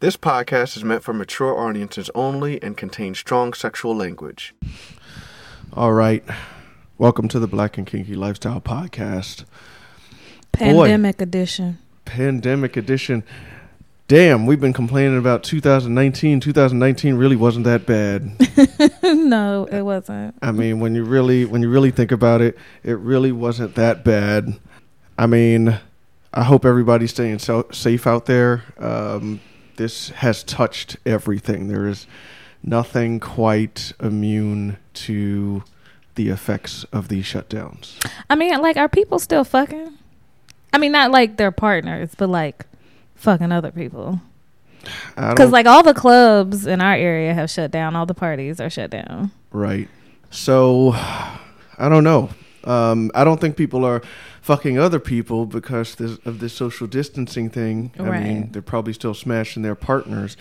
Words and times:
This 0.00 0.16
podcast 0.16 0.76
is 0.76 0.84
meant 0.84 1.02
for 1.02 1.12
mature 1.12 1.58
audiences 1.58 2.08
only 2.14 2.62
and 2.62 2.76
contains 2.76 3.18
strong 3.18 3.52
sexual 3.52 3.96
language. 3.96 4.54
All 5.72 5.92
right. 5.92 6.22
Welcome 6.98 7.26
to 7.26 7.40
the 7.40 7.48
Black 7.48 7.76
and 7.78 7.84
Kinky 7.84 8.14
Lifestyle 8.14 8.60
Podcast. 8.60 9.44
Pandemic 10.52 11.20
edition. 11.20 11.78
Pandemic 12.04 12.76
edition. 12.76 13.24
Damn, 14.06 14.46
we've 14.46 14.60
been 14.60 14.72
complaining 14.72 15.18
about 15.18 15.42
2019. 15.42 16.38
2019 16.38 17.14
really 17.16 17.34
wasn't 17.34 17.64
that 17.64 17.84
bad. 17.84 18.30
no, 19.02 19.64
it 19.64 19.82
wasn't. 19.82 20.36
I 20.40 20.52
mean, 20.52 20.78
when 20.78 20.94
you 20.94 21.02
really 21.02 21.44
when 21.44 21.60
you 21.60 21.68
really 21.68 21.90
think 21.90 22.12
about 22.12 22.40
it, 22.40 22.56
it 22.84 22.96
really 22.98 23.32
wasn't 23.32 23.74
that 23.74 24.04
bad. 24.04 24.60
I 25.18 25.26
mean, 25.26 25.80
I 26.32 26.44
hope 26.44 26.64
everybody's 26.64 27.10
staying 27.10 27.40
so 27.40 27.66
safe 27.72 28.06
out 28.06 28.26
there. 28.26 28.62
Um, 28.78 29.40
this 29.78 30.10
has 30.10 30.44
touched 30.44 30.98
everything. 31.06 31.68
There 31.68 31.86
is 31.86 32.06
nothing 32.62 33.18
quite 33.18 33.92
immune 34.00 34.76
to 34.92 35.64
the 36.16 36.28
effects 36.28 36.84
of 36.92 37.08
these 37.08 37.24
shutdowns. 37.24 37.94
I 38.28 38.34
mean, 38.34 38.60
like, 38.60 38.76
are 38.76 38.88
people 38.88 39.18
still 39.18 39.44
fucking? 39.44 39.96
I 40.72 40.78
mean, 40.78 40.92
not 40.92 41.10
like 41.10 41.36
their 41.36 41.52
partners, 41.52 42.10
but 42.18 42.28
like 42.28 42.66
fucking 43.14 43.52
other 43.52 43.70
people. 43.70 44.20
Because 45.16 45.50
like 45.50 45.66
all 45.66 45.82
the 45.82 45.94
clubs 45.94 46.66
in 46.66 46.80
our 46.80 46.94
area 46.94 47.34
have 47.34 47.50
shut 47.50 47.70
down. 47.70 47.96
All 47.96 48.06
the 48.06 48.14
parties 48.14 48.60
are 48.60 48.70
shut 48.70 48.90
down. 48.90 49.30
Right. 49.52 49.88
So 50.30 50.92
I 50.94 51.88
don't 51.88 52.04
know. 52.04 52.30
Um, 52.64 53.10
I 53.14 53.24
don't 53.24 53.40
think 53.40 53.56
people 53.56 53.84
are 53.84 54.02
fucking 54.48 54.78
other 54.78 54.98
people 54.98 55.44
because 55.44 56.00
of 56.00 56.38
this 56.38 56.54
social 56.54 56.86
distancing 56.86 57.50
thing. 57.50 57.92
Right. 57.98 58.14
I 58.14 58.24
mean, 58.24 58.48
they're 58.50 58.62
probably 58.62 58.94
still 58.94 59.12
smashing 59.12 59.62
their 59.62 59.74
partners. 59.74 60.38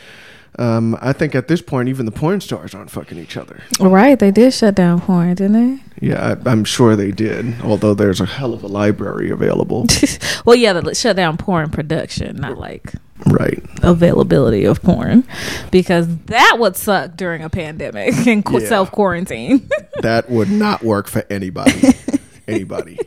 Um, 0.57 0.97
I 1.01 1.11
think 1.11 1.35
at 1.35 1.49
this 1.49 1.61
point, 1.61 1.89
even 1.89 2.05
the 2.05 2.13
porn 2.13 2.39
stars 2.39 2.73
aren't 2.73 2.89
fucking 2.89 3.17
each 3.17 3.35
other. 3.35 3.63
Right, 3.81 4.17
they 4.17 4.31
did 4.31 4.53
shut 4.53 4.75
down 4.75 5.01
porn, 5.01 5.35
didn't 5.35 5.51
they? 5.51 6.07
Yeah, 6.07 6.37
I, 6.45 6.49
am 6.49 6.63
sure 6.63 6.95
they 6.95 7.11
did. 7.11 7.59
Although 7.61 7.93
there's 7.93 8.21
a 8.21 8.25
hell 8.25 8.53
of 8.53 8.63
a 8.63 8.67
library 8.67 9.29
available. 9.29 9.85
well, 10.45 10.55
yeah, 10.55 10.71
they 10.71 10.93
shut 10.93 11.17
down 11.17 11.35
porn 11.35 11.69
production, 11.69 12.37
not 12.37 12.57
like 12.57 12.93
right 13.25 13.61
availability 13.83 14.63
of 14.63 14.81
porn, 14.81 15.25
because 15.69 16.07
that 16.27 16.55
would 16.59 16.77
suck 16.77 17.17
during 17.17 17.43
a 17.43 17.49
pandemic 17.49 18.13
and 18.25 18.41
yeah. 18.49 18.59
self 18.69 18.89
quarantine. 18.89 19.69
that 20.01 20.29
would 20.29 20.49
not 20.49 20.81
work 20.81 21.09
for 21.09 21.25
anybody. 21.29 21.89
anybody. 22.47 22.97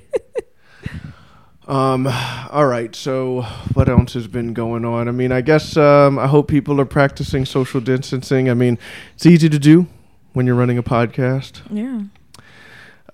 Um, 1.70 2.08
all 2.50 2.66
right. 2.66 2.94
So, 2.96 3.42
what 3.74 3.88
else 3.88 4.14
has 4.14 4.26
been 4.26 4.54
going 4.54 4.84
on? 4.84 5.06
I 5.06 5.12
mean, 5.12 5.30
I 5.30 5.40
guess 5.40 5.76
um, 5.76 6.18
I 6.18 6.26
hope 6.26 6.48
people 6.48 6.80
are 6.80 6.84
practicing 6.84 7.44
social 7.44 7.80
distancing. 7.80 8.50
I 8.50 8.54
mean, 8.54 8.76
it's 9.14 9.24
easy 9.24 9.48
to 9.48 9.58
do 9.58 9.86
when 10.32 10.46
you're 10.46 10.56
running 10.56 10.78
a 10.78 10.82
podcast. 10.82 11.60
Yeah. 11.70 12.02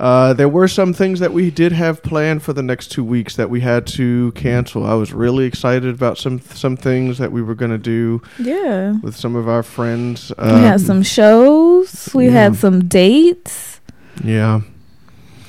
Uh, 0.01 0.33
there 0.33 0.49
were 0.49 0.69
some 0.69 0.95
things 0.95 1.21
that 1.21 1.33
we 1.33 1.51
did 1.51 1.73
have 1.73 2.03
planned 2.03 2.43
for 2.43 2.55
the 2.55 2.63
next 2.63 2.89
two 2.89 3.05
weeks 3.05 3.37
that 3.37 3.51
we 3.51 3.61
had 3.61 3.87
to 3.87 4.33
cancel. 4.33 4.87
I 4.87 4.95
was 4.95 5.13
really 5.13 5.45
excited 5.45 5.95
about 5.95 6.17
some 6.17 6.41
some 6.41 6.79
things 6.79 7.19
that 7.19 7.33
we 7.33 7.43
were 7.43 7.55
going 7.55 7.73
to 7.73 7.79
do. 7.79 8.23
Yeah. 8.39 8.93
With 9.03 9.17
some 9.17 9.37
of 9.37 9.49
our 9.49 9.63
friends. 9.63 10.33
Um, 10.39 10.55
we 10.55 10.61
had 10.63 10.81
some 10.81 11.03
shows. 11.03 12.09
We 12.15 12.27
yeah. 12.27 12.33
had 12.33 12.57
some 12.57 12.89
dates. 12.89 13.81
Yeah. 14.25 14.63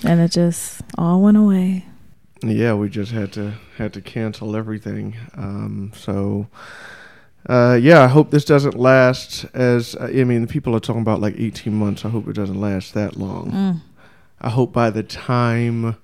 And 0.03 0.19
it 0.19 0.31
just 0.31 0.81
all 0.97 1.21
went 1.21 1.37
away 1.37 1.85
yeah, 2.43 2.73
we 2.73 2.89
just 2.89 3.11
had 3.11 3.31
to 3.33 3.53
had 3.77 3.93
to 3.93 4.01
cancel 4.01 4.55
everything. 4.55 5.15
Um, 5.35 5.91
so, 5.95 6.47
uh, 7.47 7.77
yeah, 7.81 8.03
I 8.03 8.07
hope 8.07 8.31
this 8.31 8.45
doesn't 8.45 8.75
last 8.75 9.45
as 9.53 9.95
I 9.99 10.23
mean, 10.23 10.41
the 10.41 10.47
people 10.47 10.75
are 10.75 10.79
talking 10.79 11.01
about 11.01 11.21
like 11.21 11.35
eighteen 11.37 11.73
months. 11.73 12.05
I 12.05 12.09
hope 12.09 12.27
it 12.27 12.33
doesn't 12.33 12.59
last 12.59 12.93
that 12.93 13.15
long. 13.17 13.51
Mm. 13.51 13.81
I 14.39 14.49
hope 14.49 14.71
by 14.71 14.89
the 14.89 15.03
time 15.03 15.97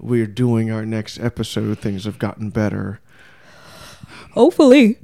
we're 0.00 0.26
doing 0.26 0.70
our 0.70 0.84
next 0.84 1.20
episode, 1.20 1.78
things 1.78 2.04
have 2.04 2.18
gotten 2.18 2.50
better. 2.50 3.00
Hopefully. 4.32 4.98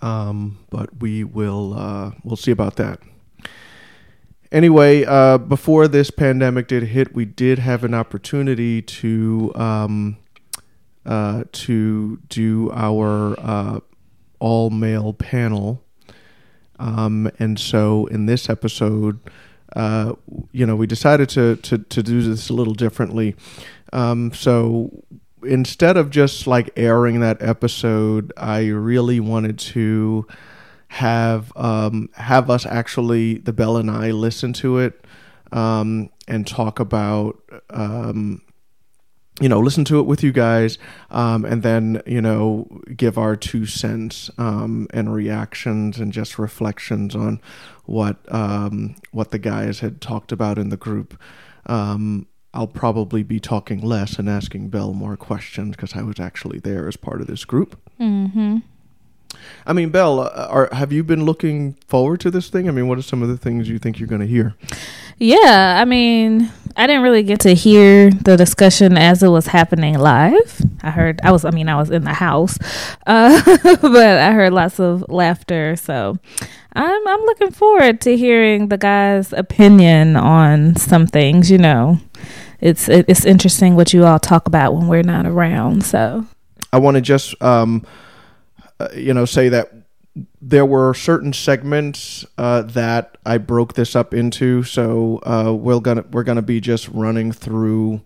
Um, 0.00 0.58
but 0.70 1.00
we 1.00 1.22
will 1.22 1.74
uh, 1.74 2.10
we'll 2.24 2.36
see 2.36 2.50
about 2.50 2.76
that. 2.76 3.00
Anyway, 4.52 5.02
uh, 5.06 5.38
before 5.38 5.88
this 5.88 6.10
pandemic 6.10 6.68
did 6.68 6.82
hit, 6.82 7.14
we 7.14 7.24
did 7.24 7.58
have 7.58 7.84
an 7.84 7.94
opportunity 7.94 8.82
to 8.82 9.50
um, 9.54 10.18
uh, 11.06 11.44
to 11.52 12.18
do 12.28 12.70
our 12.74 13.34
uh, 13.40 13.80
all 14.40 14.68
male 14.68 15.14
panel, 15.14 15.82
um, 16.78 17.30
and 17.38 17.58
so 17.58 18.04
in 18.08 18.26
this 18.26 18.50
episode, 18.50 19.18
uh, 19.74 20.12
you 20.52 20.66
know, 20.66 20.76
we 20.76 20.86
decided 20.86 21.30
to, 21.30 21.56
to 21.56 21.78
to 21.78 22.02
do 22.02 22.20
this 22.20 22.50
a 22.50 22.52
little 22.52 22.74
differently. 22.74 23.34
Um, 23.94 24.34
so 24.34 25.02
instead 25.42 25.96
of 25.96 26.10
just 26.10 26.46
like 26.46 26.70
airing 26.76 27.20
that 27.20 27.40
episode, 27.40 28.34
I 28.36 28.66
really 28.66 29.18
wanted 29.18 29.58
to 29.60 30.26
have 30.92 31.54
um, 31.56 32.10
have 32.16 32.50
us 32.50 32.66
actually 32.66 33.38
the 33.38 33.52
Bell 33.52 33.78
and 33.78 33.90
I 33.90 34.10
listen 34.10 34.52
to 34.54 34.76
it 34.76 35.06
um, 35.50 36.10
and 36.28 36.46
talk 36.46 36.78
about 36.78 37.40
um, 37.70 38.42
you 39.40 39.48
know 39.48 39.58
listen 39.58 39.86
to 39.86 39.98
it 40.00 40.02
with 40.02 40.22
you 40.22 40.32
guys 40.32 40.76
um, 41.10 41.46
and 41.46 41.62
then 41.62 42.02
you 42.06 42.20
know 42.20 42.68
give 42.94 43.16
our 43.16 43.36
two 43.36 43.64
cents 43.64 44.30
um, 44.36 44.86
and 44.92 45.14
reactions 45.14 45.98
and 45.98 46.12
just 46.12 46.38
reflections 46.38 47.16
on 47.16 47.40
what 47.86 48.18
um, 48.28 48.94
what 49.12 49.30
the 49.30 49.38
guys 49.38 49.80
had 49.80 49.98
talked 50.02 50.30
about 50.30 50.58
in 50.58 50.68
the 50.68 50.76
group. 50.76 51.18
I'll 52.54 52.66
probably 52.66 53.22
be 53.22 53.40
talking 53.40 53.80
less 53.80 54.18
and 54.18 54.28
asking 54.28 54.68
Bell 54.68 54.92
more 54.92 55.16
questions 55.16 55.74
because 55.74 55.96
I 55.96 56.02
was 56.02 56.20
actually 56.20 56.58
there 56.58 56.86
as 56.86 56.98
part 56.98 57.22
of 57.22 57.26
this 57.26 57.46
group. 57.46 57.80
Mm-hmm. 57.98 58.58
I 59.66 59.72
mean, 59.72 59.90
Bell, 59.90 60.20
uh, 60.20 60.46
are, 60.50 60.68
have 60.72 60.92
you 60.92 61.04
been 61.04 61.24
looking 61.24 61.74
forward 61.86 62.20
to 62.20 62.30
this 62.30 62.48
thing? 62.48 62.68
I 62.68 62.72
mean, 62.72 62.88
what 62.88 62.98
are 62.98 63.02
some 63.02 63.22
of 63.22 63.28
the 63.28 63.36
things 63.36 63.68
you 63.68 63.78
think 63.78 63.98
you're 63.98 64.08
going 64.08 64.20
to 64.20 64.26
hear? 64.26 64.54
Yeah, 65.18 65.78
I 65.80 65.84
mean, 65.84 66.50
I 66.76 66.86
didn't 66.86 67.02
really 67.02 67.22
get 67.22 67.40
to 67.40 67.54
hear 67.54 68.10
the 68.10 68.36
discussion 68.36 68.96
as 68.96 69.22
it 69.22 69.28
was 69.28 69.46
happening 69.46 69.98
live. 69.98 70.60
I 70.82 70.90
heard, 70.90 71.20
I 71.22 71.30
was, 71.30 71.44
I 71.44 71.50
mean, 71.50 71.68
I 71.68 71.76
was 71.76 71.90
in 71.90 72.04
the 72.04 72.14
house, 72.14 72.58
uh, 73.06 73.40
but 73.64 74.18
I 74.18 74.32
heard 74.32 74.52
lots 74.52 74.80
of 74.80 75.04
laughter. 75.08 75.76
So 75.76 76.18
I'm, 76.72 77.08
I'm 77.08 77.20
looking 77.20 77.50
forward 77.50 78.00
to 78.02 78.16
hearing 78.16 78.68
the 78.68 78.78
guy's 78.78 79.32
opinion 79.32 80.16
on 80.16 80.76
some 80.76 81.06
things. 81.06 81.50
You 81.50 81.58
know, 81.58 82.00
it's 82.60 82.88
it's 82.88 83.24
interesting 83.24 83.76
what 83.76 83.92
you 83.92 84.04
all 84.06 84.18
talk 84.18 84.46
about 84.46 84.74
when 84.74 84.88
we're 84.88 85.02
not 85.02 85.26
around. 85.26 85.84
So 85.84 86.26
I 86.72 86.78
want 86.78 86.94
to 86.96 87.00
just 87.00 87.40
um, 87.42 87.86
uh, 88.82 88.94
you 88.94 89.14
know, 89.14 89.24
say 89.24 89.48
that 89.48 89.72
there 90.40 90.66
were 90.66 90.92
certain 90.94 91.32
segments 91.32 92.24
uh, 92.36 92.62
that 92.62 93.16
I 93.24 93.38
broke 93.38 93.74
this 93.74 93.96
up 93.96 94.12
into. 94.12 94.62
So 94.62 95.20
uh, 95.24 95.52
we're 95.54 95.80
gonna 95.80 96.04
we're 96.10 96.24
gonna 96.24 96.42
be 96.42 96.60
just 96.60 96.88
running 96.88 97.32
through 97.32 98.02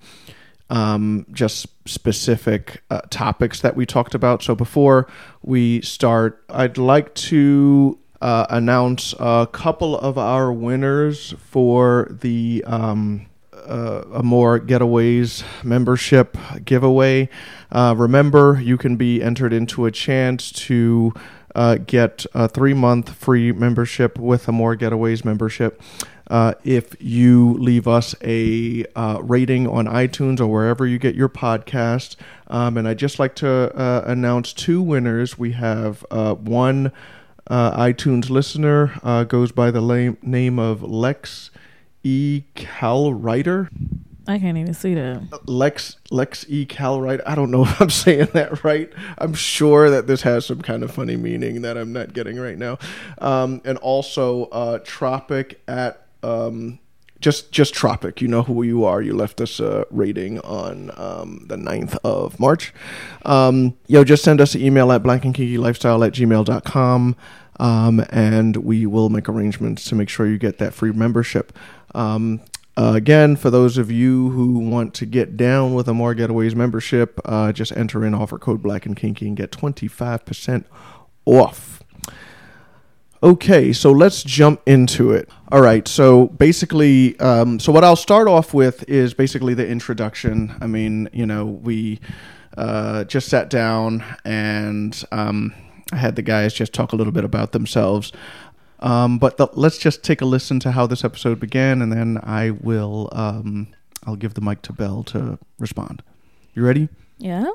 um, 0.70 1.26
just 1.32 1.66
specific 1.88 2.82
uh, 2.90 3.02
topics 3.10 3.60
that 3.60 3.76
we 3.76 3.86
talked 3.86 4.14
about. 4.14 4.42
So 4.42 4.54
before 4.54 5.08
we 5.42 5.80
start, 5.82 6.44
I'd 6.48 6.78
like 6.78 7.14
to 7.14 7.98
uh, 8.20 8.46
announce 8.50 9.14
a 9.18 9.48
couple 9.50 9.98
of 9.98 10.18
our 10.18 10.52
winners 10.52 11.34
for 11.38 12.08
the. 12.10 12.64
Um, 12.66 13.26
uh, 13.66 14.22
more 14.22 14.58
Getaways 14.60 15.44
membership 15.64 16.36
giveaway. 16.64 17.28
Uh, 17.70 17.94
remember, 17.96 18.60
you 18.62 18.76
can 18.76 18.96
be 18.96 19.22
entered 19.22 19.52
into 19.52 19.86
a 19.86 19.90
chance 19.90 20.50
to 20.52 21.12
uh, 21.54 21.76
get 21.86 22.26
a 22.34 22.48
three 22.48 22.74
month 22.74 23.14
free 23.14 23.50
membership 23.50 24.18
with 24.18 24.46
a 24.46 24.52
more 24.52 24.76
Getaways 24.76 25.24
membership. 25.24 25.80
Uh, 26.28 26.54
if 26.64 26.96
you 27.00 27.54
leave 27.54 27.86
us 27.86 28.14
a 28.22 28.84
uh, 28.96 29.20
rating 29.22 29.66
on 29.66 29.86
iTunes 29.86 30.40
or 30.40 30.48
wherever 30.48 30.86
you 30.86 30.98
get 30.98 31.14
your 31.14 31.28
podcast. 31.28 32.16
Um, 32.48 32.76
and 32.76 32.86
I'd 32.86 32.98
just 32.98 33.18
like 33.18 33.36
to 33.36 33.74
uh, 33.76 34.02
announce 34.06 34.52
two 34.52 34.82
winners. 34.82 35.38
We 35.38 35.52
have 35.52 36.04
one 36.10 36.92
iTunes 37.48 38.28
listener, 38.28 39.24
goes 39.28 39.52
by 39.52 39.70
the 39.70 39.80
lame, 39.80 40.18
name 40.20 40.58
of 40.58 40.82
Lex 40.82 41.50
E. 42.06 42.44
Calwriter. 42.54 43.68
I 44.28 44.38
can't 44.38 44.56
even 44.58 44.74
see 44.74 44.94
that. 44.94 45.48
Lex 45.48 45.96
Lex 46.12 46.46
E. 46.48 46.64
Calwriter. 46.64 47.22
I 47.26 47.34
don't 47.34 47.50
know 47.50 47.62
if 47.64 47.80
I'm 47.80 47.90
saying 47.90 48.28
that 48.32 48.62
right. 48.62 48.92
I'm 49.18 49.34
sure 49.34 49.90
that 49.90 50.06
this 50.06 50.22
has 50.22 50.46
some 50.46 50.62
kind 50.62 50.84
of 50.84 50.92
funny 50.92 51.16
meaning 51.16 51.62
that 51.62 51.76
I'm 51.76 51.92
not 51.92 52.12
getting 52.12 52.38
right 52.38 52.56
now. 52.56 52.78
Um, 53.18 53.60
and 53.64 53.76
also 53.78 54.44
uh, 54.46 54.78
Tropic 54.84 55.60
at 55.66 56.06
um, 56.22 56.78
just 57.20 57.50
just 57.50 57.74
Tropic. 57.74 58.20
You 58.22 58.28
know 58.28 58.44
who 58.44 58.62
you 58.62 58.84
are. 58.84 59.02
You 59.02 59.14
left 59.14 59.40
us 59.40 59.58
a 59.58 59.84
rating 59.90 60.38
on 60.40 60.92
um, 60.96 61.44
the 61.48 61.56
9th 61.56 61.98
of 62.04 62.38
March. 62.38 62.72
Um, 63.24 63.76
yo, 63.88 64.04
just 64.04 64.22
send 64.22 64.40
us 64.40 64.54
an 64.54 64.60
email 64.62 64.92
at 64.92 65.02
blackandkinkylifestyle 65.02 66.06
at 66.06 66.12
gmail.com. 66.12 67.16
Um, 67.58 68.04
and 68.10 68.56
we 68.58 68.86
will 68.86 69.08
make 69.08 69.28
arrangements 69.28 69.84
to 69.84 69.94
make 69.94 70.08
sure 70.08 70.26
you 70.26 70.38
get 70.38 70.58
that 70.58 70.74
free 70.74 70.92
membership. 70.92 71.56
Um, 71.94 72.40
uh, 72.78 72.92
again, 72.94 73.36
for 73.36 73.48
those 73.48 73.78
of 73.78 73.90
you 73.90 74.30
who 74.30 74.58
want 74.58 74.92
to 74.94 75.06
get 75.06 75.36
down 75.36 75.72
with 75.72 75.88
a 75.88 75.94
More 75.94 76.14
Getaways 76.14 76.54
membership, 76.54 77.18
uh, 77.24 77.50
just 77.52 77.72
enter 77.72 78.04
in 78.04 78.12
offer 78.12 78.38
code 78.38 78.62
Black 78.62 78.84
and 78.84 78.94
Kinky 78.94 79.28
and 79.28 79.36
get 79.36 79.50
25% 79.50 80.64
off. 81.24 81.82
Okay, 83.22 83.72
so 83.72 83.92
let's 83.92 84.22
jump 84.22 84.60
into 84.66 85.10
it. 85.10 85.30
All 85.50 85.62
right, 85.62 85.88
so 85.88 86.26
basically, 86.26 87.18
um, 87.18 87.58
so 87.58 87.72
what 87.72 87.82
I'll 87.82 87.96
start 87.96 88.28
off 88.28 88.52
with 88.52 88.86
is 88.88 89.14
basically 89.14 89.54
the 89.54 89.66
introduction. 89.66 90.54
I 90.60 90.66
mean, 90.66 91.08
you 91.14 91.24
know, 91.24 91.46
we 91.46 91.98
uh, 92.58 93.04
just 93.04 93.28
sat 93.28 93.48
down 93.48 94.04
and 94.26 95.02
um, 95.12 95.54
I 95.92 95.96
had 95.96 96.16
the 96.16 96.22
guys 96.22 96.52
just 96.52 96.72
talk 96.72 96.92
a 96.92 96.96
little 96.96 97.12
bit 97.12 97.24
about 97.24 97.52
themselves. 97.52 98.12
Um, 98.80 99.18
but 99.18 99.36
the, 99.36 99.48
let's 99.54 99.78
just 99.78 100.02
take 100.02 100.20
a 100.20 100.24
listen 100.24 100.60
to 100.60 100.72
how 100.72 100.86
this 100.86 101.04
episode 101.04 101.40
began, 101.40 101.80
and 101.80 101.92
then 101.92 102.18
I 102.22 102.50
will 102.50 103.08
um, 103.12 103.68
I'll 104.04 104.16
give 104.16 104.34
the 104.34 104.40
mic 104.40 104.62
to 104.62 104.72
Bell 104.72 105.02
to 105.04 105.38
respond. 105.58 106.02
You 106.54 106.64
ready? 106.64 106.88
Yeah. 107.18 107.50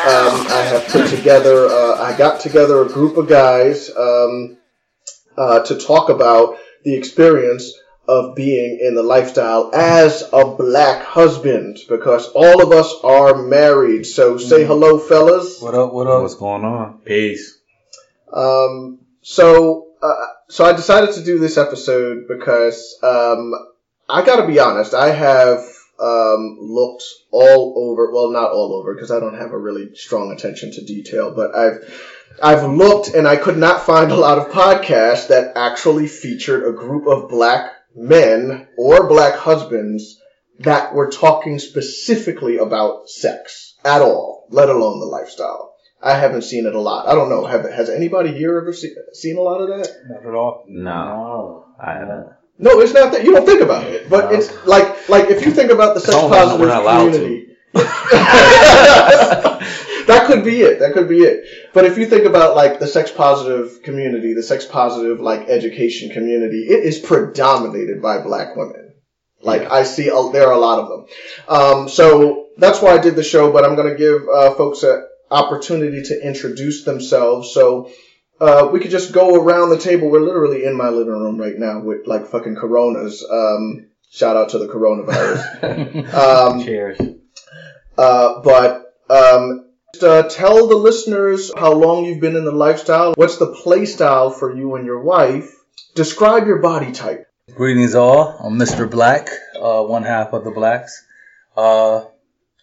Um, 0.00 0.46
I 0.48 0.62
have 0.62 0.88
put 0.88 1.10
together. 1.10 1.66
Uh, 1.66 2.02
I 2.02 2.16
got 2.16 2.40
together 2.40 2.80
a 2.80 2.88
group 2.88 3.18
of 3.18 3.28
guys 3.28 3.94
um, 3.94 4.56
uh, 5.36 5.60
to 5.64 5.78
talk 5.78 6.08
about 6.08 6.58
the 6.84 6.94
experience 6.94 7.74
of 8.08 8.34
being 8.34 8.80
in 8.80 8.94
the 8.94 9.02
lifestyle 9.02 9.70
as 9.74 10.22
a 10.32 10.44
black 10.56 11.04
husband, 11.04 11.78
because 11.86 12.28
all 12.28 12.62
of 12.62 12.72
us 12.72 12.94
are 13.04 13.42
married. 13.42 14.04
So 14.06 14.38
say 14.38 14.64
hello, 14.64 14.98
fellas. 14.98 15.60
What 15.60 15.74
up? 15.74 15.92
What 15.92 16.06
up? 16.06 16.22
What's 16.22 16.34
going 16.34 16.64
on? 16.64 17.00
Peace. 17.04 17.58
Um, 18.32 19.00
so, 19.20 19.88
uh, 20.02 20.26
so 20.48 20.64
I 20.64 20.72
decided 20.72 21.14
to 21.16 21.24
do 21.24 21.38
this 21.38 21.58
episode 21.58 22.26
because 22.26 22.98
um, 23.02 23.52
I 24.08 24.24
got 24.24 24.40
to 24.40 24.46
be 24.46 24.58
honest. 24.58 24.94
I 24.94 25.10
have 25.10 25.62
um, 26.00 26.58
looked 26.60 27.04
all 27.30 27.74
over. 27.76 28.12
Well, 28.12 28.30
not 28.30 28.52
all 28.52 28.74
over 28.74 28.94
because 28.94 29.10
I 29.10 29.20
don't 29.20 29.38
have 29.38 29.52
a 29.52 29.58
really 29.58 29.94
strong 29.94 30.32
attention 30.32 30.72
to 30.72 30.84
detail. 30.84 31.34
But 31.34 31.54
I've 31.54 32.28
I've 32.42 32.70
looked 32.70 33.08
and 33.14 33.28
I 33.28 33.36
could 33.36 33.58
not 33.58 33.84
find 33.84 34.10
a 34.10 34.16
lot 34.16 34.38
of 34.38 34.52
podcasts 34.52 35.28
that 35.28 35.56
actually 35.56 36.08
featured 36.08 36.66
a 36.66 36.76
group 36.76 37.06
of 37.06 37.28
black 37.28 37.72
men 37.94 38.68
or 38.78 39.08
black 39.08 39.34
husbands 39.34 40.20
that 40.60 40.94
were 40.94 41.10
talking 41.10 41.58
specifically 41.58 42.58
about 42.58 43.08
sex 43.08 43.74
at 43.84 44.02
all, 44.02 44.46
let 44.50 44.68
alone 44.68 45.00
the 45.00 45.06
lifestyle. 45.06 45.74
I 46.02 46.14
haven't 46.14 46.42
seen 46.42 46.66
it 46.66 46.74
a 46.74 46.80
lot. 46.80 47.08
I 47.08 47.14
don't 47.14 47.28
know. 47.28 47.44
Have 47.44 47.70
has 47.70 47.90
anybody 47.90 48.32
here 48.32 48.58
ever 48.58 48.72
see, 48.72 48.94
seen 49.12 49.36
a 49.36 49.42
lot 49.42 49.60
of 49.60 49.68
that? 49.68 49.94
Not 50.08 50.26
at 50.26 50.34
all. 50.34 50.64
No, 50.66 51.66
I 51.78 51.92
haven't. 51.92 52.28
No, 52.62 52.80
it's 52.80 52.92
not 52.92 53.10
that 53.12 53.24
you 53.24 53.32
don't 53.32 53.46
think 53.46 53.62
about 53.62 53.84
it, 53.84 54.08
but 54.10 54.30
No. 54.30 54.36
it's 54.38 54.66
like 54.66 55.08
like 55.08 55.30
if 55.30 55.44
you 55.46 55.50
think 55.52 55.70
about 55.70 55.94
the 55.94 56.00
sex 56.00 56.12
No, 56.14 56.24
we're 56.24 56.30
not- 56.30 56.38
positive 56.38 56.60
we're 56.60 56.66
not 56.68 56.82
allowed 56.82 57.04
to. 57.06 57.18
community. 57.18 57.46
that 60.06 60.24
could 60.26 60.44
be 60.44 60.60
it. 60.60 60.80
That 60.80 60.92
could 60.92 61.08
be 61.08 61.20
it. 61.20 61.44
But 61.72 61.84
if 61.84 61.96
you 61.98 62.06
think 62.06 62.24
about 62.26 62.56
like 62.56 62.78
the 62.80 62.86
sex 62.86 63.10
positive 63.10 63.82
community, 63.82 64.34
the 64.34 64.42
sex 64.42 64.64
positive 64.66 65.20
like 65.20 65.48
education 65.48 66.10
community, 66.10 66.64
it 66.68 66.84
is 66.84 66.98
predominated 66.98 68.02
by 68.02 68.20
black 68.22 68.56
women. 68.56 68.94
Like 69.42 69.70
I 69.70 69.84
see, 69.84 70.08
a, 70.08 70.30
there 70.32 70.48
are 70.48 70.52
a 70.52 70.58
lot 70.58 70.80
of 70.80 70.88
them. 70.88 71.06
Um, 71.48 71.88
so 71.88 72.48
that's 72.58 72.82
why 72.82 72.90
I 72.94 72.98
did 72.98 73.16
the 73.16 73.22
show. 73.22 73.52
But 73.52 73.64
I'm 73.64 73.74
going 73.76 73.88
to 73.90 73.96
give 73.96 74.28
uh, 74.28 74.54
folks 74.54 74.82
an 74.82 75.06
opportunity 75.30 76.02
to 76.02 76.26
introduce 76.26 76.84
themselves. 76.84 77.54
So 77.54 77.90
uh, 78.40 78.68
we 78.72 78.80
could 78.80 78.90
just 78.90 79.12
go 79.12 79.34
around 79.34 79.70
the 79.70 79.78
table. 79.78 80.10
We're 80.10 80.20
literally 80.20 80.64
in 80.64 80.76
my 80.76 80.88
living 80.88 81.12
room 81.12 81.38
right 81.38 81.58
now 81.58 81.80
with 81.80 82.06
like 82.06 82.26
fucking 82.26 82.56
coronas. 82.56 83.24
Um, 83.28 83.86
shout 84.10 84.36
out 84.36 84.50
to 84.50 84.58
the 84.58 84.66
coronavirus. 84.66 86.14
um, 86.14 86.64
Cheers. 86.64 86.98
uh, 87.98 88.40
but 88.40 88.96
um, 89.10 89.66
just, 89.92 90.04
uh, 90.04 90.22
tell 90.28 90.68
the 90.68 90.76
listeners 90.76 91.52
how 91.54 91.72
long 91.72 92.04
you've 92.06 92.20
been 92.20 92.36
in 92.36 92.44
the 92.44 92.52
lifestyle. 92.52 93.12
What's 93.14 93.36
the 93.36 93.52
play 93.52 93.84
style 93.84 94.30
for 94.30 94.56
you 94.56 94.74
and 94.76 94.86
your 94.86 95.02
wife? 95.02 95.54
Describe 95.94 96.46
your 96.46 96.60
body 96.60 96.92
type. 96.92 97.26
Greetings 97.54 97.94
all. 97.94 98.38
I'm 98.38 98.58
Mr. 98.58 98.88
Black, 98.88 99.28
uh, 99.60 99.82
one 99.82 100.04
half 100.04 100.32
of 100.32 100.44
the 100.44 100.50
Blacks. 100.50 101.04
Uh, 101.56 102.04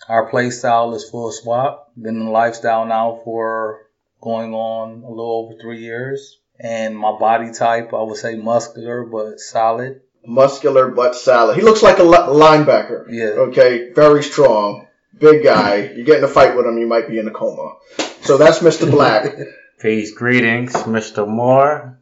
our 0.08 0.30
play 0.30 0.50
style 0.50 0.96
is 0.96 1.10
full 1.10 1.32
swap. 1.32 1.92
Been 2.02 2.16
in 2.16 2.26
the 2.26 2.32
lifestyle 2.32 2.86
now 2.86 3.20
for 3.24 3.87
going 4.22 4.54
on 4.54 5.04
a 5.04 5.10
little 5.10 5.46
over 5.46 5.60
three 5.62 5.80
years. 5.80 6.40
And 6.60 6.98
my 6.98 7.18
body 7.20 7.52
type, 7.52 7.94
I 7.94 8.02
would 8.02 8.18
say 8.18 8.36
muscular 8.36 9.04
but 9.04 9.40
solid. 9.40 10.02
Muscular 10.26 10.90
but 10.90 11.16
solid. 11.16 11.56
He 11.56 11.62
looks 11.62 11.84
like 11.84 12.00
a 12.00 12.04
li- 12.04 12.18
linebacker. 12.18 13.06
Yeah. 13.10 13.48
Okay, 13.50 13.92
very 13.94 14.24
strong, 14.24 14.88
big 15.18 15.44
guy. 15.44 15.92
You 15.96 16.04
get 16.04 16.18
in 16.18 16.24
a 16.24 16.28
fight 16.28 16.56
with 16.56 16.66
him, 16.66 16.78
you 16.78 16.88
might 16.88 17.08
be 17.08 17.20
in 17.20 17.28
a 17.28 17.32
coma. 17.32 17.76
So 18.22 18.38
that's 18.38 18.60
Mr. 18.60 18.90
Black. 18.90 19.36
Peace, 19.80 20.12
greetings, 20.12 20.74
Mr. 20.74 21.28
Moore, 21.28 22.00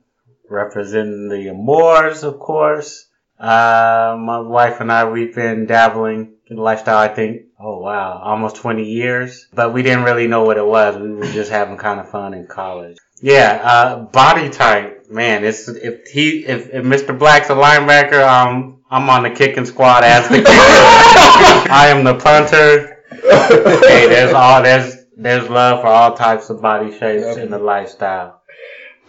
representing 0.50 1.28
the 1.28 1.52
Moors, 1.54 2.24
of 2.24 2.40
course. 2.40 3.06
Uh, 3.38 4.16
my 4.18 4.40
wife 4.40 4.80
and 4.80 4.90
I, 4.90 5.10
we've 5.10 5.36
been 5.36 5.66
dabbling 5.66 6.36
in 6.48 6.56
lifestyle, 6.56 6.98
I 6.98 7.10
think, 7.10 7.48
oh 7.66 7.80
wow, 7.80 8.22
almost 8.24 8.58
20 8.58 8.84
years. 8.84 9.48
But 9.54 9.74
we 9.74 9.82
didn't 9.82 10.04
really 10.04 10.28
know 10.28 10.44
what 10.44 10.58
it 10.58 10.66
was. 10.66 10.98
We 10.98 11.12
were 11.14 11.26
just 11.26 11.50
having 11.50 11.78
kind 11.78 12.00
of 12.00 12.10
fun 12.10 12.36
in 12.36 12.46
college. 12.46 12.98
Yeah, 13.22 13.60
uh, 13.64 14.04
body 14.04 14.50
type, 14.50 15.10
man, 15.10 15.44
it's, 15.44 15.68
if 15.68 16.08
he, 16.08 16.46
if, 16.46 16.70
if 16.72 16.84
Mr. 16.84 17.18
Black's 17.18 17.50
a 17.50 17.54
linebacker, 17.54 18.22
um, 18.22 18.84
I'm 18.90 19.10
on 19.10 19.24
the 19.24 19.32
kicking 19.32 19.66
squad 19.66 20.04
as 20.04 20.28
the 20.30 20.38
kicker. 20.38 20.50
I 21.72 21.88
am 21.88 22.04
the 22.04 22.16
punter. 22.16 23.04
hey, 23.10 24.08
there's 24.08 24.34
all, 24.34 24.62
there's, 24.62 24.98
there's 25.18 25.50
love 25.50 25.82
for 25.82 25.88
all 25.88 26.16
types 26.16 26.50
of 26.50 26.62
body 26.62 26.92
shapes 26.92 27.38
in 27.38 27.50
the 27.50 27.58
lifestyle. 27.58 28.42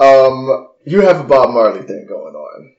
Um, 0.00 0.68
you 0.84 1.02
have 1.02 1.20
a 1.20 1.24
Bob 1.24 1.50
Marley 1.50 1.82
thing 1.82 2.06
going 2.08 2.34
on. 2.34 2.72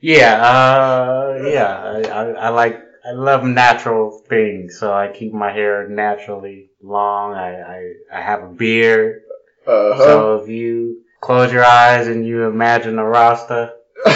Yeah, 0.00 0.40
uh, 0.40 1.42
yeah, 1.44 1.82
I, 1.82 2.08
I, 2.08 2.30
I 2.30 2.48
like, 2.50 2.80
I 3.08 3.12
love 3.12 3.44
natural 3.44 4.10
things, 4.28 4.78
so 4.78 4.92
I 4.92 5.08
keep 5.08 5.32
my 5.32 5.50
hair 5.52 5.88
naturally 5.88 6.70
long. 6.82 7.32
I, 7.34 7.60
I, 7.60 7.92
I 8.12 8.20
have 8.20 8.42
a 8.42 8.48
beard, 8.48 9.22
Uh 9.66 9.94
huh. 9.94 10.04
so 10.04 10.34
if 10.42 10.48
you 10.50 11.02
close 11.20 11.52
your 11.52 11.64
eyes 11.64 12.06
and 12.06 12.26
you 12.26 12.42
imagine 12.44 12.98
a 12.98 13.04
Rasta, 13.04 13.74
there 14.04 14.14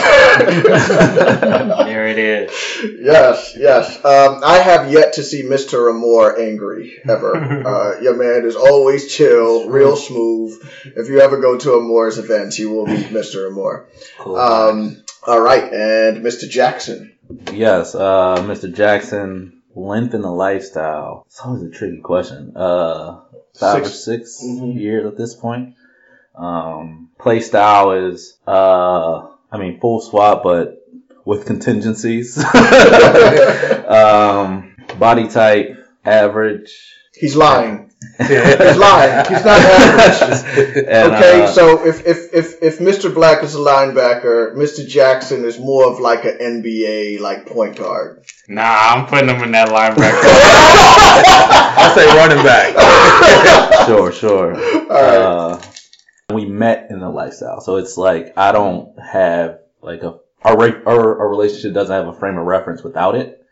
it 2.08 2.18
is. 2.18 2.50
yes, 3.00 3.54
yes. 3.56 3.96
Um, 4.04 4.40
I 4.44 4.58
have 4.58 4.92
yet 4.92 5.14
to 5.14 5.22
see 5.22 5.42
Mr. 5.42 5.90
Amore 5.90 6.38
angry 6.38 6.98
ever. 7.08 7.36
Uh, 7.72 8.00
your 8.00 8.16
man 8.16 8.44
is 8.46 8.56
always 8.56 9.14
chill, 9.14 9.68
real 9.68 9.96
smooth. 9.96 10.60
If 10.84 11.08
you 11.08 11.20
ever 11.20 11.40
go 11.40 11.56
to 11.58 11.74
Amore's 11.74 12.18
event, 12.18 12.58
you 12.58 12.70
will 12.70 12.86
meet 12.86 13.06
Mr. 13.06 13.46
Amore. 13.48 13.88
Cool. 14.18 14.36
Um, 14.36 15.02
all 15.26 15.40
right, 15.40 15.72
and 15.72 16.18
Mr. 16.24 16.48
Jackson. 16.48 17.11
Yes, 17.52 17.94
uh, 17.94 18.36
Mr. 18.40 18.72
Jackson, 18.72 19.62
length 19.74 20.14
in 20.14 20.22
the 20.22 20.30
lifestyle. 20.30 21.24
It's 21.28 21.40
always 21.40 21.62
a 21.62 21.70
tricky 21.70 22.00
question. 22.00 22.52
Uh, 22.56 23.20
five 23.58 23.86
Six- 23.86 23.88
or 23.88 23.92
6 23.92 24.42
Mhm. 24.44 24.74
years 24.80 25.06
at 25.06 25.16
this 25.16 25.34
point. 25.34 25.74
Um, 26.34 27.10
play 27.18 27.40
style 27.40 27.92
is, 27.92 28.36
uh, 28.46 29.28
I 29.50 29.58
mean, 29.58 29.80
full 29.80 30.00
swap, 30.00 30.42
but 30.42 30.84
with 31.24 31.46
contingencies. 31.46 32.36
um, 33.86 34.74
body 34.98 35.28
type, 35.28 35.76
average. 36.04 36.94
He's 37.14 37.36
lying. 37.36 37.91
He's 38.18 38.76
lying. 38.76 39.26
He's 39.26 39.44
not 39.44 39.60
average. 39.60 40.42
And, 40.92 41.12
Okay, 41.12 41.42
uh, 41.42 41.46
so 41.46 41.86
if, 41.86 42.06
if, 42.06 42.32
if, 42.32 42.62
if 42.62 42.78
Mr. 42.78 43.12
Black 43.12 43.42
is 43.42 43.54
a 43.54 43.58
linebacker, 43.58 44.54
Mr. 44.54 44.86
Jackson 44.86 45.44
is 45.44 45.58
more 45.58 45.90
of 45.90 46.00
like 46.00 46.24
an 46.24 46.38
NBA 46.38 47.20
like 47.20 47.46
point 47.46 47.76
guard. 47.76 48.24
Nah, 48.48 48.62
I'm 48.62 49.06
putting 49.06 49.28
him 49.28 49.42
in 49.42 49.52
that 49.52 49.68
linebacker. 49.68 50.22
I 51.74 51.92
say 51.94 52.06
running 52.16 52.44
back. 52.44 53.86
sure, 53.86 54.12
sure. 54.12 54.54
All 54.54 54.88
right. 54.88 55.16
Uh, 55.16 55.60
we 56.34 56.46
met 56.46 56.88
in 56.90 57.00
the 57.00 57.08
lifestyle. 57.10 57.60
So 57.60 57.76
it's 57.76 57.96
like 57.96 58.36
I 58.36 58.52
don't 58.52 58.98
have 58.98 59.60
like 59.82 60.02
a 60.02 60.18
our 60.44 60.58
our, 60.88 61.20
our 61.20 61.28
relationship 61.28 61.74
doesn't 61.74 61.94
have 61.94 62.08
a 62.08 62.18
frame 62.18 62.38
of 62.38 62.46
reference 62.46 62.82
without 62.82 63.14
it. 63.14 63.44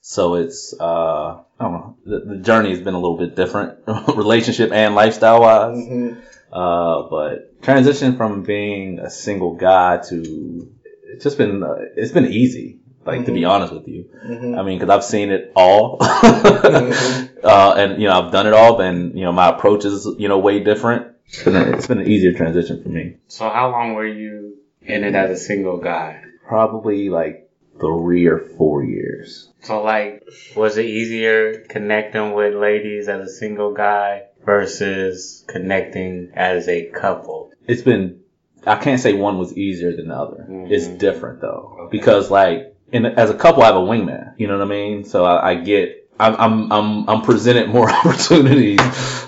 So 0.00 0.34
it's 0.34 0.74
uh 0.78 0.84
I 0.84 1.34
don't 1.34 1.51
know 1.70 1.96
the, 2.04 2.20
the 2.20 2.36
journey 2.38 2.70
has 2.70 2.80
been 2.80 2.94
a 2.94 2.98
little 3.00 3.16
bit 3.18 3.36
different 3.36 3.78
relationship 4.16 4.72
and 4.72 4.94
lifestyle 4.94 5.40
wise. 5.40 5.78
Mhm. 5.78 6.20
Uh, 6.52 7.08
but 7.08 7.62
transition 7.62 8.16
from 8.16 8.42
being 8.42 8.98
a 8.98 9.08
single 9.08 9.54
guy 9.54 9.98
to 10.08 10.70
it's 11.14 11.24
just 11.24 11.38
been 11.38 11.62
uh, 11.62 11.76
it's 11.96 12.12
been 12.12 12.26
easy. 12.26 12.78
Like 13.04 13.26
to 13.26 13.32
be 13.32 13.44
honest 13.44 13.72
with 13.72 13.88
you, 13.88 14.10
Mhm. 14.24 14.56
I 14.56 14.62
mean, 14.62 14.78
because 14.78 14.90
I've 14.94 15.02
seen 15.04 15.30
it 15.32 15.52
all, 15.56 15.98
Mhm. 15.98 17.44
uh, 17.44 17.74
and 17.76 18.00
you 18.00 18.06
know 18.08 18.14
I've 18.20 18.32
done 18.32 18.46
it 18.46 18.52
all, 18.52 18.80
and 18.80 19.18
you 19.18 19.24
know 19.24 19.32
my 19.32 19.48
approach 19.48 19.84
is 19.84 20.06
you 20.18 20.28
know 20.28 20.38
way 20.38 20.60
different. 20.60 21.08
It's 21.26 21.42
been, 21.42 21.56
a, 21.56 21.70
it's 21.72 21.86
been 21.86 21.98
an 21.98 22.06
easier 22.06 22.32
transition 22.34 22.82
for 22.82 22.88
me. 22.90 23.16
So 23.26 23.48
how 23.48 23.70
long 23.70 23.94
were 23.94 24.06
you 24.06 24.56
in 24.82 25.02
it 25.04 25.14
as 25.14 25.30
a 25.30 25.36
single 25.36 25.78
guy? 25.78 26.22
Probably 26.46 27.08
like 27.08 27.50
three 27.80 28.26
or 28.26 28.38
four 28.38 28.84
years. 28.84 29.50
So 29.62 29.82
like, 29.82 30.24
was 30.56 30.76
it 30.76 30.86
easier 30.86 31.64
connecting 31.68 32.32
with 32.34 32.54
ladies 32.54 33.08
as 33.08 33.28
a 33.28 33.32
single 33.32 33.72
guy 33.72 34.24
versus 34.44 35.44
connecting 35.48 36.32
as 36.34 36.68
a 36.68 36.86
couple? 36.86 37.52
It's 37.66 37.82
been 37.82 38.20
I 38.66 38.76
can't 38.76 39.00
say 39.00 39.12
one 39.14 39.38
was 39.38 39.56
easier 39.56 39.94
than 39.96 40.08
the 40.08 40.14
other. 40.14 40.46
Mhm. 40.48 40.70
It's 40.70 40.86
different 40.86 41.40
though 41.40 41.76
Okay. 41.82 41.96
because 41.98 42.30
like 42.30 42.74
in 42.92 43.06
as 43.06 43.30
a 43.30 43.34
couple 43.34 43.62
I 43.62 43.66
have 43.66 43.76
a 43.76 43.80
wingman. 43.80 44.34
You 44.36 44.48
know 44.48 44.58
what 44.58 44.66
I 44.66 44.70
mean? 44.70 45.04
So 45.04 45.24
I, 45.24 45.50
I 45.50 45.54
get 45.56 46.01
I'm 46.20 46.34
I'm 46.36 46.72
I'm 46.72 47.08
I'm 47.08 47.22
presented 47.22 47.68
more 47.68 47.90
opportunities 47.90 48.80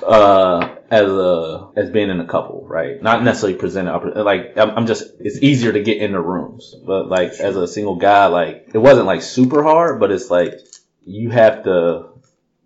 uh, 0.02 0.76
as 0.90 1.08
a 1.08 1.68
as 1.76 1.90
being 1.90 2.10
in 2.10 2.20
a 2.20 2.26
couple, 2.26 2.66
right? 2.68 3.02
Not 3.02 3.24
necessarily 3.24 3.58
presented 3.58 3.92
like 4.22 4.56
I'm, 4.56 4.70
I'm 4.70 4.86
just 4.86 5.04
it's 5.20 5.38
easier 5.42 5.72
to 5.72 5.82
get 5.82 5.98
into 5.98 6.20
rooms, 6.20 6.74
but 6.86 7.08
like 7.08 7.30
as 7.32 7.56
a 7.56 7.66
single 7.66 7.96
guy, 7.96 8.26
like 8.26 8.70
it 8.74 8.78
wasn't 8.78 9.06
like 9.06 9.22
super 9.22 9.62
hard, 9.62 9.98
but 9.98 10.12
it's 10.12 10.30
like 10.30 10.54
you 11.04 11.30
have 11.30 11.64
to 11.64 12.10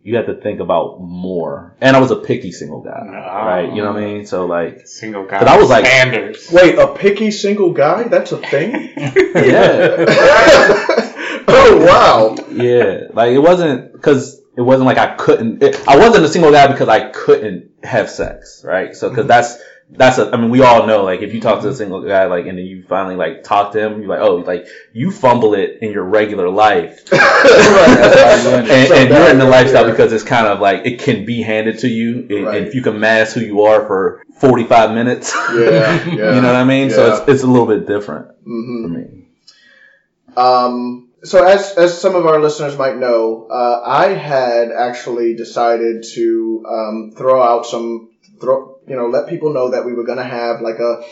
you 0.02 0.16
have 0.16 0.26
to 0.26 0.34
think 0.34 0.60
about 0.60 1.00
more. 1.00 1.74
And 1.80 1.96
I 1.96 2.00
was 2.00 2.10
a 2.10 2.16
picky 2.16 2.52
single 2.52 2.82
guy, 2.82 3.06
Ah. 3.14 3.46
right? 3.46 3.72
You 3.72 3.82
know 3.82 3.92
what 3.92 4.02
I 4.02 4.06
mean? 4.06 4.26
So 4.26 4.46
like 4.46 4.86
Single 4.86 5.24
guy. 5.26 5.38
But 5.38 5.48
I 5.48 5.56
was 5.58 5.70
like- 5.70 5.86
standards. 5.86 6.50
Wait, 6.52 6.78
a 6.78 6.88
picky 6.94 7.30
single 7.30 7.72
guy? 7.72 8.04
That's 8.04 8.32
a 8.32 8.38
thing? 8.38 8.92
yeah. 8.96 11.04
oh, 11.70 11.86
wow. 11.86 12.36
Yeah, 12.50 13.08
like 13.12 13.32
it 13.32 13.38
wasn't 13.38 13.92
because 13.92 14.40
it 14.56 14.62
wasn't 14.62 14.86
like 14.86 14.98
I 14.98 15.14
couldn't. 15.14 15.62
It, 15.62 15.86
I 15.88 15.96
wasn't 15.96 16.24
a 16.24 16.28
single 16.28 16.50
guy 16.52 16.66
because 16.66 16.88
I 16.88 17.10
couldn't 17.10 17.70
have 17.84 18.10
sex, 18.10 18.62
right? 18.64 18.94
So 18.96 19.08
because 19.08 19.26
that's 19.26 19.56
that's 19.90 20.18
a. 20.18 20.30
I 20.32 20.36
mean, 20.36 20.50
we 20.50 20.62
all 20.62 20.86
know 20.86 21.04
like 21.04 21.20
if 21.22 21.32
you 21.32 21.40
talk 21.40 21.62
to 21.62 21.68
a 21.68 21.74
single 21.74 22.02
guy 22.02 22.26
like 22.26 22.46
and 22.46 22.58
then 22.58 22.66
you 22.66 22.84
finally 22.88 23.16
like 23.16 23.42
talk 23.44 23.72
to 23.72 23.80
him, 23.80 24.00
you're 24.00 24.08
like, 24.08 24.20
oh, 24.20 24.36
like 24.36 24.66
you 24.92 25.10
fumble 25.10 25.54
it 25.54 25.78
in 25.80 25.92
your 25.92 26.04
regular 26.04 26.48
life, 26.50 27.00
and, 27.12 28.66
So 28.66 28.94
and 28.94 29.08
you're 29.10 29.30
in 29.30 29.38
the 29.38 29.46
lifestyle 29.46 29.84
yeah. 29.86 29.90
because 29.92 30.12
it's 30.12 30.24
kind 30.24 30.46
of 30.46 30.60
like 30.60 30.84
it 30.84 30.98
can 31.00 31.24
be 31.24 31.40
handed 31.42 31.78
to 31.80 31.88
you, 31.88 32.26
and, 32.30 32.44
Right. 32.46 32.62
if 32.62 32.74
you 32.74 32.82
can 32.82 32.98
mask 33.00 33.34
who 33.34 33.40
you 33.40 33.62
are 33.62 33.86
for 33.86 34.22
45 34.40 34.90
minutes, 34.92 35.32
Yeah, 35.34 35.54
yeah. 36.06 36.34
you 36.34 36.40
know 36.42 36.48
what 36.48 36.56
I 36.56 36.64
mean. 36.64 36.90
So 36.90 37.12
it's 37.14 37.28
it's 37.28 37.42
a 37.42 37.46
little 37.46 37.66
bit 37.66 37.86
different 37.86 38.28
Mhm. 38.46 38.82
for 38.82 38.88
me. 38.88 39.04
Um, 40.36 41.07
so 41.24 41.44
as 41.44 41.72
as 41.72 42.00
some 42.00 42.14
of 42.14 42.26
our 42.26 42.40
listeners 42.40 42.76
might 42.76 42.96
know, 42.96 43.48
uh, 43.50 43.82
I 43.84 44.08
had 44.08 44.70
actually 44.70 45.34
decided 45.34 46.04
to 46.14 46.64
um, 46.68 47.12
throw 47.16 47.42
out 47.42 47.66
some 47.66 48.10
throw 48.40 48.78
you 48.86 48.96
know 48.96 49.08
let 49.08 49.28
people 49.28 49.52
know 49.52 49.70
that 49.70 49.84
we 49.84 49.94
were 49.94 50.04
going 50.04 50.18
to 50.18 50.24
have 50.24 50.60
like 50.60 50.78
a 50.78 51.02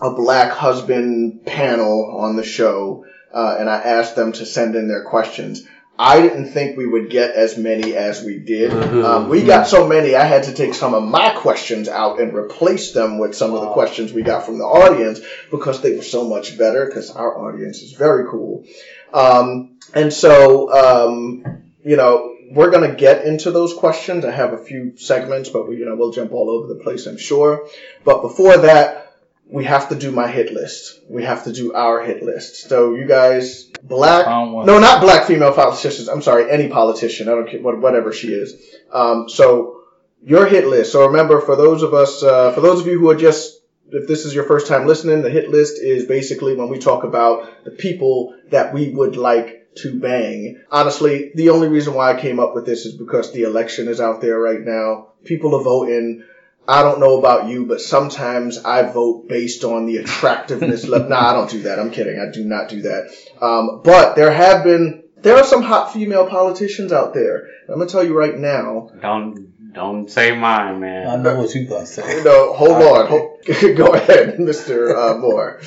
a 0.00 0.14
black 0.14 0.52
husband 0.52 1.44
panel 1.44 2.16
on 2.20 2.36
the 2.36 2.44
show, 2.44 3.04
uh, 3.32 3.56
and 3.58 3.68
I 3.68 3.78
asked 3.78 4.16
them 4.16 4.32
to 4.32 4.46
send 4.46 4.74
in 4.74 4.88
their 4.88 5.04
questions. 5.04 5.66
I 5.98 6.20
didn't 6.22 6.52
think 6.52 6.76
we 6.76 6.86
would 6.86 7.10
get 7.10 7.32
as 7.32 7.58
many 7.58 7.94
as 7.94 8.24
we 8.24 8.38
did. 8.38 8.72
Um, 8.72 9.28
we 9.28 9.44
got 9.44 9.66
so 9.66 9.86
many, 9.86 10.16
I 10.16 10.24
had 10.24 10.44
to 10.44 10.54
take 10.54 10.74
some 10.74 10.94
of 10.94 11.04
my 11.04 11.30
questions 11.30 11.86
out 11.86 12.18
and 12.18 12.34
replace 12.34 12.92
them 12.92 13.18
with 13.18 13.34
some 13.36 13.54
of 13.54 13.60
the 13.60 13.72
questions 13.72 14.12
we 14.12 14.22
got 14.22 14.44
from 14.46 14.58
the 14.58 14.64
audience 14.64 15.20
because 15.50 15.82
they 15.82 15.94
were 15.94 16.02
so 16.02 16.28
much 16.28 16.56
better 16.56 16.86
because 16.86 17.10
our 17.10 17.38
audience 17.46 17.82
is 17.82 17.92
very 17.92 18.28
cool. 18.28 18.64
Um, 19.12 19.78
and 19.94 20.12
so, 20.12 20.72
um, 20.72 21.62
you 21.84 21.96
know, 21.96 22.36
we're 22.50 22.70
going 22.70 22.88
to 22.88 22.96
get 22.96 23.24
into 23.24 23.50
those 23.50 23.74
questions. 23.74 24.24
I 24.24 24.30
have 24.30 24.52
a 24.52 24.58
few 24.58 24.96
segments, 24.96 25.48
but 25.48 25.68
we, 25.68 25.76
you 25.78 25.86
know, 25.86 25.96
we'll 25.96 26.12
jump 26.12 26.32
all 26.32 26.50
over 26.50 26.66
the 26.66 26.80
place, 26.82 27.06
I'm 27.06 27.18
sure. 27.18 27.68
But 28.04 28.22
before 28.22 28.58
that, 28.58 29.14
we 29.46 29.64
have 29.64 29.88
to 29.90 29.94
do 29.94 30.10
my 30.10 30.28
hit 30.28 30.52
list. 30.52 31.00
We 31.08 31.24
have 31.24 31.44
to 31.44 31.52
do 31.52 31.72
our 31.74 32.02
hit 32.02 32.22
list. 32.22 32.68
So 32.68 32.94
you 32.94 33.06
guys, 33.06 33.64
black, 33.82 34.26
no, 34.66 34.78
not 34.78 35.00
black 35.02 35.26
female 35.26 35.52
politicians. 35.52 36.08
I'm 36.08 36.22
sorry, 36.22 36.50
any 36.50 36.68
politician. 36.68 37.28
I 37.28 37.32
don't 37.32 37.48
care 37.48 37.60
what, 37.60 37.78
whatever 37.80 38.12
she 38.12 38.28
is. 38.32 38.54
Um, 38.92 39.28
so 39.28 39.82
your 40.22 40.46
hit 40.46 40.66
list. 40.66 40.92
So 40.92 41.06
remember, 41.06 41.40
for 41.40 41.56
those 41.56 41.82
of 41.82 41.92
us, 41.94 42.22
uh, 42.22 42.52
for 42.52 42.60
those 42.60 42.80
of 42.80 42.86
you 42.86 42.98
who 42.98 43.10
are 43.10 43.16
just, 43.16 43.60
if 43.92 44.08
this 44.08 44.24
is 44.24 44.34
your 44.34 44.44
first 44.44 44.66
time 44.66 44.86
listening, 44.86 45.22
the 45.22 45.30
hit 45.30 45.50
list 45.50 45.80
is 45.80 46.06
basically 46.06 46.56
when 46.56 46.68
we 46.68 46.78
talk 46.78 47.04
about 47.04 47.64
the 47.64 47.70
people 47.70 48.34
that 48.50 48.72
we 48.72 48.90
would 48.90 49.16
like 49.16 49.68
to 49.76 49.98
bang. 49.98 50.62
Honestly, 50.70 51.32
the 51.34 51.50
only 51.50 51.68
reason 51.68 51.94
why 51.94 52.12
I 52.12 52.20
came 52.20 52.40
up 52.40 52.54
with 52.54 52.66
this 52.66 52.86
is 52.86 52.94
because 52.94 53.32
the 53.32 53.42
election 53.42 53.88
is 53.88 54.00
out 54.00 54.20
there 54.20 54.38
right 54.38 54.60
now. 54.60 55.08
People 55.24 55.54
are 55.54 55.62
voting. 55.62 56.24
I 56.66 56.82
don't 56.82 57.00
know 57.00 57.18
about 57.18 57.48
you, 57.48 57.66
but 57.66 57.80
sometimes 57.80 58.58
I 58.58 58.82
vote 58.82 59.28
based 59.28 59.64
on 59.64 59.86
the 59.86 59.98
attractiveness. 59.98 60.86
le- 60.86 61.08
nah, 61.08 61.30
I 61.30 61.32
don't 61.34 61.50
do 61.50 61.62
that. 61.62 61.78
I'm 61.78 61.90
kidding. 61.90 62.20
I 62.20 62.30
do 62.30 62.44
not 62.44 62.68
do 62.68 62.82
that. 62.82 63.14
Um, 63.40 63.80
but 63.82 64.14
there 64.14 64.30
have 64.30 64.62
been, 64.62 65.04
there 65.16 65.36
are 65.36 65.44
some 65.44 65.62
hot 65.62 65.92
female 65.92 66.28
politicians 66.28 66.92
out 66.92 67.14
there. 67.14 67.48
I'm 67.68 67.78
gonna 67.78 67.86
tell 67.86 68.04
you 68.04 68.16
right 68.16 68.36
now. 68.36 68.90
Don't 69.00 69.52
don't 69.72 70.10
say 70.10 70.36
mine, 70.36 70.80
man. 70.80 71.08
I 71.08 71.16
know 71.16 71.40
what 71.40 71.54
you 71.54 71.64
gonna 71.66 71.86
say. 71.86 72.22
No, 72.22 72.52
hold 72.52 72.82
on. 72.82 73.06
Hold, 73.06 73.38
go 73.76 73.94
ahead, 73.94 74.36
Mr. 74.38 74.94
Uh, 74.94 75.18
Moore. 75.18 75.60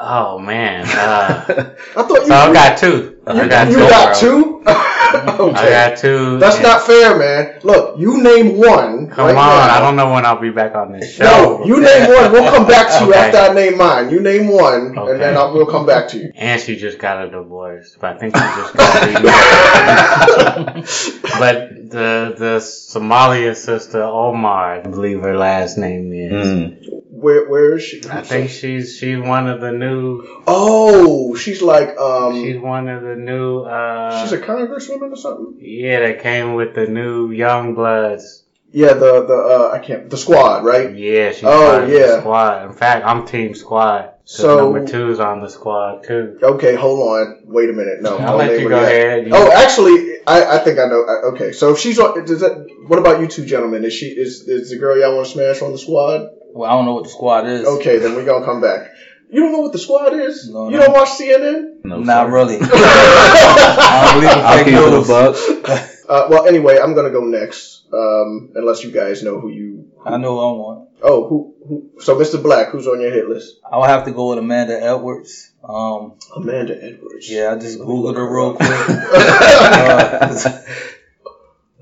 Oh 0.00 0.38
man. 0.38 0.84
Uh, 0.86 1.74
I 1.96 2.02
thought 2.02 2.08
you, 2.20 2.26
so 2.26 2.34
I 2.34 2.52
got 2.52 2.78
two. 2.78 2.86
you, 2.86 3.22
I 3.26 3.48
got 3.48 3.68
you 3.68 3.74
two. 3.78 3.88
got 3.88 4.14
two. 4.16 4.62
okay. 4.64 5.58
I 5.58 5.88
got 5.90 5.98
two. 5.98 6.38
That's 6.38 6.54
and- 6.56 6.62
not 6.62 6.82
fair, 6.86 7.18
man. 7.18 7.58
Look, 7.64 7.98
you 7.98 8.22
name 8.22 8.58
one. 8.58 9.08
Come 9.10 9.26
right 9.26 9.30
on, 9.30 9.34
now. 9.34 9.74
I 9.74 9.80
don't 9.80 9.96
know 9.96 10.12
when 10.12 10.24
I'll 10.24 10.40
be 10.40 10.50
back 10.50 10.76
on 10.76 10.92
this 10.92 11.14
show. 11.16 11.24
No, 11.24 11.64
you 11.64 11.80
name 11.80 12.10
one. 12.10 12.30
We'll 12.30 12.48
come 12.48 12.66
back 12.68 12.96
to 12.98 13.04
you 13.06 13.10
Okay. 13.10 13.18
after 13.18 13.38
I 13.38 13.52
name 13.54 13.76
mine. 13.76 14.10
You 14.10 14.20
name 14.20 14.46
one, 14.48 14.96
Okay. 14.96 15.12
and 15.12 15.20
then 15.20 15.36
I'll, 15.36 15.52
we'll 15.52 15.66
come 15.66 15.84
back 15.84 16.06
to 16.10 16.18
you. 16.18 16.30
And 16.36 16.60
she 16.60 16.76
just 16.76 16.98
got 17.00 17.26
a 17.26 17.30
divorce, 17.30 17.96
but 18.00 18.14
I 18.14 18.18
think 18.20 18.36
she 18.36 18.42
just 18.42 18.74
got 18.76 19.02
remarried. 19.06 20.84
But 21.38 21.90
the 21.90 22.34
the 22.36 22.58
Somalia 22.60 23.56
sister 23.56 24.02
Omar, 24.02 24.74
I 24.74 24.80
believe 24.82 25.20
her 25.22 25.36
last 25.36 25.76
name 25.78 26.12
is. 26.12 26.46
Mm. 26.46 26.84
Where 27.20 27.48
where 27.48 27.74
is 27.76 27.82
she? 27.82 28.02
I 28.08 28.22
think 28.22 28.50
she's 28.50 28.96
she's 28.96 29.18
one 29.18 29.48
of 29.48 29.60
the 29.60 29.72
new. 29.72 30.42
Oh, 30.46 31.34
she's 31.34 31.60
like 31.62 31.96
um, 31.98 32.34
She's 32.42 32.58
one 32.60 32.88
of 32.88 33.02
the 33.02 33.16
new. 33.16 33.60
uh 33.62 34.22
she's 34.22 34.32
a 34.32 34.38
congresswoman 34.38 35.12
or 35.12 35.16
something. 35.16 35.56
Yeah, 35.60 36.00
that 36.00 36.22
came 36.22 36.54
with 36.54 36.74
the 36.74 36.86
new 36.86 37.30
Young 37.32 37.74
Bloods. 37.74 38.44
Yeah, 38.70 38.92
the 38.92 39.24
the 39.24 39.34
uh, 39.34 39.70
I 39.74 39.78
can't 39.78 40.08
the 40.10 40.16
squad, 40.18 40.64
right? 40.64 40.94
Yeah, 40.94 41.32
she's 41.32 41.44
Oh, 41.44 41.70
part 41.70 41.84
of 41.84 41.90
yeah. 41.90 41.98
the 42.06 42.20
squad. 42.20 42.66
In 42.66 42.72
fact, 42.72 43.04
I'm 43.06 43.26
Team 43.26 43.54
Squad. 43.54 44.10
So 44.24 44.70
number 44.72 44.86
two's 44.86 45.20
on 45.20 45.40
the 45.40 45.48
squad 45.48 46.04
too. 46.06 46.38
Okay, 46.42 46.74
hold 46.74 47.00
on. 47.00 47.38
Wait 47.46 47.70
a 47.70 47.72
minute. 47.72 48.02
No, 48.02 48.18
I'll 48.18 48.36
let 48.36 48.60
you 48.60 48.68
go 48.68 48.78
ahead. 48.78 49.26
You- 49.26 49.32
Oh, 49.34 49.50
actually, 49.50 50.18
I, 50.26 50.56
I 50.56 50.58
think 50.58 50.78
I 50.78 50.84
know. 50.84 51.02
I- 51.08 51.28
Okay, 51.32 51.52
so 51.52 51.72
if 51.72 51.78
she's 51.78 51.98
on. 51.98 52.24
Does 52.26 52.40
that? 52.40 52.66
What 52.86 52.98
about 52.98 53.20
you 53.22 53.26
two 53.26 53.46
gentlemen? 53.46 53.84
Is 53.86 53.94
she 53.94 54.06
is 54.08 54.42
is 54.46 54.68
the 54.70 54.76
girl 54.76 54.98
y'all 54.98 55.14
want 55.16 55.26
to 55.28 55.32
smash 55.32 55.62
on 55.62 55.72
the 55.72 55.78
squad? 55.78 56.28
Well, 56.58 56.68
I 56.68 56.74
don't 56.74 56.86
know 56.86 56.94
what 56.94 57.04
the 57.04 57.10
squad 57.10 57.46
is. 57.46 57.64
Okay, 57.64 57.98
then 57.98 58.16
we 58.16 58.24
gonna 58.24 58.44
come 58.44 58.60
back. 58.60 58.90
You 59.30 59.42
don't 59.42 59.52
know 59.52 59.60
what 59.60 59.70
the 59.72 59.78
squad 59.78 60.12
is? 60.12 60.50
No, 60.50 60.68
you 60.68 60.76
no. 60.76 60.86
don't 60.86 60.92
watch 60.92 61.10
CNN? 61.10 61.84
No, 61.84 62.00
Not 62.00 62.26
sir. 62.26 62.32
really. 62.32 62.58
I 62.60 64.10
don't 64.10 64.20
believe 64.20 64.32
in 64.32 64.44
I'll 64.44 64.56
fake 64.56 64.64
keep 64.66 64.74
it 64.74 65.70
a 65.70 65.70
news. 65.78 65.94
Uh, 66.08 66.26
well, 66.30 66.46
anyway, 66.48 66.78
I'm 66.82 66.94
gonna 66.94 67.10
go 67.10 67.20
next. 67.20 67.84
Um, 67.92 68.50
unless 68.56 68.82
you 68.82 68.90
guys 68.90 69.22
know 69.22 69.38
who 69.38 69.50
you. 69.50 69.92
I 70.04 70.16
know 70.16 70.30
who 70.32 70.38
I 70.40 70.52
want. 70.52 70.88
Oh, 71.02 71.28
who? 71.28 71.54
who 71.68 72.00
so, 72.00 72.16
Mr. 72.16 72.42
Black, 72.42 72.68
who's 72.70 72.88
on 72.88 73.00
your 73.00 73.12
hit 73.12 73.28
list? 73.28 73.60
I 73.70 73.76
would 73.76 73.90
have 73.90 74.06
to 74.06 74.10
go 74.12 74.30
with 74.30 74.38
Amanda 74.38 74.82
Edwards. 74.82 75.52
Um, 75.62 76.14
Amanda 76.34 76.82
Edwards. 76.82 77.30
yeah, 77.30 77.52
I 77.52 77.58
just 77.58 77.78
googled 77.78 78.16
her 78.16 78.26
real 78.34 78.54
quick. 78.54 78.70
Uh, 78.70 80.34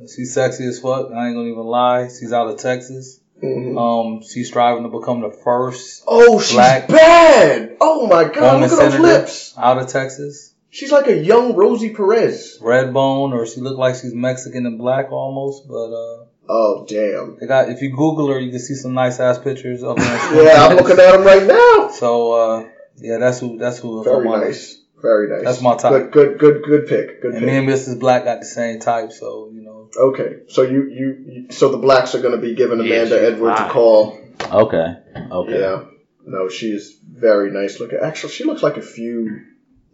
she's 0.06 0.34
sexy 0.34 0.66
as 0.66 0.80
fuck. 0.80 1.12
I 1.12 1.28
ain't 1.28 1.36
gonna 1.36 1.48
even 1.48 1.64
lie. 1.64 2.08
She's 2.08 2.32
out 2.32 2.48
of 2.48 2.58
Texas. 2.58 3.20
Mhm. 3.42 3.76
Um, 3.78 4.22
she's 4.22 4.48
striving 4.48 4.84
to 4.84 4.88
become 4.88 5.20
the 5.20 5.30
first 5.30 6.02
Oh, 6.06 6.40
she's 6.40 6.54
Black- 6.56 6.88
bad. 6.88 7.76
Oh 7.80 8.06
my 8.06 8.24
God, 8.24 8.60
look 8.62 8.72
at 8.72 8.78
those 8.78 8.98
lips. 8.98 9.54
out 9.58 9.78
of 9.78 9.88
Texas. 9.88 10.54
She's 10.70 10.90
like 10.92 11.06
a 11.06 11.16
young 11.16 11.54
Rosie 11.54 11.90
Perez. 11.94 12.58
Red 12.60 12.92
bone, 12.92 13.32
or 13.32 13.46
she 13.46 13.60
look 13.60 13.78
like 13.78 13.94
she's 13.94 14.14
Mexican 14.14 14.66
and 14.66 14.78
black 14.78 15.10
almost. 15.12 15.68
But 15.68 15.92
uh, 15.92 16.24
Oh 16.48 16.86
damn. 16.88 17.36
They 17.40 17.46
got 17.46 17.70
if 17.70 17.82
you 17.82 17.90
Google 17.90 18.28
her, 18.28 18.38
you 18.38 18.50
can 18.50 18.60
see 18.60 18.74
some 18.74 18.94
nice 18.94 19.18
ass 19.20 19.38
pictures 19.38 19.82
of 19.82 19.98
her. 19.98 20.04
Yeah, 20.44 20.66
I'm 20.66 20.76
looking 20.76 20.98
at 20.98 21.12
them 21.12 21.24
right 21.24 21.42
now. 21.46 21.88
So 21.92 22.32
uh, 22.32 22.68
yeah, 22.98 23.18
that's 23.18 23.40
who 23.40 23.58
that's 23.58 23.78
who. 23.78 24.02
Very 24.04 24.28
nice. 24.28 24.78
Very 25.02 25.28
nice. 25.28 25.44
That's 25.44 25.60
my 25.62 25.76
type. 25.76 26.10
good, 26.10 26.38
good, 26.38 26.62
good 26.62 26.86
pick. 26.88 27.20
Good 27.20 27.32
And 27.34 27.40
pick. 27.40 27.46
me 27.48 27.56
and 27.58 27.68
Mrs. 27.68 28.00
Black 28.00 28.24
got 28.24 28.40
the 28.40 28.46
same 28.46 28.80
type, 28.80 29.12
so. 29.12 29.50
Okay, 29.96 30.40
so 30.48 30.62
you, 30.62 30.88
you, 30.88 31.24
you, 31.26 31.46
so 31.50 31.70
the 31.70 31.78
blacks 31.78 32.14
are 32.14 32.20
going 32.20 32.34
to 32.34 32.40
be 32.40 32.54
giving 32.54 32.80
Amanda 32.80 33.06
she's 33.06 33.32
Edwards 33.34 33.60
a 33.60 33.68
call. 33.68 34.20
Okay. 34.40 34.96
Okay. 35.30 35.60
Yeah. 35.60 35.84
No, 36.26 36.48
she 36.48 36.70
is 36.70 36.98
very 37.04 37.50
nice 37.50 37.78
looking. 37.78 37.98
Actually, 38.02 38.32
she 38.32 38.44
looks 38.44 38.62
like 38.62 38.76
a 38.76 38.82
few 38.82 39.44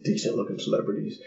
decent 0.02 0.36
looking 0.36 0.58
celebrities. 0.58 1.20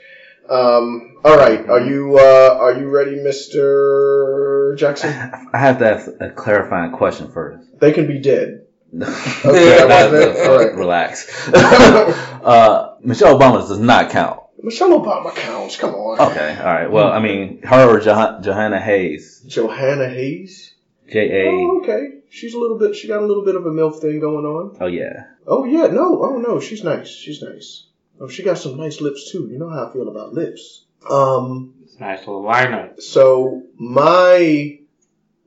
Um, 0.50 1.18
all 1.24 1.38
right, 1.38 1.68
are 1.68 1.82
you 1.82 2.20
uh, 2.20 2.58
are 2.60 2.78
you 2.78 2.88
ready, 2.90 3.16
Mister 3.16 4.76
Jackson? 4.78 5.10
I 5.54 5.58
have 5.58 5.80
to 5.80 5.90
ask 5.90 6.10
a 6.20 6.30
clarifying 6.30 6.92
question 6.92 7.32
first. 7.32 7.80
They 7.80 7.94
can 7.94 8.08
be 8.08 8.20
dead. 8.20 8.66
okay, 8.94 9.08
that 9.42 10.12
wasn't? 10.12 10.48
All 10.48 10.58
right. 10.58 10.76
relax. 10.76 11.50
uh, 11.50 12.96
Michelle 13.02 13.38
Obama 13.38 13.68
does 13.68 13.80
not 13.80 14.12
count. 14.12 14.40
Michelle 14.62 15.00
Obama 15.00 15.34
counts. 15.36 15.78
Come 15.78 15.94
on. 15.96 16.20
Okay, 16.32 16.58
all 16.58 16.66
right. 16.66 16.92
Well, 16.92 17.12
I 17.12 17.20
mean, 17.20 17.62
her 17.64 17.88
or 17.90 18.00
Joh- 18.00 18.40
Jahana 18.42 18.82
Hayes, 18.82 19.44
Jahana 19.48 20.12
Hayes. 20.14 20.74
J 21.12 21.20
A. 21.46 21.50
Oh, 21.50 21.82
okay. 21.84 22.20
She's 22.30 22.56
a 22.56 22.60
little 22.60 22.80
bit. 22.80 22.96
She 22.96 23.08
got 23.08 23.22
a 23.22 23.26
little 23.26 23.46
bit 23.46 23.56
of 23.56 23.66
a 23.66 23.70
milf 23.70 24.00
thing 24.02 24.20
going 24.20 24.46
on. 24.46 24.78
Oh 24.82 24.88
yeah. 24.88 25.26
Oh 25.46 25.66
yeah. 25.66 25.88
No. 25.88 26.22
Oh 26.24 26.38
no. 26.38 26.60
She's 26.60 26.84
nice. 26.84 27.10
She's 27.10 27.42
nice. 27.42 27.86
Oh, 28.20 28.28
she 28.28 28.44
got 28.44 28.58
some 28.58 28.78
nice 28.78 29.02
lips 29.02 29.32
too. 29.32 29.48
You 29.52 29.60
know 29.60 29.70
how 29.70 29.88
I 29.90 29.94
feel 29.94 30.10
about 30.10 30.34
lips. 30.34 30.86
Um. 31.10 31.74
It's 31.84 31.96
a 31.98 32.00
nice 32.00 32.20
little 32.20 32.44
lineup. 32.44 33.02
So 33.02 33.62
my 33.76 34.80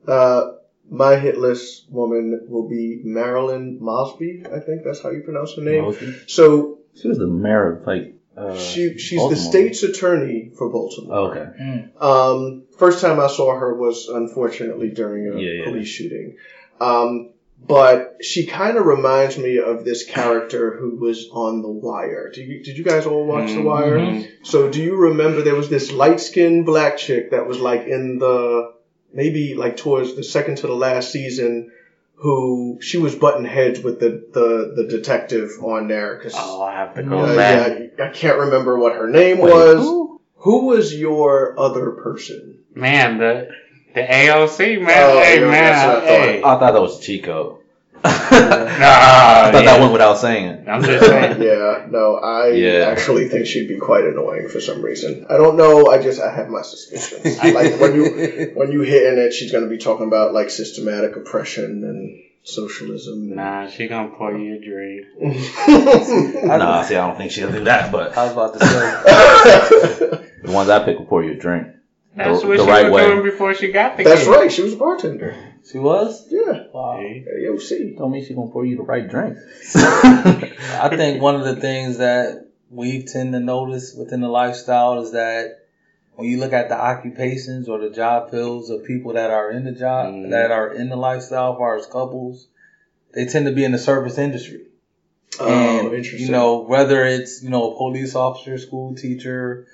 uh 0.07 0.51
my 0.89 1.17
hit 1.17 1.37
list 1.37 1.85
woman 1.91 2.45
will 2.47 2.67
be 2.69 3.01
Marilyn 3.03 3.79
Mosby. 3.81 4.43
I 4.45 4.59
think 4.59 4.83
that's 4.85 5.01
how 5.03 5.09
you 5.11 5.21
pronounce 5.21 5.55
her 5.55 5.61
name. 5.61 5.83
Mosby? 5.83 6.15
So 6.27 6.79
She 6.95 7.07
was 7.09 7.17
the 7.17 7.27
mayor 7.27 7.73
of 7.73 7.85
like. 7.87 8.15
Uh, 8.39 8.57
she 8.57 8.97
she's 8.97 9.19
Baltimore. 9.19 9.35
the 9.35 9.49
state's 9.49 9.83
attorney 9.83 10.51
for 10.57 10.69
Baltimore. 10.69 11.15
Oh, 11.17 11.25
okay. 11.31 11.89
Um, 11.99 12.63
first 12.77 13.01
time 13.01 13.19
I 13.19 13.27
saw 13.27 13.53
her 13.55 13.73
was 13.75 14.07
unfortunately 14.07 14.89
during 14.91 15.27
a 15.27 15.39
Yeah, 15.39 15.51
yeah. 15.51 15.63
police 15.65 15.87
shooting. 15.89 16.37
Um, 16.79 17.29
but 17.67 18.19
she 18.21 18.45
kind 18.45 18.77
of 18.77 18.85
reminds 18.85 19.37
me 19.37 19.57
of 19.59 19.83
this 19.83 20.05
character 20.05 20.77
who 20.77 20.95
was 20.95 21.27
on 21.33 21.61
The 21.61 21.67
Wire. 21.67 22.31
Did 22.33 22.47
you, 22.47 22.63
did 22.63 22.77
you 22.77 22.85
guys 22.85 23.05
all 23.05 23.25
watch 23.25 23.49
The 23.51 23.61
Wire? 23.61 23.97
Mhm. 23.97 24.27
So 24.43 24.69
do 24.69 24.81
you 24.81 24.95
remember 24.95 25.41
there 25.41 25.55
was 25.55 25.67
this 25.69 25.91
light 25.91 26.21
skinned 26.21 26.65
black 26.65 26.95
chick 26.97 27.31
that 27.31 27.45
was 27.47 27.59
like 27.59 27.85
in 27.87 28.17
the 28.19 28.71
maybe 29.13 29.55
like 29.55 29.75
towards 29.75 30.15
the 30.15 30.23
second 30.23 30.59
to 30.59 30.67
the 30.67 30.73
last 30.75 31.11
season 31.11 31.71
who 32.19 32.79
she 32.81 32.97
was 32.97 33.15
butting 33.15 33.45
heads 33.45 33.79
with 33.81 33.99
the, 33.99 34.25
the, 34.33 34.73
the 34.83 34.87
detective 34.89 35.51
on 35.61 35.87
there 35.87 36.15
because 36.17 36.33
Oh, 36.37 36.61
I 36.61 36.73
have 36.75 36.95
to 36.95 37.03
go 37.03 37.19
uh, 37.19 37.35
back. 37.35 37.77
yeah, 37.97 38.05
I 38.05 38.09
can't 38.09 38.37
remember 38.39 38.77
what 38.77 38.93
her 38.93 39.09
name 39.09 39.37
Wait, 39.39 39.51
was. 39.53 39.77
who? 39.77 40.21
Who 40.41 40.67
was 40.67 40.93
your 40.93 41.59
other 41.59 41.91
person? 41.91 42.59
Man, 42.73 43.17
the 43.17 43.49
the 43.93 44.01
AOC, 44.01 44.81
man. 44.81 44.87
Oh, 44.97 45.19
hey, 45.21 45.39
man. 45.39 45.51
that's 45.51 45.85
what 45.85 46.03
I 46.03 46.07
hey. 46.07 46.37
I 46.39 46.41
thought 46.41 46.73
that 46.73 46.81
was 46.81 46.99
Chico. 46.99 47.58
I 48.05 49.51
thought 49.51 49.63
yeah. 49.63 49.71
that 49.71 49.79
went 49.79 49.91
without 49.91 50.17
saying. 50.17 50.67
I'm 50.69 50.81
just 50.83 51.05
saying. 51.05 51.41
yeah, 51.41 51.85
no, 51.89 52.15
I 52.15 52.49
Yeah. 52.51 52.85
actually 52.87 53.27
think 53.27 53.45
she'd 53.45 53.67
be 53.67 53.77
quite 53.77 54.05
annoying 54.05 54.47
for 54.49 54.59
some 54.61 54.81
reason. 54.81 55.25
I 55.29 55.37
don't 55.37 55.57
know. 55.57 55.87
I 55.87 56.01
just 56.01 56.21
I 56.21 56.33
have 56.33 56.49
my 56.49 56.61
suspicions. 56.61 57.37
like 57.43 57.79
when 57.79 57.95
you 57.95 58.51
when 58.55 58.71
you 58.71 58.81
hit 58.81 59.11
in 59.13 59.19
it, 59.19 59.33
she's 59.33 59.51
going 59.51 59.63
to 59.63 59.69
be 59.69 59.77
talking 59.77 60.07
about 60.07 60.33
like 60.33 60.49
systematic 60.49 61.15
oppression 61.15 61.83
and 61.83 62.23
socialism. 62.43 63.35
Nah, 63.35 63.67
she 63.67 63.87
gonna 63.87 64.09
pour 64.09 64.35
you 64.37 64.55
a 64.55 64.59
drink. 64.59 65.05
Nah, 66.45 66.81
see, 66.83 66.95
I 66.95 67.07
don't 67.07 67.17
think 67.17 67.31
she'll 67.31 67.51
do 67.51 67.65
that. 67.65 67.91
But 67.91 68.17
I 68.17 68.23
was 68.23 68.33
about 68.33 68.53
to 68.53 68.65
say. 68.65 70.25
the 70.43 70.51
ones 70.51 70.69
I 70.69 70.83
pick 70.85 70.97
will 70.99 71.05
pour 71.05 71.23
you 71.23 71.33
a 71.33 71.35
drink. 71.35 71.67
That's 72.19 72.41
The- 72.41 72.47
what 72.49 72.57
the 72.57 72.63
she 72.65 72.69
right 72.69 72.83
was 72.91 73.01
way. 73.01 73.07
doing 73.07 73.23
before 73.23 73.53
she 73.53 73.71
got 73.71 73.95
the 73.97 74.03
That's 74.03 74.25
kid. 74.25 74.29
right. 74.29 74.51
She 74.51 74.61
was 74.61 74.73
a 74.73 74.77
bartender. 74.77 75.35
She 75.71 75.77
was? 75.79 76.27
Yeah. 76.29 76.63
Wow. 76.73 76.97
Hey. 76.99 77.25
AOC. 77.45 77.97
Don't 77.97 78.11
mean 78.11 78.25
she's 78.25 78.35
gonna 78.35 78.51
pour 78.51 78.65
you 78.65 78.75
the 78.77 78.83
right 78.83 79.07
drink. 79.09 79.37
I 79.75 80.89
think 80.95 81.21
one 81.21 81.35
of 81.35 81.43
the 81.45 81.55
things 81.55 81.97
that 81.99 82.47
we 82.69 83.03
tend 83.03 83.33
to 83.33 83.39
notice 83.39 83.95
within 83.97 84.21
the 84.21 84.27
lifestyle 84.27 85.01
is 85.01 85.11
that 85.13 85.59
when 86.15 86.27
you 86.27 86.39
look 86.39 86.53
at 86.53 86.67
the 86.69 86.75
occupations 86.79 87.69
or 87.69 87.79
the 87.79 87.89
job 87.89 88.29
fields 88.31 88.69
of 88.69 88.83
people 88.85 89.13
that 89.13 89.31
are 89.31 89.51
in 89.51 89.63
the 89.63 89.71
job, 89.71 90.13
Mm. 90.13 90.31
that 90.31 90.51
are 90.51 90.73
in 90.73 90.89
the 90.89 90.97
lifestyle, 90.97 91.53
as 91.53 91.57
far 91.57 91.77
as 91.77 91.85
couples, 91.85 92.47
they 93.13 93.25
tend 93.25 93.45
to 93.45 93.51
be 93.53 93.63
in 93.63 93.71
the 93.71 93.77
service 93.77 94.17
industry. 94.17 94.65
Oh, 95.39 95.47
and 95.47 95.93
interesting. 95.93 96.25
you 96.25 96.31
know 96.31 96.59
whether 96.63 97.05
it's 97.05 97.41
you 97.43 97.49
know 97.49 97.71
a 97.71 97.77
police 97.77 98.13
officer, 98.15 98.57
school 98.57 98.95
teacher, 98.95 99.67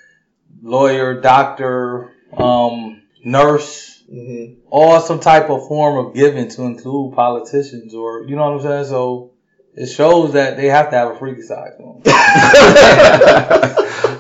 lawyer, 0.62 1.20
doctor, 1.22 2.12
um, 2.38 3.02
nurse, 3.24 4.04
hmm 4.10 4.46
or 4.70 5.00
some 5.02 5.20
type 5.20 5.50
of 5.50 5.68
form 5.68 6.06
of 6.06 6.14
giving 6.14 6.48
to 6.50 6.64
include 6.64 7.16
politicians 7.16 7.94
or 7.96 8.24
you 8.28 8.36
know 8.36 8.44
what 8.52 8.54
I'm 8.58 8.62
saying. 8.62 8.86
So 8.86 9.32
it 9.74 9.88
shows 9.88 10.34
that 10.34 10.58
they 10.58 10.68
have 10.68 10.90
to 10.92 10.96
have 10.98 11.12
a 11.12 11.16
freaky 11.18 11.42
side 11.42 11.72
to 11.78 11.84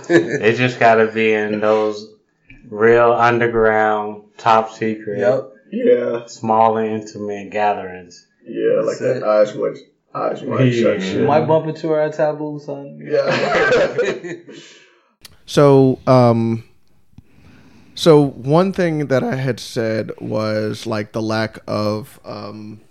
them. 0.08 0.42
It 0.42 0.56
just 0.56 0.80
gotta 0.80 1.08
be 1.12 1.34
in 1.34 1.60
those 1.60 2.14
real 2.70 3.12
underground, 3.14 4.24
top 4.38 4.72
secret, 4.74 5.20
yep. 5.20 5.52
yeah. 5.72 6.26
small 6.28 6.78
and 6.78 7.02
intimate 7.02 7.52
gatherings. 7.52 8.26
Yeah. 8.46 8.82
Like 8.82 8.98
That's 8.98 9.00
that 9.00 9.18
it. 9.18 9.24
eyes 9.24 9.54
wide, 9.54 9.76
eyes 10.14 10.42
wide 10.44 10.74
shut 10.74 11.00
Yeah. 11.00 11.06
shit. 11.06 11.22
You 11.22 11.28
might 11.28 11.46
bump 11.46 11.68
into 11.68 11.90
her 11.90 12.02
at 12.02 12.14
Taboo, 12.14 12.60
son. 12.60 13.00
Yeah. 13.04 14.36
So, 15.48 16.00
um, 16.08 16.64
so 17.96 18.22
one 18.26 18.74
thing 18.74 19.08
that 19.08 19.24
I 19.24 19.36
had 19.36 19.60
said 19.60 20.12
was 20.20 20.86
like 20.86 21.12
the 21.14 21.22
lack 21.22 21.60
of 21.68 22.20
um, 22.26 22.82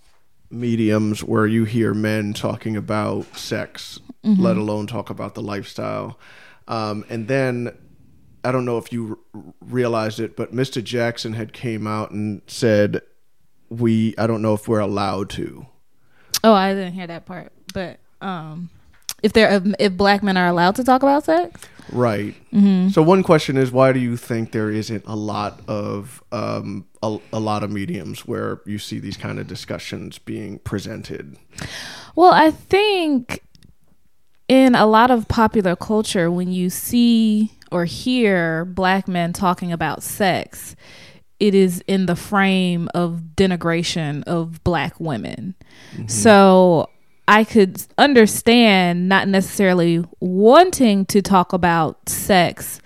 mediums 0.51 1.23
where 1.23 1.47
you 1.47 1.65
hear 1.65 1.95
men 1.95 2.33
talking 2.33 2.77
about 2.77 3.37
sex, 3.37 4.01
let 4.23 4.57
alone 4.57 4.87
talk 4.87 5.11
about 5.11 5.35
the 5.35 5.43
lifestyle. 5.43 6.19
Um, 6.67 7.05
and 7.11 7.29
then 7.29 7.77
I 8.43 8.53
don't 8.53 8.65
know 8.65 8.79
if 8.79 8.93
you 8.93 9.19
r- 9.35 9.43
realized 9.61 10.21
it, 10.21 10.37
but 10.37 10.55
Mr. 10.55 10.83
Jackson 10.83 11.35
had 11.35 11.53
came 11.53 11.87
out 11.87 12.11
and 12.11 12.41
said 12.47 13.03
we. 13.69 14.15
I 14.17 14.27
don't 14.27 14.41
know 14.43 14.55
if 14.55 14.67
we're 14.69 14.81
allowed 14.81 15.31
to. 15.31 15.67
Oh, 16.43 16.55
I 16.55 16.75
didn't 16.75 16.93
hear 16.95 17.07
that 17.07 17.27
part. 17.27 17.53
But 17.73 17.99
um, 18.21 18.71
if 19.23 19.33
they're 19.33 19.63
if 19.79 19.93
black 19.95 20.23
men 20.23 20.37
are 20.37 20.47
allowed 20.47 20.77
to 20.77 20.85
talk 20.85 21.03
about 21.03 21.25
sex, 21.25 21.61
Right. 21.93 22.35
So 22.93 23.03
one 23.03 23.23
question 23.23 23.57
is, 23.57 23.71
why 23.71 23.93
do 23.93 24.01
you 24.01 24.17
think 24.17 24.53
there 24.53 24.71
isn't 24.71 25.05
a 25.07 25.15
lot 25.15 25.61
of 25.69 26.23
um, 26.33 26.87
a, 27.03 27.19
a 27.33 27.41
lot 27.41 27.63
of 27.63 27.71
mediums 27.71 28.27
where 28.27 28.61
you 28.65 28.79
see 28.79 28.99
these 28.99 29.17
kind 29.17 29.39
of 29.39 29.47
discussions 29.47 30.19
being 30.19 30.59
presented? 30.61 31.37
Well, 32.17 32.33
I 32.33 32.51
think 32.51 33.43
in 34.49 34.75
a 34.75 34.87
lot 34.87 35.11
of 35.11 35.29
popular 35.29 35.77
culture, 35.77 36.31
when 36.31 36.53
you 36.53 36.71
see 36.71 37.53
or 37.71 37.85
hear 37.85 38.65
black 38.65 39.09
men 39.09 39.33
talking 39.33 39.73
about 39.73 40.03
sex, 40.03 40.77
it 41.41 41.55
is 41.55 41.83
in 41.87 42.07
the 42.07 42.17
frame 42.17 42.89
of 42.95 43.23
denigration 43.37 44.23
of 44.25 44.63
black 44.65 44.99
women. 45.01 45.55
So 46.07 46.89
I 47.27 47.45
could 47.45 47.83
understand 47.97 49.09
not 49.09 49.29
necessarily 49.29 50.05
wanting 50.21 51.07
to 51.07 51.23
talk 51.23 51.53
about 51.53 52.09
sex 52.09 52.81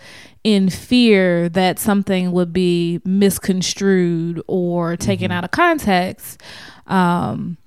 in 0.45 0.71
fear 0.71 1.49
that 1.49 1.79
something 1.79 2.31
would 2.33 2.53
be 2.53 3.01
misconstrued 3.05 4.41
or 4.47 4.97
taken 4.97 5.31
out 5.33 5.45
of 5.45 5.51
context. 5.51 6.41
Um, 6.87 7.59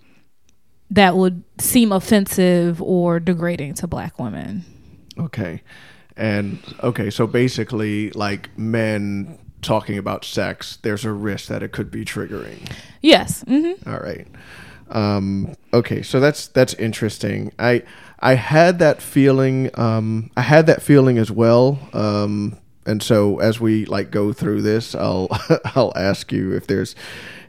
that 0.89 1.15
would 1.15 1.43
seem 1.57 1.91
offensive 1.91 2.81
or 2.81 3.19
degrading 3.19 3.75
to 3.75 3.87
black 3.87 4.19
women. 4.19 4.65
Okay. 5.17 5.61
And 6.17 6.59
okay, 6.83 7.09
so 7.09 7.27
basically, 7.27 8.11
like 8.11 8.55
men 8.57 9.39
talking 9.61 9.97
about 9.97 10.25
sex, 10.25 10.77
there's 10.81 11.05
a 11.05 11.11
risk 11.13 11.47
that 11.47 11.63
it 11.63 11.71
could 11.71 11.91
be 11.91 12.03
triggering. 12.03 12.69
Yes. 13.01 13.43
hmm 13.43 13.71
All 13.85 13.99
right. 13.99 14.27
Um, 14.91 15.55
okay, 15.73 16.01
so 16.01 16.19
that's 16.19 16.47
that's 16.47 16.73
interesting. 16.75 17.51
I 17.59 17.83
I 18.19 18.35
had 18.35 18.79
that 18.79 19.01
feeling. 19.01 19.69
Um, 19.79 20.31
I 20.37 20.41
had 20.41 20.65
that 20.67 20.81
feeling 20.81 21.17
as 21.17 21.31
well. 21.31 21.79
Um, 21.93 22.57
and 22.85 23.01
so 23.03 23.39
as 23.39 23.59
we 23.59 23.85
like 23.85 24.11
go 24.11 24.33
through 24.33 24.61
this, 24.63 24.95
I'll 24.95 25.27
I'll 25.75 25.93
ask 25.95 26.31
you 26.31 26.53
if 26.53 26.67
there's 26.67 26.95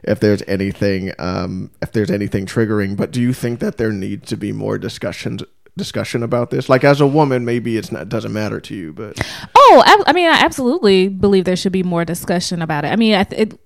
if 0.03 0.19
there's 0.19 0.43
anything 0.47 1.11
um, 1.19 1.71
if 1.81 1.91
there's 1.91 2.11
anything 2.11 2.45
triggering. 2.45 2.95
But 2.97 3.11
do 3.11 3.21
you 3.21 3.33
think 3.33 3.59
that 3.59 3.77
there 3.77 3.91
needs 3.91 4.27
to 4.29 4.37
be 4.37 4.51
more 4.51 4.77
discussions 4.77 5.43
discussion 5.75 6.21
about 6.23 6.51
this? 6.51 6.69
Like 6.69 6.83
as 6.83 7.01
a 7.01 7.07
woman, 7.07 7.45
maybe 7.45 7.77
it's 7.77 7.91
not 7.91 8.09
doesn't 8.09 8.31
matter 8.33 8.59
to 8.61 8.75
you, 8.75 8.93
but 8.93 9.19
Oh, 9.55 9.83
ab- 9.85 10.03
I 10.05 10.13
mean, 10.13 10.27
I 10.29 10.33
absolutely 10.43 11.07
believe 11.07 11.45
there 11.45 11.55
should 11.55 11.71
be 11.71 11.83
more 11.83 12.05
discussion 12.05 12.61
about 12.61 12.85
it. 12.85 12.89
I 12.89 12.95
mean, 12.95 13.15
I, 13.15 13.23
th- 13.23 13.51
it, 13.53 13.59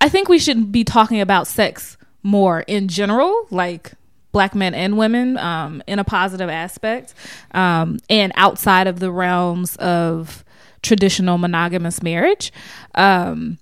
I 0.00 0.08
think 0.08 0.28
we 0.28 0.38
should 0.38 0.72
be 0.72 0.84
talking 0.84 1.20
about 1.20 1.46
sex 1.46 1.98
more 2.22 2.60
in 2.62 2.88
general, 2.88 3.46
like 3.50 3.92
black 4.32 4.54
men 4.54 4.74
and 4.74 4.96
women, 4.96 5.36
um, 5.38 5.82
in 5.86 5.98
a 5.98 6.04
positive 6.04 6.48
aspect, 6.48 7.14
um, 7.52 7.98
and 8.08 8.32
outside 8.36 8.86
of 8.86 9.00
the 9.00 9.10
realms 9.10 9.76
of 9.76 10.44
traditional 10.82 11.38
monogamous 11.38 12.02
marriage. 12.02 12.52
Um, 12.94 13.58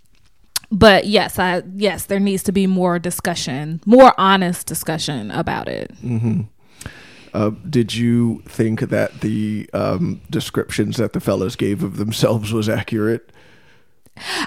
but 0.70 1.06
yes, 1.06 1.38
I 1.38 1.62
yes, 1.74 2.06
there 2.06 2.20
needs 2.20 2.42
to 2.44 2.52
be 2.52 2.66
more 2.66 2.98
discussion, 2.98 3.80
more 3.86 4.12
honest 4.18 4.66
discussion 4.66 5.30
about 5.30 5.68
it. 5.68 5.90
uh, 7.34 7.50
did 7.68 7.94
you 7.94 8.42
think 8.46 8.80
that 8.80 9.20
the 9.20 9.68
um, 9.72 10.20
descriptions 10.30 10.96
that 10.98 11.12
the 11.12 11.20
fellas 11.20 11.56
gave 11.56 11.82
of 11.82 11.96
themselves 11.96 12.52
was 12.52 12.68
accurate? 12.68 13.32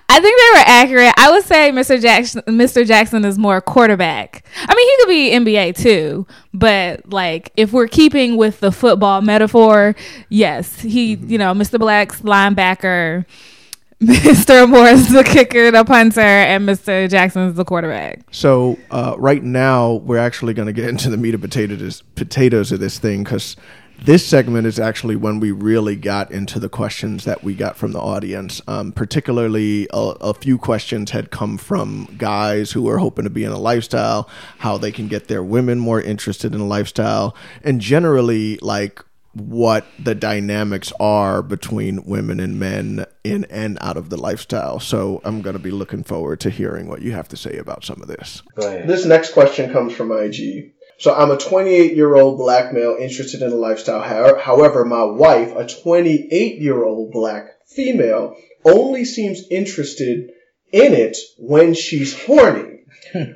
I 0.09 0.19
think 0.19 0.39
they 0.39 0.59
were 0.59 0.65
accurate. 0.65 1.13
I 1.17 1.31
would 1.31 1.43
say 1.45 1.71
Mr. 1.71 2.01
Jackson 2.01 2.41
Mr. 2.47 2.85
Jackson 2.85 3.25
is 3.25 3.37
more 3.37 3.61
quarterback. 3.61 4.45
I 4.57 4.75
mean, 4.75 4.87
he 4.87 4.97
could 4.97 5.45
be 5.45 5.51
NBA 5.51 5.75
too, 5.75 6.27
but 6.53 7.11
like 7.11 7.51
if 7.55 7.73
we're 7.73 7.87
keeping 7.87 8.37
with 8.37 8.59
the 8.59 8.71
football 8.71 9.21
metaphor, 9.21 9.95
yes, 10.29 10.79
he, 10.81 11.15
you 11.15 11.37
know, 11.37 11.53
Mr. 11.53 11.79
Black's 11.79 12.21
linebacker, 12.21 13.25
Mr. 14.01 14.67
Moore 14.67 14.87
is 14.87 15.13
the 15.13 15.23
kicker, 15.23 15.69
the 15.69 15.83
punter, 15.83 16.21
and 16.21 16.67
Mr. 16.67 17.07
Jackson's 17.07 17.55
the 17.55 17.63
quarterback. 17.63 18.21
So 18.31 18.79
uh, 18.89 19.13
right 19.19 19.43
now 19.43 19.93
we're 19.93 20.17
actually 20.17 20.55
going 20.55 20.65
to 20.65 20.73
get 20.73 20.89
into 20.89 21.11
the 21.11 21.17
meat 21.17 21.35
and 21.35 21.43
potatoes 21.43 22.01
potatoes 22.15 22.71
of 22.71 22.79
this 22.79 22.97
thing 22.97 23.23
because 23.23 23.55
this 24.03 24.25
segment 24.25 24.65
is 24.65 24.79
actually 24.79 25.15
when 25.15 25.39
we 25.39 25.51
really 25.51 25.95
got 25.95 26.31
into 26.31 26.59
the 26.59 26.69
questions 26.69 27.23
that 27.25 27.43
we 27.43 27.53
got 27.53 27.77
from 27.77 27.91
the 27.91 27.99
audience. 27.99 28.59
Um, 28.67 28.91
particularly, 28.91 29.87
a, 29.93 30.13
a 30.21 30.33
few 30.33 30.57
questions 30.57 31.11
had 31.11 31.29
come 31.29 31.57
from 31.57 32.07
guys 32.17 32.71
who 32.71 32.89
are 32.89 32.97
hoping 32.97 33.25
to 33.25 33.29
be 33.29 33.43
in 33.43 33.51
a 33.51 33.59
lifestyle, 33.59 34.27
how 34.59 34.77
they 34.77 34.91
can 34.91 35.07
get 35.07 35.27
their 35.27 35.43
women 35.43 35.79
more 35.79 36.01
interested 36.01 36.55
in 36.55 36.61
a 36.61 36.67
lifestyle, 36.67 37.35
and 37.63 37.79
generally 37.79 38.57
like 38.57 39.03
what 39.33 39.85
the 39.97 40.13
dynamics 40.13 40.91
are 40.99 41.41
between 41.41 42.03
women 42.03 42.39
and 42.39 42.59
men 42.59 43.05
in 43.23 43.45
and 43.45 43.77
out 43.79 43.95
of 43.95 44.09
the 44.09 44.17
lifestyle. 44.17 44.79
So 44.79 45.21
I'm 45.23 45.41
going 45.41 45.55
to 45.55 45.61
be 45.61 45.71
looking 45.71 46.03
forward 46.03 46.39
to 46.41 46.49
hearing 46.49 46.87
what 46.89 47.01
you 47.01 47.13
have 47.13 47.29
to 47.29 47.37
say 47.37 47.57
about 47.57 47.85
some 47.85 48.01
of 48.01 48.07
this. 48.07 48.41
This 48.85 49.05
next 49.05 49.31
question 49.31 49.71
comes 49.71 49.93
from 49.93 50.11
IG. 50.11 50.73
So 51.01 51.11
I'm 51.15 51.31
a 51.31 51.37
28 51.37 51.95
year 51.95 52.13
old 52.13 52.37
black 52.37 52.71
male 52.71 52.95
interested 52.99 53.41
in 53.41 53.51
a 53.51 53.55
lifestyle. 53.55 54.03
However, 54.37 54.85
my 54.85 55.03
wife, 55.03 55.51
a 55.55 55.65
28 55.65 56.61
year 56.61 56.83
old 56.83 57.11
black 57.11 57.47
female, 57.65 58.35
only 58.63 59.03
seems 59.03 59.41
interested 59.49 60.29
in 60.71 60.93
it 60.93 61.17
when 61.39 61.73
she's 61.73 62.13
horny. 62.13 62.80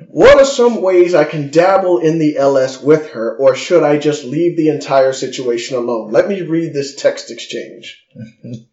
What 0.08 0.38
are 0.38 0.44
some 0.44 0.80
ways 0.80 1.14
I 1.14 1.24
can 1.24 1.50
dabble 1.50 1.98
in 1.98 2.18
the 2.18 2.36
LS 2.38 2.80
with 2.80 3.10
her, 3.10 3.36
or 3.36 3.54
should 3.54 3.82
I 3.82 3.98
just 3.98 4.24
leave 4.24 4.56
the 4.56 4.70
entire 4.70 5.12
situation 5.12 5.76
alone? 5.76 6.10
Let 6.10 6.28
me 6.28 6.42
read 6.42 6.72
this 6.72 6.94
text 6.94 7.30
exchange. 7.30 8.02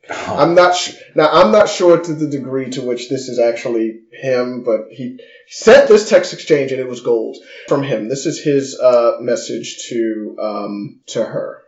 I'm 0.10 0.56
not 0.56 0.76
sh- 0.76 0.96
now. 1.16 1.30
I'm 1.32 1.52
not 1.52 1.70
sure 1.70 2.00
to 2.00 2.14
the 2.14 2.28
degree 2.28 2.70
to 2.72 2.82
which 2.82 3.10
this 3.10 3.28
is 3.28 3.40
actually 3.40 4.02
him, 4.12 4.64
but 4.64 4.88
he 4.92 5.20
sent 5.48 5.88
this 5.88 6.10
text 6.10 6.34
exchange 6.34 6.72
and 6.72 6.80
it 6.80 6.88
was 6.88 7.02
gold 7.02 7.38
from 7.68 7.84
him. 7.84 8.08
This 8.08 8.26
is 8.26 8.42
his 8.42 8.80
uh, 8.80 9.18
message 9.20 9.88
to 9.90 10.38
um, 10.40 11.02
to 11.08 11.24
her. 11.24 11.64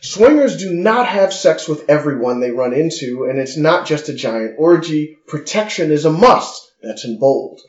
Swingers 0.00 0.56
do 0.56 0.72
not 0.72 1.06
have 1.06 1.32
sex 1.32 1.68
with 1.68 1.90
everyone 1.90 2.40
they 2.40 2.52
run 2.52 2.72
into, 2.72 3.24
and 3.24 3.38
it's 3.38 3.56
not 3.56 3.86
just 3.86 4.08
a 4.08 4.14
giant 4.14 4.54
orgy. 4.56 5.18
Protection 5.26 5.90
is 5.90 6.04
a 6.04 6.10
must. 6.10 6.67
That's 6.82 7.04
in 7.04 7.18
bold. 7.18 7.60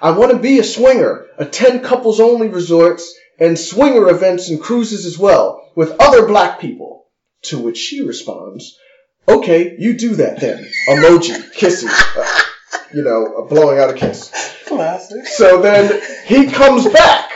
I 0.00 0.10
want 0.10 0.32
to 0.32 0.38
be 0.38 0.58
a 0.58 0.64
swinger, 0.64 1.26
attend 1.38 1.84
couples 1.84 2.20
only 2.20 2.48
resorts 2.48 3.14
and 3.38 3.58
swinger 3.58 4.08
events 4.08 4.48
and 4.48 4.60
cruises 4.60 5.06
as 5.06 5.18
well, 5.18 5.70
with 5.74 6.00
other 6.00 6.26
black 6.26 6.60
people. 6.60 7.06
To 7.42 7.58
which 7.58 7.78
she 7.78 8.04
responds, 8.04 8.76
Okay, 9.28 9.76
you 9.78 9.96
do 9.96 10.16
that 10.16 10.40
then. 10.40 10.68
Emoji, 10.88 11.52
kissing, 11.52 11.90
uh, 11.90 12.40
you 12.94 13.02
know, 13.02 13.46
blowing 13.48 13.78
out 13.78 13.90
a 13.90 13.94
kiss. 13.94 14.32
Classic. 14.66 15.26
So 15.26 15.62
then 15.62 16.00
he 16.26 16.46
comes 16.46 16.88
back. 16.88 17.30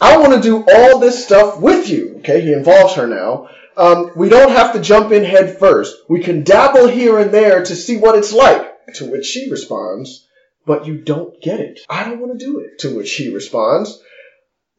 I 0.00 0.16
want 0.16 0.34
to 0.34 0.40
do 0.40 0.64
all 0.66 0.98
this 0.98 1.24
stuff 1.24 1.60
with 1.60 1.88
you. 1.88 2.16
Okay, 2.18 2.40
he 2.40 2.52
involves 2.52 2.94
her 2.94 3.06
now. 3.06 3.48
Um, 3.76 4.12
we 4.16 4.28
don't 4.28 4.52
have 4.52 4.72
to 4.74 4.80
jump 4.80 5.12
in 5.12 5.24
head 5.24 5.58
first. 5.58 5.96
We 6.08 6.20
can 6.20 6.44
dabble 6.44 6.88
here 6.88 7.18
and 7.18 7.30
there 7.30 7.62
to 7.64 7.76
see 7.76 7.96
what 7.96 8.16
it's 8.16 8.32
like. 8.32 8.68
To 8.94 9.10
which 9.10 9.26
she 9.26 9.50
responds, 9.50 10.26
but 10.70 10.86
you 10.86 10.98
don't 10.98 11.42
get 11.42 11.58
it. 11.58 11.80
I 11.90 12.04
don't 12.04 12.20
want 12.20 12.38
to 12.38 12.46
do 12.46 12.60
it. 12.60 12.78
To 12.82 12.94
which 12.96 13.12
he 13.16 13.34
responds, 13.34 14.00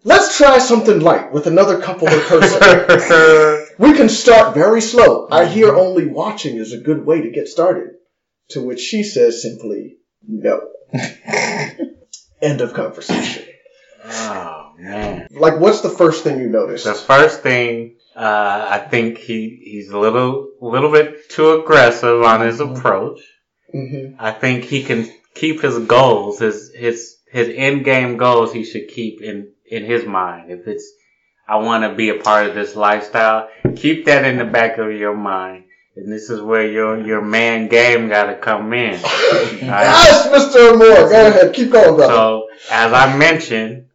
let's 0.06 0.38
try 0.38 0.58
something 0.60 1.01
light 1.01 1.34
with 1.34 1.47
another 1.47 1.82
couple 1.82 2.08
of 2.08 2.23
person. 2.27 3.67
we 3.77 3.91
can 3.97 4.08
start 4.08 4.54
very 4.54 4.80
slow. 4.80 5.27
I 5.30 5.47
hear 5.47 5.75
only 5.75 6.06
watching 6.08 6.56
is 6.56 6.71
a 6.71 6.77
good 6.80 7.06
way 7.06 7.23
to 7.23 7.32
get 7.32 7.49
started. 7.49 7.89
To 8.51 8.62
which 8.65 8.80
she 8.80 9.04
says 9.04 9.41
simply, 9.41 9.97
no. 10.25 10.62
End 12.41 12.62
of 12.62 12.73
conversation. 12.73 13.43
Oh 14.06 14.71
man. 14.77 15.27
Like, 15.30 15.60
what's 15.60 15.82
the 15.82 15.89
first 15.89 16.23
thing 16.23 16.39
you 16.39 16.47
notice? 16.47 16.86
The 16.86 16.93
first 16.93 17.41
thing, 17.41 17.97
uh, 18.15 18.67
I 18.71 18.77
think 18.80 19.17
he, 19.17 19.62
he's 19.62 19.89
a 19.89 19.99
little, 19.99 20.51
little 20.62 20.89
bit 20.93 21.30
too 21.30 21.60
aggressive 21.60 22.21
on 22.21 22.39
his 22.39 22.62
approach. 22.62 23.19
hmm 23.73 24.15
I 24.17 24.32
think 24.32 24.63
he 24.63 24.84
can 24.84 25.12
keep 25.34 25.62
his 25.62 25.78
goals, 25.80 26.39
his, 26.39 26.72
his, 26.74 27.17
his 27.32 27.50
end 27.50 27.86
game 27.86 28.17
goals 28.17 28.54
he 28.54 28.63
should 28.63 28.88
keep 28.88 29.22
in, 29.22 29.52
in 29.70 29.86
his 29.86 30.06
mind. 30.06 30.52
If 30.52 30.67
it's, 30.67 30.91
I 31.48 31.58
want 31.58 31.84
to 31.84 31.96
be 31.96 32.10
a 32.10 32.15
part 32.22 32.48
of 32.48 32.56
this 32.56 32.76
lifestyle, 32.76 33.50
keep 33.76 34.06
that 34.06 34.26
in 34.26 34.38
the 34.38 34.46
back 34.46 34.78
of 34.78 34.91
your 34.91 35.15
mind. 35.15 35.65
And 35.96 36.12
this 36.12 36.30
is 36.30 36.41
where 36.41 36.65
your, 36.65 37.06
your 37.06 37.22
man 37.22 37.67
game 37.67 38.08
gotta 38.08 38.36
come 38.36 38.72
in. 38.74 38.96
Alright? 39.04 39.62
Yes, 39.62 40.28
Mr. 40.28 40.78
Moore. 40.78 41.10
Go 41.10 41.28
ahead. 41.28 41.54
Keep 41.54 41.72
going, 41.72 41.96
brother. 41.96 42.13
So, 42.13 42.48
as 42.72 42.94
I 42.94 43.17
mentioned, 43.17 43.88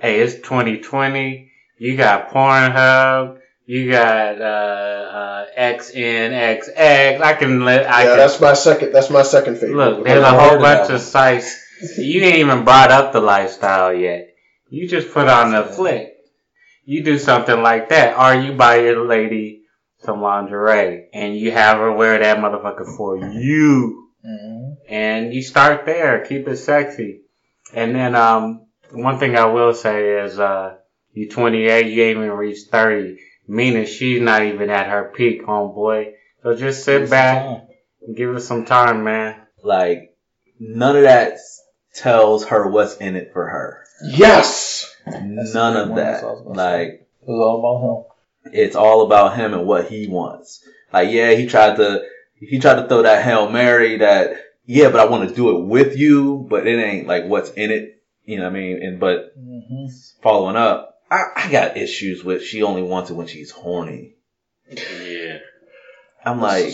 hey, 0.00 0.20
it's 0.20 0.34
2020. 0.34 1.50
You 1.78 1.96
got 1.96 2.30
Pornhub. 2.30 3.38
You 3.66 3.90
got 3.90 4.40
uh, 4.40 4.44
uh, 4.44 5.46
XNXX. 5.58 7.20
I 7.20 7.34
can 7.34 7.64
let. 7.64 7.86
I 7.90 8.04
yeah, 8.04 8.08
can, 8.10 8.16
that's 8.18 8.40
my 8.40 8.54
second. 8.54 8.92
That's 8.92 9.10
my 9.10 9.22
second 9.22 9.56
favorite. 9.56 9.76
look. 9.76 10.04
There's 10.04 10.22
a 10.22 10.38
whole 10.38 10.58
bunch 10.58 10.90
of 10.90 11.00
sites. 11.00 11.64
You 11.98 12.22
ain't 12.22 12.38
even 12.38 12.64
brought 12.64 12.90
up 12.90 13.12
the 13.12 13.20
lifestyle 13.20 13.92
yet. 13.92 14.34
You 14.68 14.88
just 14.88 15.12
put 15.12 15.28
on 15.28 15.52
the 15.52 15.64
flick. 15.64 16.14
You 16.84 17.02
do 17.02 17.18
something 17.18 17.60
like 17.60 17.88
that, 17.88 18.16
or 18.16 18.40
you 18.40 18.52
buy 18.52 18.76
your 18.80 19.04
lady 19.04 19.64
some 19.98 20.22
lingerie 20.22 21.08
and 21.12 21.36
you 21.36 21.50
have 21.50 21.78
her 21.78 21.90
wear 21.90 22.18
that 22.18 22.38
motherfucker 22.38 22.96
for 22.96 23.16
you 23.16 24.10
hmm 24.22 24.56
and 24.88 25.34
you 25.34 25.42
start 25.42 25.86
there. 25.86 26.24
Keep 26.24 26.48
it 26.48 26.56
sexy. 26.56 27.22
And 27.72 27.94
then 27.94 28.14
um, 28.14 28.66
one 28.92 29.18
thing 29.18 29.36
I 29.36 29.46
will 29.46 29.74
say 29.74 30.22
is 30.24 30.38
uh, 30.38 30.76
you 31.12 31.28
28, 31.28 31.86
you 31.86 32.02
ain't 32.02 32.18
even 32.18 32.30
reached 32.30 32.70
30, 32.70 33.18
meaning 33.48 33.86
she's 33.86 34.20
not 34.20 34.42
even 34.42 34.70
at 34.70 34.88
her 34.88 35.12
peak, 35.14 35.44
homeboy. 35.44 36.12
So 36.42 36.54
just 36.54 36.84
sit 36.84 37.10
back 37.10 37.68
and 38.06 38.16
give 38.16 38.32
her 38.34 38.40
some 38.40 38.64
time, 38.64 39.04
man. 39.04 39.40
Like 39.62 40.16
none 40.60 40.96
of 40.96 41.02
that 41.04 41.38
tells 41.94 42.46
her 42.46 42.68
what's 42.68 42.96
in 42.96 43.16
it 43.16 43.32
for 43.32 43.46
her. 43.46 43.84
Yes. 44.04 44.94
None 45.06 45.76
of 45.76 45.96
that. 45.96 46.22
what 46.22 46.28
I 46.28 46.32
was 46.32 46.42
gonna 46.44 46.58
say. 46.58 46.78
Like 46.84 46.88
It 47.22 47.28
was 47.28 47.40
all 47.40 47.58
about 47.58 48.06
him. 48.52 48.52
it's 48.52 48.76
all 48.76 49.02
about 49.06 49.36
him 49.36 49.54
and 49.54 49.66
what 49.66 49.88
he 49.88 50.08
wants. 50.08 50.62
Like 50.92 51.10
yeah, 51.10 51.32
he 51.32 51.46
tried 51.46 51.76
to 51.76 52.04
he 52.38 52.58
tried 52.58 52.82
to 52.82 52.88
throw 52.88 53.02
that 53.02 53.24
hail 53.24 53.50
mary 53.50 53.98
that 53.98 54.42
yeah, 54.66 54.90
but 54.90 55.00
I 55.00 55.06
want 55.06 55.28
to 55.28 55.34
do 55.34 55.56
it 55.56 55.64
with 55.66 55.96
you, 55.96 56.44
but 56.50 56.66
it 56.66 56.78
ain't 56.78 57.06
like 57.06 57.24
what's 57.26 57.50
in 57.50 57.70
it. 57.70 58.02
You 58.24 58.38
know 58.38 58.44
what 58.44 58.50
I 58.50 58.54
mean? 58.54 58.82
And 58.82 59.00
but 59.00 59.32
hmm 59.38 59.86
following 60.22 60.56
up, 60.56 60.95
I, 61.10 61.24
I 61.36 61.50
got 61.50 61.76
issues 61.76 62.24
with 62.24 62.42
she 62.42 62.62
only 62.62 62.82
wants 62.82 63.10
it 63.10 63.14
when 63.14 63.26
she's 63.26 63.50
horny. 63.50 64.14
Yeah. 64.70 65.38
I'm 66.24 66.40
like, 66.40 66.72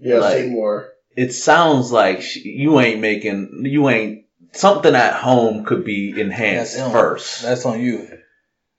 yeah, 0.00 0.18
like- 0.18 0.32
say 0.38 0.48
more. 0.48 0.92
it 1.16 1.32
sounds 1.32 1.92
like 1.92 2.22
she, 2.22 2.40
you 2.48 2.80
ain't 2.80 3.00
making, 3.00 3.62
you 3.66 3.88
ain't, 3.90 4.24
something 4.52 4.94
at 4.94 5.14
home 5.14 5.64
could 5.64 5.84
be 5.84 6.18
enhanced 6.18 6.76
That's 6.76 6.86
him. 6.86 6.92
first. 6.92 7.42
That's 7.42 7.66
on 7.66 7.80
you. 7.80 8.08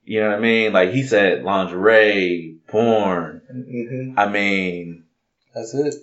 you 0.04 0.20
know 0.20 0.30
what 0.30 0.38
I 0.38 0.40
mean? 0.40 0.72
Like 0.72 0.90
he 0.90 1.04
said, 1.04 1.44
lingerie, 1.44 2.58
porn. 2.66 3.42
hmm 3.48 4.18
I 4.18 4.26
mean, 4.28 5.04
That's 5.54 5.72
it. 5.74 5.94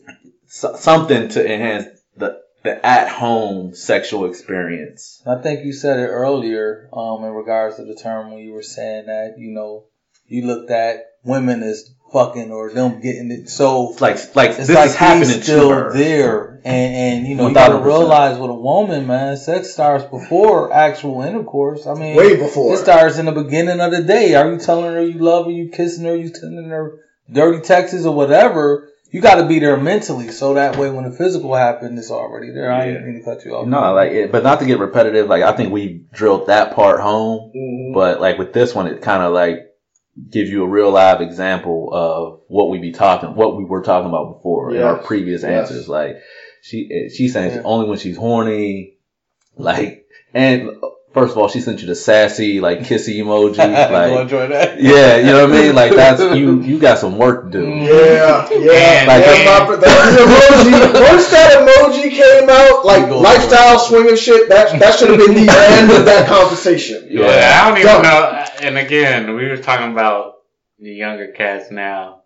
so, 0.48 0.76
something 0.76 1.28
to 1.30 1.54
enhance 1.54 1.88
the, 2.16 2.39
the 2.63 2.86
at 2.86 3.10
home 3.10 3.76
sexual 3.76 4.26
experience. 4.26 5.21
I 5.26 5.41
think 5.41 5.65
you 5.65 5.73
said 5.73 5.99
it 5.99 6.08
earlier 6.08 6.89
um, 6.93 7.23
in 7.23 7.32
regards 7.32 7.76
to 7.76 7.86
the 7.86 7.95
term 7.95 8.32
when 8.32 8.41
you 8.41 8.54
were 8.54 8.63
saying 8.63 9.08
that, 9.08 9.36
you 9.38 9.52
know, 9.52 9.86
you 10.28 10.47
looked 10.47 10.71
at 10.71 11.06
women 11.23 11.62
as 11.62 11.93
fucking 12.13 12.52
or 12.52 12.71
them 12.71 13.02
getting 13.02 13.32
it. 13.32 13.49
So 13.49 13.91
It's 13.91 14.02
like 14.02 14.36
like 14.36 14.49
it's 14.52 14.67
this 14.67 14.76
like 14.76 14.89
is 14.89 14.95
happening 14.95 15.30
he's 15.30 15.43
still 15.43 15.69
to 15.69 15.76
her. 15.76 15.93
there, 15.93 16.62
and 16.63 16.95
and 16.95 17.28
you 17.28 17.36
know 17.36 17.47
you 17.47 17.54
gotta 17.54 17.84
realize 17.84 18.38
with 18.38 18.49
a 18.49 18.56
woman, 18.56 19.08
man, 19.08 19.36
sex 19.36 19.73
starts 19.73 20.06
before 20.06 20.71
actual 20.71 21.21
intercourse. 21.23 21.86
I 21.88 21.95
mean, 21.95 22.15
Way 22.15 22.38
before. 22.38 22.76
It 22.76 22.78
starts 22.78 23.17
in 23.17 23.26
the 23.26 23.32
beginning 23.32 23.82
of 23.82 23.91
the 23.91 24.04
day. 24.04 24.36
Are 24.36 24.52
you 24.54 24.60
telling 24.60 24.93
her 24.93 25.02
you 25.04 25.19
love 25.19 25.45
her? 25.45 25.52
You 25.52 25.69
kissing 25.69 26.06
her? 26.06 26.15
You 26.15 26.28
sending 26.34 26.69
her 26.69 26.99
dirty 27.30 27.62
texts 27.62 28.06
or 28.06 28.15
whatever? 28.15 28.89
You 29.13 29.21
got 29.21 29.36
to 29.36 29.45
be 29.45 29.60
there 29.60 29.78
mentally, 29.78 30.30
so 30.32 30.56
that 30.56 30.76
way 30.76 30.89
when 30.89 31.04
the 31.04 31.15
physical 31.15 31.54
happens, 31.54 31.99
it's 31.99 32.10
already 32.10 32.49
there. 32.52 32.71
I 32.71 32.88
didn't 32.88 33.06
mean 33.06 33.19
to 33.19 33.23
cut 33.23 33.45
you 33.45 33.56
off. 33.56 33.67
No, 33.67 33.93
like, 33.93 34.12
it, 34.12 34.32
but 34.32 34.41
not 34.41 34.60
to 34.62 34.65
get 34.65 34.80
repetitive. 34.80 35.28
Like, 35.28 35.43
I 35.43 35.56
think 35.56 35.71
we 35.71 36.06
drilled 36.12 36.47
that 36.47 36.73
part 36.76 36.99
home. 36.99 37.52
Mhm. 37.56 37.93
But 37.93 38.19
like 38.19 38.39
with 38.39 38.54
this 38.54 38.73
one, 38.73 38.88
it 38.88 39.04
kind 39.04 39.21
of 39.21 39.32
like 39.32 39.67
gives 40.32 40.49
you 40.49 40.63
a 40.63 40.67
real 40.67 40.89
live 40.89 41.21
example 41.21 41.89
of 41.93 42.39
what 42.47 42.71
we 42.71 42.80
be 42.80 42.91
talking, 42.91 43.36
what 43.36 43.56
we 43.56 43.65
were 43.65 43.84
talking 43.84 44.10
about 44.10 44.34
before 44.38 44.73
in 44.73 44.82
our 44.82 44.97
previous 44.97 45.43
Yes. 45.43 45.69
answers. 45.69 45.88
Like 45.88 46.17
she, 46.63 46.89
eh, 46.91 47.10
she's 47.15 47.34
saying 47.34 47.52
Yeah. 47.54 47.62
only 47.65 47.88
when 47.88 47.99
she's 47.99 48.17
horny. 48.17 48.95
Like, 49.56 50.08
and 50.34 50.71
first 51.13 51.32
of 51.32 51.38
all, 51.38 51.47
she 51.47 51.62
sent 51.62 51.82
you 51.82 51.88
the 51.88 51.95
sassy, 51.95 52.60
like 52.60 52.80
kissy 52.80 53.17
emoji. 53.23 53.58
Go 53.58 53.93
like, 53.93 54.21
enjoy 54.21 54.47
that. 54.47 54.82
yeah, 54.82 55.17
you 55.17 55.26
know 55.26 55.47
what 55.47 55.56
I 55.58 55.62
mean? 55.62 55.76
Like 55.76 55.95
that's 55.95 56.21
you. 56.38 56.62
You 56.62 56.80
got 56.80 56.97
some 56.97 57.17
work 57.17 57.45
to 57.45 57.49
do. 57.52 57.65
Yeah, 57.67 58.47
yeah. 58.52 59.06
Like- 59.08 59.26
yeah 59.26 59.65
my, 59.65 59.76
that 59.78 60.17
emoji, 60.19 60.93
once 61.12 61.30
that 61.30 61.62
emoji 61.62 62.10
came 62.12 62.49
out, 62.49 62.86
like 62.86 63.04
You 63.04 63.08
go 63.10 63.19
lifestyle 63.19 63.80
swinger 63.80 64.15
shit, 64.17 64.49
that 64.49 64.80
that 64.80 64.97
should 64.99 65.10
have 65.10 65.19
been 65.19 65.34
the 65.36 65.52
end 65.52 65.91
of 65.91 66.06
that 66.06 66.28
conversation. 66.28 67.08
Yeah, 67.10 67.62
I 67.63 67.69
don't 67.69 67.78
even 67.80 67.91
Done. 67.91 68.04
know. 68.04 68.45
And 68.62 68.78
again, 68.78 69.36
we 69.36 69.47
were 69.47 69.58
talking 69.58 69.91
about 69.91 70.36
the 70.80 70.91
younger 70.91 71.28
cats 71.28 71.71
now, 71.71 72.22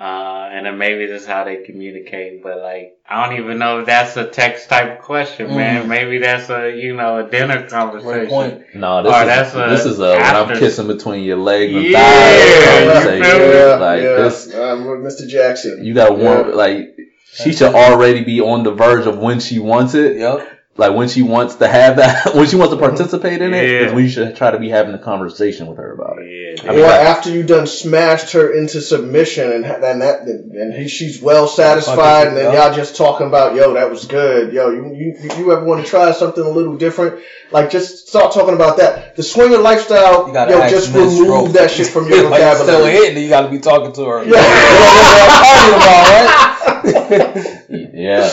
uh, 0.00 0.48
and 0.52 0.66
then 0.66 0.78
maybe 0.78 1.06
this 1.06 1.22
is 1.22 1.28
how 1.28 1.44
they 1.44 1.56
communicate. 1.64 2.42
But 2.42 2.58
like, 2.62 2.96
I 3.08 3.26
don't 3.28 3.38
even 3.40 3.58
know 3.58 3.80
if 3.80 3.86
that's 3.86 4.16
a 4.16 4.26
text 4.28 4.68
type 4.68 4.98
of 4.98 5.04
question, 5.04 5.48
man. 5.56 5.88
Maybe 5.88 6.18
that's 6.18 6.48
a 6.50 6.70
you 6.76 6.94
know 6.94 7.26
a 7.26 7.30
dinner 7.30 7.68
conversation. 7.68 8.28
point. 8.28 8.62
No, 8.74 9.02
this 9.02 9.12
Or 9.12 9.20
is 9.22 9.26
that's 9.26 9.54
a 9.54 9.70
this 9.70 9.84
is 9.86 9.98
a 9.98 10.10
when 10.12 10.36
I'm 10.36 10.58
kissing 10.58 10.86
between 10.86 11.24
your 11.24 11.38
legs 11.38 11.74
and 11.74 11.84
Yeah, 11.84 12.00
thighs. 12.00 12.84
you 12.84 12.92
conversation. 12.92 13.24
feel 13.24 13.48
me? 13.48 13.54
Yeah, 13.54 13.74
Like 13.76 14.02
yeah. 14.02 14.16
this, 14.16 14.46
I'm 14.54 14.84
Mr. 15.02 15.28
Jackson. 15.28 15.84
you 15.84 15.94
got 15.94 16.08
to 16.08 16.14
warm 16.14 16.48
Yeah. 16.50 16.54
like. 16.54 16.96
She 17.30 17.52
should 17.52 17.74
already 17.74 18.24
be 18.24 18.40
on 18.40 18.62
the 18.64 18.72
verge 18.72 19.06
of 19.06 19.18
when 19.18 19.38
she 19.38 19.58
wants 19.58 19.94
it. 19.94 20.16
Yep. 20.16 20.48
like 20.76 20.94
when 20.94 21.08
she 21.08 21.22
wants 21.22 21.56
to 21.56 21.68
have 21.68 21.96
that, 21.96 22.34
when 22.34 22.46
she 22.48 22.56
wants 22.56 22.72
to 22.72 22.80
participate 22.80 23.42
in 23.42 23.52
it, 23.52 23.68
Yeah. 23.68 23.86
is 23.86 23.92
when 23.92 24.04
you 24.04 24.10
should 24.10 24.34
try 24.34 24.50
to 24.50 24.58
be 24.58 24.70
having 24.70 24.94
a 24.94 24.98
conversation 24.98 25.66
with 25.66 25.76
her 25.76 25.92
about 25.92 26.17
it. 26.17 26.17
Yeah. 26.62 26.70
I 26.70 26.74
mean, 26.74 26.84
or 26.84 26.88
that- 26.88 27.06
after 27.06 27.30
you 27.30 27.42
done 27.42 27.66
smashed 27.66 28.32
her 28.32 28.52
into 28.52 28.80
submission 28.80 29.52
and 29.52 29.64
ha- 29.64 29.80
and 29.82 30.02
that 30.02 30.20
and 30.22 30.72
he, 30.74 30.88
she's 30.88 31.20
well 31.22 31.46
satisfied 31.48 32.28
and 32.28 32.36
then 32.36 32.52
y'all 32.54 32.74
just 32.74 32.96
talking 32.96 33.26
about 33.26 33.54
yo 33.54 33.74
that 33.74 33.90
was 33.90 34.04
good 34.06 34.52
yo 34.52 34.70
you 34.70 34.94
you, 34.94 35.30
you 35.38 35.52
ever 35.52 35.64
want 35.64 35.84
to 35.84 35.90
try 35.90 36.10
something 36.12 36.42
a 36.44 36.48
little 36.48 36.76
different 36.76 37.22
like 37.50 37.70
just 37.70 38.08
start 38.08 38.32
talking 38.32 38.54
about 38.54 38.76
that 38.78 39.16
the 39.16 39.22
swinger 39.22 39.58
lifestyle 39.58 40.26
You 40.26 40.32
gotta 40.32 40.52
yo 40.52 40.68
just 40.68 40.92
remove 40.94 41.12
Stroke. 41.26 41.52
that 41.52 41.70
shit 41.70 41.86
from 41.88 42.08
your 42.08 42.28
like 42.30 42.40
it's 42.40 42.56
still 42.60 42.66
vocabulary 42.66 42.92
hitting, 42.92 43.22
you 43.22 43.28
got 43.28 43.42
to 43.42 43.50
be 43.50 43.58
talking 43.60 43.92
to 43.94 44.04
her. 44.04 44.24
Yeah. 44.28 44.30
You 44.30 44.32
know 44.32 44.40
what 44.88 45.24
I'm 45.30 45.44
talking 45.54 45.74
about, 45.82 46.08
right? 46.08 47.64
Yeah, 47.98 48.30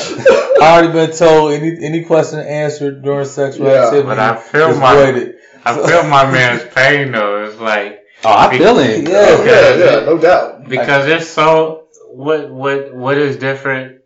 I 0.61 0.73
already 0.73 0.91
been 0.93 1.11
told 1.17 1.53
any 1.53 1.83
any 1.83 2.03
question 2.03 2.39
answered 2.39 3.01
during 3.03 3.25
sexual 3.25 3.67
Yeah. 3.67 3.85
activity. 3.85 4.07
But 4.07 4.19
I 4.19 4.35
feel 4.37 4.75
my- 4.77 4.93
void 4.95 5.15
it. 5.17 5.39
I 5.65 5.73
feel 5.87 6.03
my 6.03 6.29
man's 6.31 6.63
pain 6.73 7.11
though. 7.11 7.45
It's 7.45 7.59
like 7.59 8.04
oh, 8.25 8.37
I 8.37 8.57
feel 8.57 8.79
it. 8.79 9.07
Yeah. 9.07 9.25
oh, 9.29 9.43
yeah 9.45 9.75
yeah 9.75 10.05
no 10.05 10.17
doubt 10.17 10.67
because 10.67 11.07
it's 11.07 11.29
so 11.29 11.87
what 12.11 12.49
what 12.49 12.93
what 12.93 13.17
is 13.17 13.37
different 13.37 14.01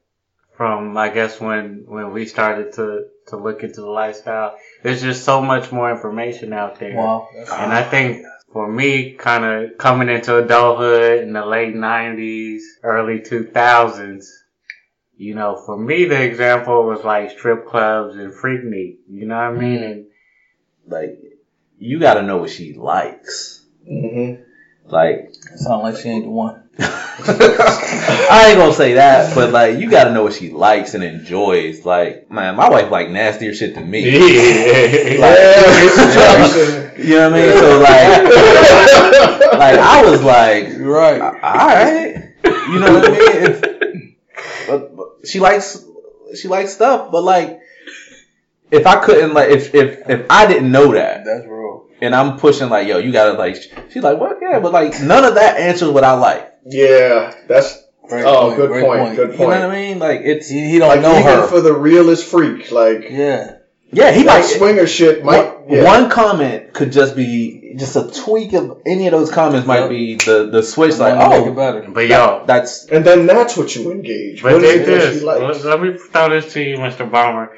from 0.56 0.98
I 0.98 1.10
guess 1.10 1.40
when 1.40 1.86
when 1.88 2.12
we 2.12 2.26
started 2.26 2.74
to 2.74 3.06
to 3.30 3.38
look 3.38 3.64
into 3.64 3.82
the 3.82 3.90
lifestyle. 3.90 4.58
There's 4.84 5.02
just 5.02 5.24
so 5.24 5.42
much 5.42 5.72
more 5.72 5.92
information 5.92 6.54
out 6.54 6.80
there. 6.80 6.96
Wow. 6.96 7.30
And 7.36 7.72
I 7.72 7.84
think 7.84 8.26
for 8.52 8.70
me, 8.70 9.14
kind 9.14 9.46
of 9.46 9.78
coming 9.78 10.10
into 10.10 10.38
adulthood 10.38 11.24
in 11.24 11.34
the 11.34 11.46
late 11.46 11.76
90s, 11.76 12.62
early 12.84 13.20
2000s, 13.20 14.26
you 15.18 15.36
know, 15.36 15.62
for 15.66 15.78
me, 15.78 16.06
the 16.06 16.22
example 16.22 16.84
was 16.84 17.04
like 17.04 17.32
strip 17.32 17.68
clubs 17.68 18.16
and 18.16 18.34
Freaknik. 18.34 18.98
You 19.10 19.28
know 19.28 19.36
what 19.36 19.44
I 19.44 19.52
mean? 19.52 19.80
Mm-hmm. 19.80 19.92
And 19.92 20.06
Like, 20.88 21.20
you 21.78 22.00
got 22.00 22.16
to 22.16 22.24
know 22.24 22.38
what 22.38 22.50
she 22.50 22.74
likes. 22.74 23.59
Hmm 23.90 24.36
Like, 24.86 25.32
Sound 25.56 25.84
like 25.84 25.98
she 25.98 26.10
ain't 26.10 26.26
the 26.26 26.30
one. 26.30 26.64
I 26.80 28.46
ain't 28.50 28.58
gonna 28.58 28.74
say 28.74 28.94
that, 28.94 29.36
but 29.36 29.52
like, 29.52 29.80
you 29.80 29.90
got 29.92 30.06
to 30.06 30.12
know 30.14 30.24
what 30.24 30.34
she 30.34 30.50
likes 30.52 30.94
and 30.94 31.04
enjoys. 31.04 31.86
Like, 31.86 32.32
man, 32.32 32.56
my 32.56 32.70
wife 32.70 32.90
like 32.90 33.10
nastier 33.10 33.54
shit 33.54 33.76
than 33.76 33.90
me. 33.90 34.04
yeah 34.10 35.20
Mr. 35.20 36.14
Jackson 36.14 37.06
You 37.06 37.16
know 37.16 37.30
what 37.32 37.40
I 37.40 37.48
mean? 37.48 37.58
So 37.58 37.80
like, 37.80 39.60
like 39.60 39.80
I 39.80 40.10
was 40.10 40.24
like, 40.24 40.70
You're 40.70 40.94
right. 40.94 41.22
all 41.22 41.30
right, 41.30 42.34
you 42.46 42.80
know 42.80 42.94
what 42.94 43.06
I 43.06 43.12
mean? 43.12 43.20
If, 43.22 43.62
but, 44.68 44.96
but 44.96 45.08
she 45.28 45.40
likes 45.40 45.84
she 46.40 46.48
likes 46.48 46.74
stuff, 46.74 47.12
but 47.12 47.24
like, 47.24 47.60
if 48.72 48.86
I 48.88 49.04
couldn't 49.04 49.34
like, 49.34 49.50
if 49.50 49.74
if 49.76 50.10
if 50.10 50.26
I 50.30 50.46
didn't 50.48 50.72
know 50.72 50.94
that, 50.94 51.26
That's 51.26 51.46
real. 51.46 51.59
And 52.02 52.16
I'm 52.16 52.38
pushing 52.38 52.70
like, 52.70 52.88
yo, 52.88 52.98
you 52.98 53.12
gotta 53.12 53.38
like, 53.38 53.56
she's 53.92 54.04
like, 54.04 54.18
what? 54.20 54.38
Yeah, 54.42 54.60
but 54.60 54.72
like, 54.74 55.02
none 55.02 55.24
of 55.26 55.36
that 55.36 55.58
answers 55.58 55.90
what 55.90 56.04
I 56.04 56.14
like. 56.14 56.52
yeah 56.66 57.34
that's 57.48 57.84
Great 58.08 58.26
oh 58.26 58.42
point, 58.48 58.56
good 58.58 58.70
great 58.70 58.86
point 58.86 59.16
good 59.16 59.28
point. 59.30 59.40
You 59.40 59.46
know 59.60 59.68
what 59.68 59.76
I 59.78 59.82
mean? 59.82 60.00
Like, 60.00 60.22
it's 60.24 60.50
He, 60.50 60.68
he 60.72 60.80
don't 60.80 60.90
like 60.90 61.02
know 61.02 61.12
even 61.14 61.24
her. 61.26 61.48
for 61.48 61.62
the 61.62 61.74
realest 61.74 62.26
freak 62.26 62.72
like 62.72 63.06
yeah. 63.10 63.58
yeah, 63.92 64.12
he 64.12 64.24
that 64.24 64.40
might 64.40 64.42
swinger 64.46 64.88
shit 64.88 65.24
might 65.24 65.60
one, 65.60 65.70
yeah. 65.70 65.84
one 65.84 66.10
comment 66.10 66.74
could 66.74 66.92
just 66.92 67.16
be 67.16 67.76
just 67.78 67.96
a 67.96 68.10
tweak 68.10 68.54
of 68.54 68.82
any 68.88 69.06
of 69.06 69.12
those 69.12 69.30
comments 69.32 69.68
might 69.68 69.88
be 69.90 70.16
the 70.16 70.50
the 70.52 70.64
switch 70.64 70.98
like 70.98 71.16
Wanna 71.18 71.30
make 71.30 71.40
oh, 71.42 71.46
it 71.46 71.52
oh 71.52 71.54
better. 71.54 71.92
but 71.92 72.08
yo, 72.08 72.44
that's 72.48 72.86
And 72.88 73.06
then 73.06 73.28
that's 73.28 73.56
what 73.56 73.76
you 73.76 73.92
engage. 73.92 74.42
but 74.42 74.54
What 74.54 74.64
is 74.64 74.72
dig 74.72 74.82
it 74.82 74.86
that 74.88 74.92
this. 75.12 75.20
she 75.20 75.26
likes? 75.26 75.64
Let, 75.64 75.80
let 75.80 75.82
me 75.94 75.98
throw 76.00 76.30
this 76.30 76.52
to 76.54 76.64
you, 76.64 76.78
Mr. 76.78 77.10
Bomber. 77.10 77.56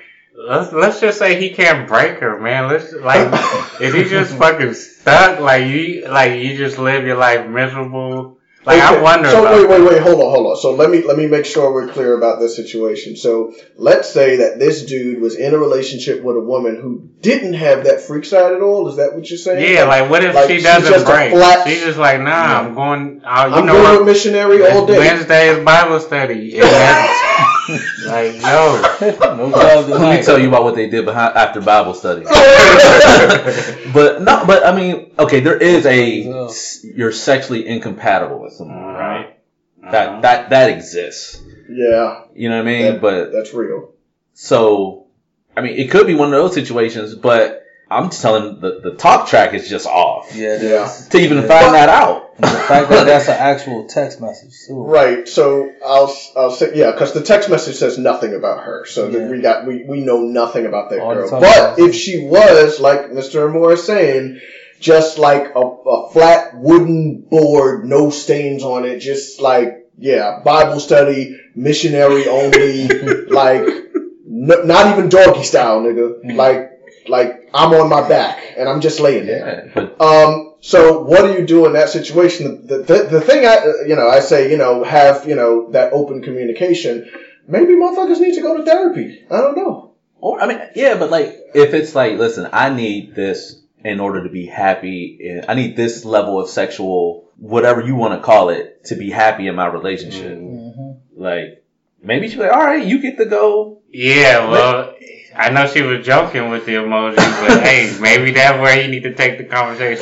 Let's 0.48 0.74
let's 0.74 1.00
just 1.00 1.20
say 1.20 1.40
he 1.40 1.52
can't 1.52 1.88
break 1.88 2.20
her, 2.20 2.40
man. 2.40 2.68
Let's 2.68 2.92
like, 2.94 3.28
if 3.82 3.94
he 3.94 4.06
just 4.06 4.36
fucking 4.36 4.74
stuck? 4.74 5.40
Like 5.40 5.68
you, 5.68 6.08
like 6.08 6.42
you 6.42 6.58
just 6.58 6.78
live 6.78 7.06
your 7.06 7.18
life 7.18 7.48
miserable. 7.48 8.38
Like 8.64 8.80
I 8.80 9.02
wonder. 9.02 9.28
So 9.30 9.44
wait, 9.44 9.68
wait, 9.68 9.90
wait, 9.90 10.02
hold 10.04 10.22
on, 10.22 10.30
hold 10.30 10.48
on. 10.48 10.56
So 10.56 10.74
let 10.74 10.92
me 10.92 11.04
let 11.04 11.18
me 11.18 11.26
make 11.26 11.46
sure 11.46 11.74
we're 11.74 11.88
clear 11.88 12.16
about 12.16 12.40
this 12.40 12.56
situation. 12.56 13.16
So 13.16 13.56
let's 13.76 14.10
say 14.10 14.38
that 14.38 14.60
this 14.60 14.86
dude 14.86 15.20
was 15.20 15.36
in 15.36 15.56
a 15.56 15.58
relationship 15.58 16.22
with 16.22 16.36
a 16.36 16.42
woman 16.42 16.80
who 16.80 17.10
didn't 17.22 17.56
have 17.56 17.86
that 17.86 18.02
freak 18.02 18.24
side 18.24 18.54
at 18.54 18.62
all. 18.62 18.88
Is 18.88 18.98
that 18.98 19.16
what 19.16 19.28
you're 19.30 19.40
saying? 19.40 19.74
Yeah, 19.74 19.86
like 19.86 20.12
what 20.12 20.24
if 20.24 20.36
like, 20.36 20.48
she 20.48 20.62
doesn't 20.62 20.92
just 20.92 21.06
break? 21.08 21.32
flat- 21.32 21.68
She's 21.68 21.82
just 21.84 21.98
like, 21.98 22.22
nah, 22.22 22.60
I'm 22.60 22.76
going. 22.76 23.22
Uh, 23.26 23.48
you 23.48 23.56
I'm 23.56 23.66
know 23.66 23.82
going 23.82 23.98
what? 23.98 24.06
missionary 24.06 24.64
all 24.68 24.86
day. 24.86 24.98
Wednesday 25.00 25.50
is 25.50 25.66
Bible 25.66 26.00
study. 26.00 26.60
And 27.74 28.42
that's, 28.42 29.02
like, 29.02 29.20
No 29.38 29.48
love 29.48 29.90
let 29.90 30.18
me 30.20 30.24
tell 30.24 30.40
you 30.40 30.48
about 30.48 30.64
what 30.64 30.76
they 30.76 30.90
did 30.90 31.06
behind 31.06 31.36
after 31.36 31.62
Bible 31.62 31.94
study. 31.94 32.24
but 33.94 34.22
no, 34.22 34.44
but 34.46 34.66
I 34.66 34.76
mean, 34.76 35.12
okay, 35.18 35.40
there 35.40 35.58
is 35.58 35.86
a 35.86 36.50
you're 36.96 37.12
sexually 37.12 37.68
incompatible 37.68 38.40
with 38.40 38.54
someone, 38.54 38.78
mm-hmm. 38.78 38.98
right? 38.98 39.38
Mm-hmm. 39.82 39.92
That 39.92 40.22
that 40.22 40.50
that 40.52 40.70
exists. 40.70 41.42
yeah, 41.70 42.24
You 42.34 42.50
know 42.50 42.58
what 42.58 42.68
I 42.68 42.72
mean? 42.72 42.82
that- 42.94 43.02
but 43.02 43.32
that's 43.32 43.54
real. 43.54 43.94
so, 44.34 45.06
I 45.56 45.62
mean, 45.62 45.78
it 45.78 45.92
could 45.92 46.08
be 46.08 46.16
one 46.16 46.34
of 46.34 46.40
those 46.40 46.54
situations. 46.54 47.16
But 47.16 47.64
I'm 47.90 48.10
just 48.10 48.22
telling 48.22 48.60
the 48.60 48.80
the 48.82 48.92
talk 48.96 49.28
track 49.28 49.54
is 49.54 49.68
just 49.70 49.86
off 49.88 50.34
Yeah, 50.36 50.62
Yeah. 50.62 50.92
to 51.10 51.18
even 51.20 51.38
Yeah. 51.40 51.48
find 51.48 51.74
that 51.76 51.90
out. 51.90 52.31
The 52.42 52.48
fact 52.48 52.90
that 52.90 53.06
that's 53.06 53.28
an 53.28 53.36
actual 53.38 53.86
text 53.88 54.20
message 54.22 54.54
too. 54.68 54.82
Right. 54.84 55.28
So 55.28 55.72
I'll 55.86 56.16
I'll 56.36 56.52
say 56.52 56.72
yeah, 56.76 56.92
because 56.92 57.14
the 57.14 57.22
text 57.22 57.50
message 57.50 57.76
says 57.76 57.98
nothing 57.98 58.34
about 58.34 58.64
her. 58.64 58.86
So 58.86 59.10
that 59.10 59.20
Yeah. 59.20 59.30
we 59.30 59.42
got 59.42 59.66
we, 59.68 59.84
we 59.84 60.02
know 60.02 60.22
nothing 60.22 60.66
about 60.66 60.90
that 60.90 61.00
All 61.00 61.14
girl. 61.14 61.30
But 61.30 61.80
if 61.80 61.96
she 61.96 62.26
was 62.26 62.80
like 62.80 63.12
Mr. 63.12 63.52
Moore 63.52 63.74
is 63.74 63.84
saying, 63.84 64.40
just 64.80 65.20
like 65.20 65.54
a, 65.56 65.60
a 65.60 66.10
flat 66.12 66.56
wooden 66.58 67.22
board, 67.22 67.86
no 67.86 68.10
stains 68.10 68.64
on 68.64 68.86
it, 68.86 69.00
just 69.00 69.40
like 69.40 69.88
yeah, 69.98 70.40
Bible 70.44 70.80
study, 70.80 71.40
missionary 71.56 72.28
only, 72.28 72.88
like 73.28 73.62
n- 73.62 74.66
not 74.66 74.98
even 74.98 75.10
doggy 75.10 75.44
style, 75.44 75.82
nigga. 75.82 76.24
Mm. 76.24 76.36
Like 76.36 76.72
like 77.08 77.50
I'm 77.54 77.74
on 77.74 77.90
my 77.90 78.08
back 78.08 78.42
and 78.58 78.68
I'm 78.70 78.82
just 78.82 79.00
laying 79.00 79.26
there. 79.28 79.72
Yeah, 79.76 79.88
but 79.98 80.02
Um, 80.02 80.51
so 80.62 81.02
what 81.02 81.24
do 81.24 81.34
you 81.34 81.46
do 81.46 81.66
in 81.66 81.74
that 81.74 81.90
situation? 81.90 82.68
The, 82.68 82.78
the, 82.78 83.08
the 83.10 83.22
thing 83.22 83.46
I, 83.46 83.66
you 83.88 83.96
know, 83.96 84.08
I 84.08 84.20
say, 84.20 84.52
you 84.52 84.58
know, 84.58 84.84
have, 84.84 85.28
you 85.28 85.36
know, 85.36 85.72
that 85.72 85.92
open 85.92 86.22
communication. 86.22 87.10
Maybe 87.48 87.74
motherfuckers 87.74 88.20
need 88.20 88.36
to 88.36 88.42
go 88.42 88.56
to 88.56 88.64
therapy. 88.64 89.26
I 89.30 89.42
don't 89.42 89.58
know. 89.58 89.96
Or 90.20 90.40
I 90.40 90.46
mean, 90.46 90.62
yeah, 90.76 90.98
but 90.98 91.10
like 91.10 91.36
if 91.56 91.74
it's 91.74 91.96
like, 91.96 92.18
listen, 92.18 92.48
I 92.54 92.70
need 92.70 93.16
this 93.16 93.60
in 93.84 94.00
order 94.00 94.24
to 94.24 94.30
be 94.30 94.46
happy. 94.46 95.42
I 95.50 95.56
need 95.56 95.76
this 95.76 96.06
level 96.06 96.40
of 96.40 96.50
sexual 96.50 97.30
whatever 97.38 97.82
you 97.82 97.96
want 97.96 98.14
to 98.14 98.24
call 98.24 98.50
it 98.50 98.86
to 98.86 98.96
be 98.96 99.10
happy 99.10 99.48
in 99.48 99.56
my 99.56 99.66
relationship. 99.66 100.38
Mm-hmm. 100.38 101.20
Like 101.20 101.66
maybe 102.04 102.30
she's 102.30 102.38
like, 102.38 102.52
all 102.52 102.64
right, 102.64 102.86
you 102.86 103.02
get 103.02 103.18
to 103.18 103.26
go. 103.26 103.82
Yeah, 103.90 104.48
well, 104.50 104.96
I 105.42 105.50
know 105.50 105.66
she 105.68 105.82
was 105.82 106.06
joking 106.06 106.50
with 106.50 106.66
the 106.68 106.76
emoji, 106.76 107.16
but 107.16 107.64
hey, 107.64 107.98
maybe 108.00 108.32
that's 108.32 108.60
where 108.62 108.80
you 108.80 108.88
need 108.92 109.04
to 109.04 109.14
take 109.14 109.38
the 109.40 109.44
conversation. 109.44 110.02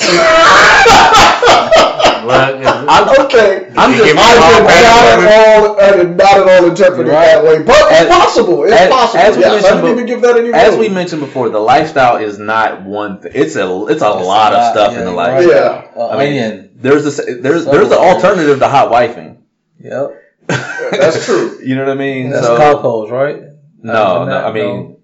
Look, 2.26 2.66
I'm, 2.90 3.26
Okay. 3.26 3.72
I'm 3.78 3.94
just. 3.94 4.14
me 4.14 4.20
I 4.20 4.36
all 4.36 4.60
did 4.60 4.68
bad 4.68 4.84
not 4.84 5.24
at 5.24 5.60
all, 5.60 5.80
I 5.80 5.92
did 5.96 6.18
not 6.18 6.38
at 6.38 6.62
all 6.62 6.70
interpret 6.70 7.08
it 7.08 7.12
that 7.12 7.44
way, 7.44 7.64
but 7.64 7.76
it's 7.76 8.02
As- 8.02 8.08
possible. 8.10 8.64
It's 8.66 8.74
as- 8.74 8.90
possible. 8.90 9.20
as 9.24 9.36
we 9.38 9.42
yes, 9.44 9.64
mentioned 9.64 9.82
be- 9.86 9.92
even 9.92 10.06
give 10.06 10.22
that 10.24 10.38
any 10.38 10.52
As 10.54 10.76
we 10.76 10.90
mentioned 10.90 11.22
before, 11.22 11.50
the 11.50 11.60
lifestyle 11.60 12.18
is 12.18 12.38
not 12.38 12.84
one. 12.84 13.22
Th- 13.22 13.34
it's 13.34 13.56
a 13.56 13.86
it's 13.88 14.02
a 14.02 14.10
lot 14.10 14.54
of 14.54 14.72
stuff 14.72 14.94
in 14.94 15.00
the 15.06 15.12
yeah, 15.12 15.18
lifestyle. 15.18 15.52
Yeah. 15.52 15.92
Uh, 15.96 16.10
I 16.10 16.18
mean, 16.18 16.28
onion. 16.44 16.70
There's 16.76 17.20
a 17.20 17.36
there's 17.36 17.64
So 17.64 17.72
there's 17.72 17.88
an 17.92 17.98
alternative 17.98 18.60
to 18.60 18.68
hot 18.68 18.92
wifing. 18.92 19.38
Yep. 19.80 20.22
That's 20.48 21.26
true. 21.26 21.60
you 21.64 21.76
know 21.76 21.84
what 21.86 21.92
I 21.92 21.96
mean? 21.96 22.30
That's 22.32 22.46
so 22.46 22.58
cockles, 22.58 23.10
right? 23.12 23.44
no, 23.82 24.26
no, 24.26 24.46
I 24.46 24.52
mean, 24.52 24.92
it, 24.92 24.99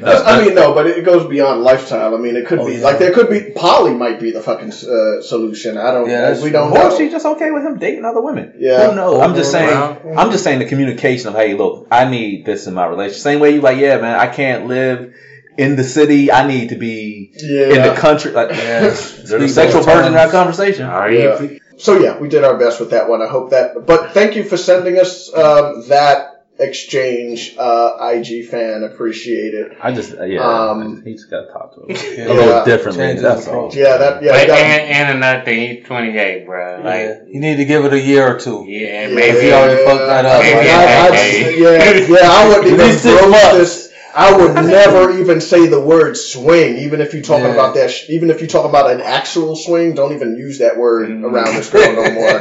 That's- 0.00 0.22
I 0.26 0.44
mean, 0.44 0.54
no, 0.54 0.74
but 0.74 0.86
it 0.86 1.04
goes 1.04 1.28
beyond 1.28 1.62
lifestyle. 1.62 2.14
I 2.14 2.18
mean, 2.18 2.34
it 2.36 2.46
could 2.46 2.58
Oh, 2.58 2.66
be 2.66 2.74
yeah. 2.74 2.84
like 2.84 2.98
there 2.98 3.12
could 3.12 3.30
be 3.30 3.52
poly 3.54 3.94
might 3.94 4.18
be 4.20 4.32
the 4.32 4.40
fucking 4.40 4.70
uh, 4.72 5.22
solution. 5.22 5.76
I 5.78 5.92
don't. 5.92 6.08
Yeah, 6.10 6.40
we 6.42 6.50
don't 6.50 6.72
or 6.72 6.90
know. 6.90 6.96
she's 6.98 7.12
just 7.12 7.24
okay 7.26 7.50
with 7.50 7.62
him 7.64 7.78
dating 7.78 8.04
other 8.04 8.20
women. 8.20 8.54
Yeah. 8.58 8.88
Who 8.90 8.96
knows? 8.96 9.20
I'm 9.20 9.34
just 9.34 9.50
saying. 9.52 9.68
Overall. 9.70 10.18
I'm 10.18 10.30
just 10.30 10.42
saying 10.44 10.58
the 10.58 10.64
communication 10.66 11.28
of 11.28 11.34
hey, 11.34 11.54
look, 11.54 11.86
I 11.90 12.08
need 12.08 12.44
this 12.44 12.66
in 12.66 12.74
my 12.74 12.86
relationship. 12.86 13.22
Same 13.22 13.40
way 13.40 13.50
you 13.54 13.60
like, 13.60 13.78
yeah, 13.78 13.98
man, 14.00 14.18
I 14.18 14.26
can't 14.26 14.66
live 14.66 15.14
in 15.56 15.76
the 15.76 15.84
city. 15.84 16.30
I 16.32 16.46
need 16.46 16.70
to 16.70 16.76
be 16.76 17.32
Yeah. 17.36 17.66
in 17.74 17.82
the 17.94 18.00
country. 18.00 18.32
Like, 18.32 18.50
Yeah. 18.50 18.80
there's 18.80 19.32
a 19.32 19.48
sexual 19.48 19.80
both 19.84 19.86
version 19.94 20.06
of 20.08 20.14
that 20.14 20.30
conversation. 20.30 20.86
Are 20.86 21.10
Yeah. 21.10 21.40
So 21.76 21.98
yeah, 22.00 22.18
we 22.18 22.28
did 22.28 22.42
our 22.42 22.56
best 22.58 22.80
with 22.80 22.90
that 22.90 23.08
one. 23.08 23.22
I 23.22 23.28
hope 23.28 23.50
that. 23.50 23.86
But 23.86 24.10
thank 24.12 24.34
you 24.34 24.42
for 24.42 24.56
sending 24.56 24.98
us 24.98 25.32
um, 25.32 25.84
that 25.88 26.37
exchange, 26.58 27.54
uh, 27.58 27.96
IG 28.00 28.46
fan. 28.48 28.82
Appreciate 28.82 29.54
it. 29.54 29.76
I 29.80 29.92
just, 29.92 30.14
uh, 30.18 30.24
yeah, 30.24 30.40
Um, 30.42 31.02
he 31.04 31.12
just 31.12 31.30
got 31.30 31.42
to 31.46 31.52
talk 31.52 31.74
to 31.74 31.80
him 31.82 31.86
Yeah. 32.18 32.32
a 32.32 32.34
little 32.34 32.64
differently. 32.64 33.04
Change 33.04 33.14
his 33.14 33.22
That's 33.22 33.48
all. 33.48 33.70
Yeah, 33.72 33.96
that. 33.96 34.22
Yeah, 34.22 34.32
But 34.32 34.46
that- 34.48 34.58
and, 34.58 34.90
and 35.08 35.18
another 35.18 35.44
thing, 35.44 35.76
he's 35.76 35.86
28, 35.86 36.46
bro. 36.46 36.80
Like, 36.84 36.84
Yeah. 37.00 37.14
You 37.28 37.40
need 37.40 37.56
to 37.56 37.64
give 37.64 37.84
it 37.84 37.92
a 37.92 38.00
year 38.00 38.26
or 38.34 38.38
two. 38.38 38.64
yeah, 38.66 39.08
Yeah, 39.08 39.14
maybe 39.14 39.40
he 39.40 39.52
already 39.52 39.84
fucked 39.84 40.06
that 40.06 40.24
up. 40.26 40.42
Maybe 40.42 40.68
I- 40.70 40.82
a 40.82 41.00
I- 41.06 41.10
decade. 41.10 41.58
yeah, 41.58 42.18
yeah, 42.20 42.30
I 42.30 42.48
wouldn't 42.48 42.66
even 42.72 42.78
least 42.78 43.02
six 43.02 43.52
this. 43.52 43.87
I 44.14 44.36
would 44.36 44.54
never 44.54 45.18
even 45.18 45.40
say 45.40 45.66
the 45.66 45.80
word 45.80 46.16
swing, 46.16 46.78
even 46.78 47.00
if 47.00 47.12
you're 47.12 47.22
talking 47.22 47.44
Yeah. 47.46 47.52
about 47.52 47.74
that. 47.74 47.90
Sh- 47.90 48.06
even 48.10 48.30
if 48.30 48.40
you 48.40 48.46
talk 48.46 48.64
about 48.68 48.90
an 48.90 49.00
actual 49.00 49.54
swing, 49.54 49.94
don't 49.94 50.14
even 50.14 50.36
use 50.36 50.58
that 50.58 50.76
word 50.78 51.08
Mm-hmm. 51.10 51.24
around 51.24 51.54
this 51.54 51.70
girl 51.70 51.92
no 51.92 52.10
more. 52.12 52.38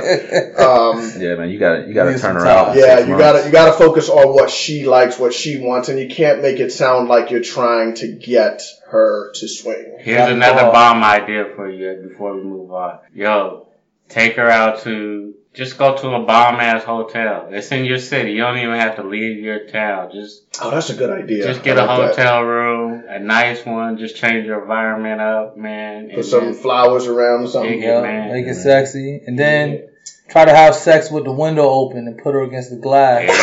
Um, 0.58 1.12
Yeah, 1.21 1.36
man, 1.36 1.49
you 1.49 1.60
got 1.60 1.77
to 1.77 1.88
you 1.88 1.93
got 1.93 2.06
to 2.06 2.12
turn 2.12 2.19
some 2.19 2.38
around. 2.38 2.77
yeah, 2.77 2.99
you 2.99 3.17
gotta 3.17 3.45
you 3.45 3.51
gotta 3.51 3.73
focus 3.73 4.10
on 4.10 4.34
what 4.34 4.49
she 4.49 4.86
likes, 4.88 5.19
what 5.19 5.34
she 5.34 5.58
wants, 5.58 5.89
and 5.89 5.99
you 5.99 6.08
can't 6.10 6.41
make 6.41 6.60
it 6.60 6.71
sound 6.71 7.10
like 7.10 7.30
you're 7.32 7.41
trying 7.43 7.95
to 7.95 8.08
get 8.12 8.62
her 8.89 9.32
to 9.34 9.47
swing. 9.47 9.97
Here's 9.99 10.30
another 10.30 10.63
ball. 10.63 10.71
bomb 10.73 11.03
idea 11.03 11.45
for 11.56 11.69
you 11.69 12.08
before 12.10 12.36
we 12.36 12.43
move 12.43 12.71
on. 12.71 12.99
Yo, 13.13 13.66
take 14.09 14.35
her 14.35 14.49
out 14.49 14.81
to 14.83 15.33
just 15.53 15.77
go 15.77 15.97
to 15.97 16.09
a 16.09 16.23
bomb 16.23 16.59
ass 16.59 16.83
hotel. 16.83 17.47
It's 17.51 17.71
in 17.71 17.83
your 17.85 17.97
city. 17.97 18.33
You 18.33 18.41
don't 18.41 18.57
even 18.59 18.75
have 18.75 18.97
to 18.97 19.03
leave 19.03 19.39
your 19.39 19.65
town. 19.67 20.11
Just 20.13 20.43
Oh, 20.61 20.69
that's 20.69 20.89
a 20.91 20.93
good 20.93 21.09
idea. 21.09 21.43
just 21.45 21.63
get 21.63 21.79
I 21.79 21.83
a 21.83 21.87
like 21.87 22.15
that. 22.15 22.25
hotel 22.25 22.43
room, 22.43 23.03
a 23.09 23.19
nice 23.19 23.65
one. 23.65 23.97
Just 23.97 24.15
change 24.17 24.45
your 24.45 24.61
environment 24.61 25.19
up, 25.19 25.57
man. 25.57 26.09
Put 26.09 26.15
and 26.17 26.25
some 26.25 26.45
then- 26.45 26.53
flowers 26.53 27.07
around 27.07 27.45
or 27.45 27.47
something. 27.47 27.81
Yeah. 27.81 27.95
Yeah, 27.97 28.01
man. 28.01 28.31
make 28.33 28.45
it 28.45 28.55
sexy, 28.55 29.21
and 29.25 29.37
then 29.37 29.89
try 30.29 30.45
to 30.45 30.53
have 30.55 30.75
sex 30.75 31.09
with 31.09 31.23
the 31.23 31.31
window 31.31 31.67
open 31.67 32.05
and 32.07 32.17
put 32.19 32.33
her 32.35 32.43
against 32.43 32.69
the 32.69 32.75
glass. 32.77 33.23
Yeah. 33.23 33.33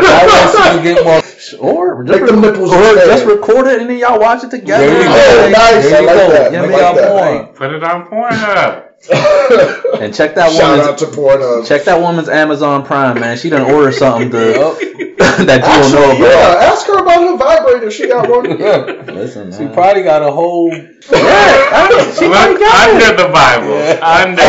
That 0.00 0.26
way 0.26 0.62
she 0.62 0.76
can 0.76 0.94
get 0.94 1.04
more. 1.04 1.22
Or 1.60 2.02
just, 2.04 2.20
Make 2.20 2.28
them 2.30 2.40
nipples 2.40 2.72
or 2.72 2.94
just 2.94 3.24
record 3.26 3.66
it 3.68 3.80
and 3.80 3.88
then 3.90 3.98
y'all 3.98 4.18
watch 4.18 4.42
it 4.44 4.50
together. 4.50 4.86
There 4.86 4.98
you 4.98 5.04
go. 5.04 5.58
nice. 5.58 5.84
There 5.88 6.02
I 6.02 6.04
like 6.04 6.30
that. 6.32 6.52
Yeah, 6.52 6.62
I 6.62 6.66
make 6.66 6.72
like 6.82 6.94
that. 6.96 7.34
more. 7.44 7.52
Put 7.54 7.74
it 7.74 7.82
on 7.84 8.06
Pornhub. 8.08 8.84
And 10.00 10.12
check 10.14 10.34
that 10.34 10.52
Shout 10.52 10.70
woman's 10.78 10.88
out 10.88 10.98
to 10.98 11.06
Pornhub. 11.06 11.66
check 11.66 11.84
that 11.84 12.00
woman's 12.00 12.28
Amazon 12.28 12.84
Prime, 12.84 13.18
man. 13.20 13.36
She 13.38 13.48
done 13.50 13.62
ordered 13.70 13.92
something 13.92 14.30
to, 14.30 14.52
Yup. 14.52 14.78
that 15.46 15.60
you 15.62 15.82
don't 15.82 15.92
know 15.92 16.10
about. 16.16 16.18
yeah, 16.18 16.70
ask 16.72 16.86
her 16.88 16.98
about 16.98 17.20
her 17.22 17.36
vibrator. 17.36 17.90
She 17.92 18.08
got 18.08 18.28
one. 18.28 18.58
yeah. 18.58 18.76
Listen, 19.12 19.52
She 19.52 19.64
man. 19.64 19.72
probably 19.74 20.02
got 20.02 20.22
a 20.22 20.30
whole. 20.32 20.70
yeah, 20.72 20.90
I 21.10 21.88
mean, 21.90 22.14
she 22.14 22.26
probably 22.28 22.54
Look 22.54 22.60
got 22.60 22.88
it. 22.88 22.94
under 22.94 23.22
the 23.22 23.28
Bible. 23.32 23.78
Under. 24.02 24.42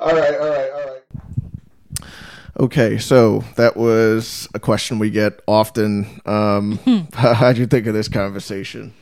all 0.00 0.12
right, 0.12 0.34
all 0.34 0.40
right, 0.40 0.40
all 0.40 0.48
right. 0.50 0.71
Okay, 2.58 2.98
so 2.98 3.44
that 3.56 3.76
was 3.76 4.46
a 4.54 4.60
question 4.60 4.98
we 4.98 5.10
get 5.10 5.40
often. 5.48 6.20
Um, 6.26 6.78
how'd 7.14 7.56
you 7.56 7.66
think 7.66 7.86
of 7.86 7.94
this 7.94 8.08
conversation? 8.08 8.92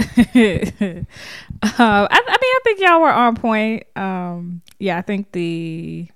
um, 0.00 0.16
I, 0.34 2.06
I 2.10 2.36
mean, 2.40 2.52
I 2.52 2.60
think 2.64 2.80
y'all 2.80 3.00
were 3.00 3.12
on 3.12 3.36
point. 3.36 3.84
Um, 3.96 4.62
yeah, 4.78 4.98
I 4.98 5.02
think 5.02 5.32
the 5.32 6.08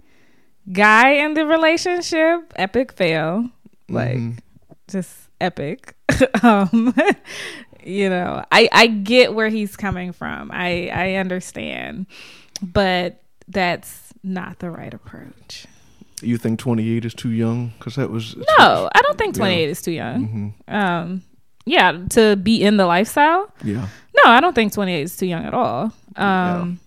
guy 0.72 1.11
in 1.11 1.35
the 1.35 1.46
relationship, 1.46 2.52
epic 2.57 2.92
fail, 2.92 3.48
like 3.88 4.18
just 4.88 5.14
epic. 5.40 5.94
um, 6.42 6.94
you 7.85 8.11
know, 8.11 8.44
I 8.50 8.68
I 8.72 8.87
get 8.88 9.35
where 9.35 9.48
he's 9.48 9.76
coming 9.76 10.12
from. 10.12 10.50
I 10.52 10.88
I 10.92 11.14
understand, 11.14 12.07
but 12.61 13.22
that's 13.46 14.12
not 14.24 14.59
the 14.59 14.70
right 14.70 14.92
approach. 14.92 15.66
You 16.22 16.38
think 16.38 16.59
28 16.59 17.05
is 17.05 17.14
too 17.14 17.31
young? 17.31 17.72
Because 17.79 17.96
that 17.96 18.11
was 18.11 18.37
No, 18.59 18.88
I 18.94 19.02
don't 19.02 19.18
think 19.18 19.35
28 19.35 19.68
is 19.68 19.83
too 19.83 19.92
young. 19.92 20.55
Um, 20.68 21.22
yeah, 21.66 21.98
to 22.11 22.37
be 22.37 22.62
in 22.62 22.76
the 22.79 22.87
lifestyle. 22.87 23.52
Yeah. 23.62 23.88
No, 24.24 24.31
I 24.31 24.40
don't 24.40 24.55
think 24.55 24.72
28 24.72 25.02
is 25.02 25.16
too 25.16 25.26
young 25.26 25.44
at 25.44 25.52
all. 25.52 25.92
Um, 26.16 26.81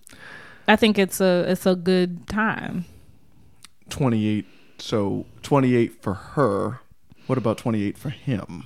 I 0.66 0.76
think 0.76 0.98
it's 0.98 1.20
a 1.20 1.44
it's 1.48 1.66
a 1.66 1.76
good 1.76 2.26
time. 2.28 2.84
28. 3.90 4.46
So 4.78 5.26
28 5.42 6.02
for 6.02 6.14
her. 6.14 6.80
What 7.26 7.38
about 7.38 7.58
28 7.58 7.96
for 7.98 8.10
him? 8.10 8.64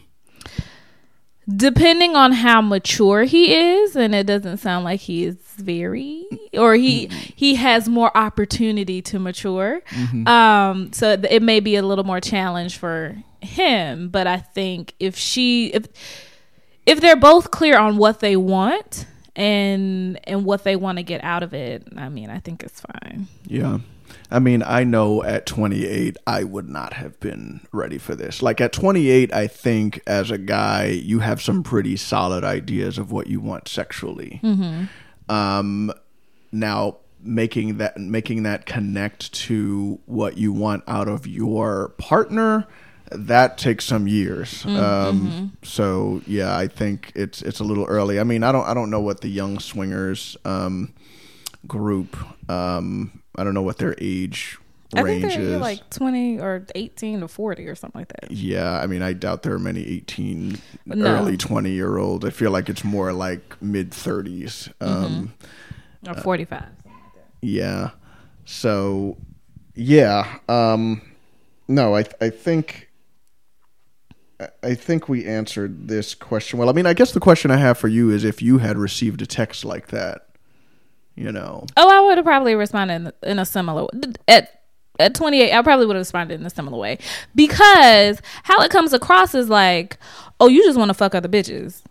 Depending 1.49 2.17
on 2.17 2.33
how 2.33 2.61
mature 2.63 3.25
he 3.25 3.55
is, 3.55 3.97
and 3.97 4.15
it 4.15 4.27
doesn't 4.27 4.59
sound 4.59 4.85
like 4.85 5.01
he 5.01 5.25
is 5.25 5.37
very, 5.57 6.27
or 6.55 6.75
he 6.75 7.07
he 7.07 7.57
has 7.57 7.89
more 7.89 8.17
opportunity 8.17 9.03
to 9.03 9.19
mature. 9.19 9.83
Um, 10.27 10.93
so 10.93 11.13
it 11.13 11.43
may 11.43 11.61
be 11.61 11.77
a 11.77 11.83
little 11.83 12.05
more 12.05 12.21
challenge 12.21 12.79
for 12.79 13.17
him. 13.41 14.09
But 14.09 14.27
I 14.27 14.39
think 14.39 14.95
if 14.99 15.17
she 15.17 15.67
if 15.69 15.87
if 16.87 17.01
they're 17.01 17.17
both 17.17 17.51
clear 17.51 17.79
on 17.79 17.99
what 17.99 18.21
they 18.21 18.37
want 18.37 19.07
and 19.37 20.19
and 20.25 20.45
what 20.45 20.65
they 20.65 20.77
want 20.77 20.99
to 20.99 21.03
get 21.03 21.23
out 21.23 21.43
of 21.43 21.53
it, 21.53 21.87
I 21.97 22.09
mean, 22.09 22.31
I 22.31 22.39
think 22.39 22.63
it's 22.63 22.81
fine. 22.81 23.27
Yeah. 23.47 23.79
I 24.35 24.41
mean, 24.41 24.65
I 24.67 24.83
know 24.83 25.23
at 25.23 25.47
28, 25.47 26.17
I 26.27 26.43
would 26.43 26.69
not 26.69 26.95
have 26.95 27.21
been 27.21 27.61
ready 27.71 27.99
for 27.99 28.17
this. 28.17 28.43
Like 28.43 28.61
at 28.61 28.73
28, 28.73 29.33
I 29.33 29.47
think 29.47 30.03
as 30.09 30.33
a 30.33 30.39
guy, 30.39 30.87
you 30.87 31.21
have 31.21 31.41
some 31.41 31.63
pretty 31.63 31.97
solid 31.97 32.43
ideas 32.43 32.99
of 32.99 33.13
what 33.13 33.29
you 33.29 33.39
want 33.41 33.69
sexually. 33.69 34.41
Um, 35.29 35.93
now, 36.51 36.97
making 37.23 37.79
that 37.79 37.97
making 37.97 38.43
that 38.43 38.67
connect 38.67 39.33
to 39.33 40.01
what 40.07 40.37
you 40.37 40.53
want 40.53 40.83
out 40.89 41.09
of 41.09 41.27
your 41.29 41.91
partner, 41.99 42.67
that 43.13 43.57
takes 43.57 43.85
some 43.85 44.09
years. 44.09 44.65
Um, 44.67 45.57
so 45.63 46.23
yeah, 46.27 46.57
I 46.57 46.67
think 46.67 47.13
it's 47.15 47.41
it's 47.41 47.61
a 47.61 47.65
little 47.65 47.85
early. 47.85 48.19
I 48.19 48.25
mean, 48.25 48.43
I 48.43 48.51
don't 48.51 48.67
I 48.67 48.75
don't 48.75 48.91
know 48.91 49.01
what 49.01 49.21
the 49.21 49.29
young 49.29 49.61
swingers. 49.61 50.37
Um, 50.45 50.93
group. 51.67 52.17
Um, 52.51 53.23
I 53.37 53.45
don't 53.45 53.55
know 53.55 53.63
what 53.63 53.79
their 53.79 53.95
age 54.01 54.59
I 54.97 55.01
range 55.01 55.23
think 55.33 55.35
they're 55.43 55.55
is. 55.57 55.61
like 55.61 55.91
20 55.91 56.39
or 56.41 56.67
18 56.75 57.21
to 57.21 57.29
40 57.29 57.67
or 57.67 57.75
something 57.75 58.01
like 58.01 58.09
that. 58.21 58.31
yeah, 58.31 58.79
I 58.81 58.87
mean, 58.87 59.03
I 59.03 59.13
doubt 59.13 59.43
there 59.43 59.55
are 59.55 59.59
many 59.59 59.85
18, 59.85 60.59
No. 60.87 61.05
early 61.07 61.37
20 61.37 61.71
year 61.71 61.97
olds. 61.99 62.25
I 62.25 62.31
feel 62.31 62.51
like 62.53 62.69
it's 62.69 62.85
more 62.85 63.13
like 63.13 63.61
mid 63.61 63.91
30s. 63.91 64.73
Um, 64.81 65.33
Or 66.07 66.15
45. 66.15 66.63
Yeah. 67.43 67.91
So, 68.45 69.17
yeah. 69.75 70.39
Um, 70.49 71.03
no, 71.67 71.97
I 71.97 72.05
I 72.21 72.31
think 72.31 72.89
I- 74.41 74.49
I 74.63 74.75
think 74.75 75.09
we 75.09 75.25
answered 75.25 75.89
this 75.89 76.15
question 76.15 76.59
well. 76.59 76.69
I 76.69 76.73
mean, 76.73 76.87
I 76.87 76.93
guess 76.93 77.13
the 77.13 77.21
question 77.21 77.51
I 77.51 77.57
have 77.57 77.79
for 77.79 77.89
you 77.89 78.11
is 78.11 78.25
if 78.25 78.43
you 78.43 78.59
had 78.59 78.77
received 78.77 79.23
a 79.23 79.27
text 79.27 79.65
like 79.65 79.89
that, 79.89 80.24
you 81.17 81.33
know. 81.33 81.67
Oh, 81.77 81.91
I 81.91 82.07
would 82.07 82.19
have 82.19 82.25
probably 82.25 82.55
responded 82.55 82.95
in, 82.95 83.31
in 83.31 83.39
a 83.39 83.47
similar 83.47 83.87
at 84.29 84.63
at 84.99 85.15
28. 85.15 85.53
I 85.53 85.63
probably 85.63 85.87
would 85.87 85.97
have 85.97 86.01
responded 86.01 86.41
in 86.41 86.47
a 86.47 86.51
similar 86.51 86.79
way 86.79 86.99
because 87.35 88.21
how 88.45 88.61
it 88.63 88.71
comes 88.71 88.93
across 88.93 89.35
is 89.35 89.49
like, 89.49 89.99
oh, 90.41 90.49
you 90.49 90.63
just 90.65 90.79
want 90.79 90.91
to 90.91 90.95
fuck 90.95 91.15
other 91.15 91.29
bitches. 91.29 91.83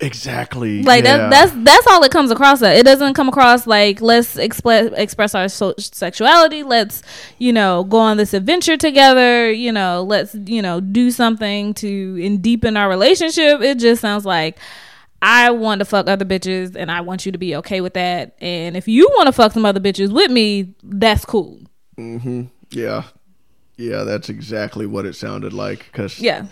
Exactly. 0.00 0.82
Like 0.82 1.04
yeah. 1.04 1.28
that, 1.28 1.30
that's 1.30 1.52
that's 1.64 1.86
all 1.86 2.02
it 2.02 2.10
comes 2.10 2.32
across. 2.32 2.60
At. 2.60 2.76
It 2.76 2.84
doesn't 2.84 3.14
come 3.14 3.28
across 3.28 3.68
like 3.68 4.00
let's 4.00 4.36
express 4.36 4.92
express 4.96 5.32
our 5.32 5.48
so- 5.48 5.76
sexuality. 5.78 6.64
Let's 6.64 7.02
you 7.38 7.52
know 7.52 7.84
go 7.84 7.98
on 7.98 8.16
this 8.16 8.34
adventure 8.34 8.76
together. 8.76 9.52
You 9.52 9.70
know, 9.70 10.02
let's 10.02 10.34
you 10.34 10.60
know 10.60 10.80
do 10.80 11.12
something 11.12 11.74
to 11.74 12.20
and 12.20 12.42
deepen 12.42 12.76
our 12.76 12.88
relationship. 12.88 13.60
It 13.60 13.78
just 13.78 14.00
sounds 14.00 14.24
like 14.26 14.58
I 15.22 15.50
want 15.50 15.80
to 15.80 15.84
fuck 15.84 16.08
other 16.08 16.24
bitches, 16.24 16.74
and 16.76 16.90
I 16.90 17.02
want 17.02 17.26
you 17.26 17.32
to 17.32 17.38
be 17.38 17.54
okay 17.56 17.80
with 17.80 17.94
that. 17.94 18.36
And 18.40 18.76
if 18.76 18.88
you 18.88 19.08
want 19.16 19.26
to 19.26 19.32
fuck 19.32 19.52
some 19.52 19.66
other 19.66 19.80
bitches 19.80 20.12
with 20.12 20.30
me, 20.30 20.74
that's 20.82 21.24
cool. 21.24 21.60
Mm-hmm. 21.98 22.44
Yeah. 22.70 23.04
Yeah, 23.76 24.04
that's 24.04 24.28
exactly 24.28 24.86
what 24.86 25.06
it 25.06 25.14
sounded 25.14 25.52
like. 25.52 25.86
Because 25.90 26.20
Yeah, 26.20 26.46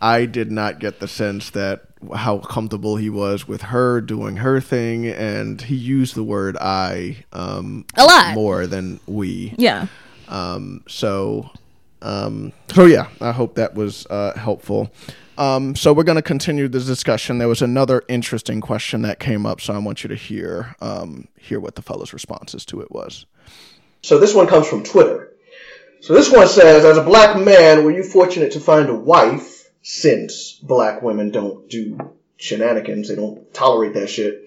I 0.00 0.24
did 0.24 0.50
not 0.50 0.78
get 0.78 1.00
the 1.00 1.08
sense 1.08 1.50
that 1.50 1.82
how 2.14 2.38
comfortable 2.38 2.96
he 2.96 3.10
was 3.10 3.46
with 3.46 3.60
her 3.62 4.00
doing 4.00 4.36
her 4.36 4.60
thing, 4.60 5.06
and 5.06 5.60
he 5.60 5.74
used 5.76 6.14
the 6.14 6.24
word 6.24 6.56
"I" 6.58 7.24
um, 7.32 7.84
a 7.96 8.04
lot. 8.04 8.34
more 8.34 8.66
than 8.66 8.98
"we." 9.06 9.54
Yeah. 9.58 9.88
Um, 10.28 10.82
so, 10.88 11.50
um, 12.00 12.52
so 12.72 12.86
yeah, 12.86 13.08
I 13.20 13.32
hope 13.32 13.56
that 13.56 13.74
was 13.74 14.06
uh, 14.06 14.32
helpful. 14.38 14.90
Um, 15.40 15.74
so 15.74 15.94
we're 15.94 16.04
going 16.04 16.16
to 16.16 16.22
continue 16.22 16.68
this 16.68 16.84
discussion. 16.84 17.38
There 17.38 17.48
was 17.48 17.62
another 17.62 18.02
interesting 18.08 18.60
question 18.60 19.00
that 19.02 19.18
came 19.18 19.46
up, 19.46 19.62
so 19.62 19.72
I 19.72 19.78
want 19.78 20.04
you 20.04 20.08
to 20.08 20.14
hear 20.14 20.76
um, 20.82 21.28
hear 21.38 21.58
what 21.58 21.76
the 21.76 21.82
fellas' 21.82 22.12
responses 22.12 22.66
to 22.66 22.82
it 22.82 22.92
was. 22.92 23.24
So 24.02 24.18
this 24.18 24.34
one 24.34 24.48
comes 24.48 24.68
from 24.68 24.84
Twitter. 24.84 25.32
So 26.02 26.12
this 26.12 26.30
one 26.30 26.46
says, 26.46 26.84
as 26.84 26.98
a 26.98 27.02
black 27.02 27.42
man, 27.42 27.84
were 27.84 27.90
you 27.90 28.02
fortunate 28.02 28.52
to 28.52 28.60
find 28.60 28.90
a 28.90 28.94
wife? 28.94 29.56
Since 29.82 30.58
black 30.62 31.00
women 31.00 31.30
don't 31.30 31.70
do 31.70 32.12
shenanigans, 32.36 33.08
they 33.08 33.14
don't 33.14 33.52
tolerate 33.54 33.94
that 33.94 34.08
shit. 34.08 34.44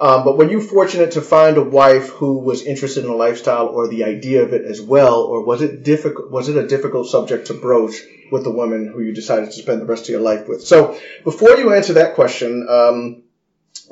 Um, 0.00 0.24
but 0.24 0.36
were 0.36 0.50
you 0.50 0.60
fortunate 0.60 1.12
to 1.12 1.20
find 1.20 1.56
a 1.56 1.62
wife 1.62 2.08
who 2.08 2.38
was 2.38 2.62
interested 2.62 3.04
in 3.04 3.10
the 3.10 3.16
lifestyle 3.16 3.68
or 3.68 3.86
the 3.86 4.04
idea 4.04 4.42
of 4.42 4.52
it 4.52 4.64
as 4.64 4.80
well, 4.80 5.22
or 5.22 5.44
was 5.44 5.62
it 5.62 5.84
difficult? 5.84 6.30
Was 6.32 6.48
it 6.48 6.56
a 6.56 6.66
difficult 6.66 7.06
subject 7.06 7.46
to 7.46 7.54
broach 7.54 7.94
with 8.32 8.42
the 8.42 8.50
woman 8.50 8.88
who 8.88 9.00
you 9.00 9.12
decided 9.12 9.46
to 9.46 9.52
spend 9.52 9.80
the 9.80 9.86
rest 9.86 10.04
of 10.04 10.08
your 10.08 10.20
life 10.20 10.48
with? 10.48 10.64
So 10.64 10.98
before 11.22 11.56
you 11.56 11.72
answer 11.72 11.92
that 11.92 12.16
question, 12.16 12.66
um, 12.68 13.22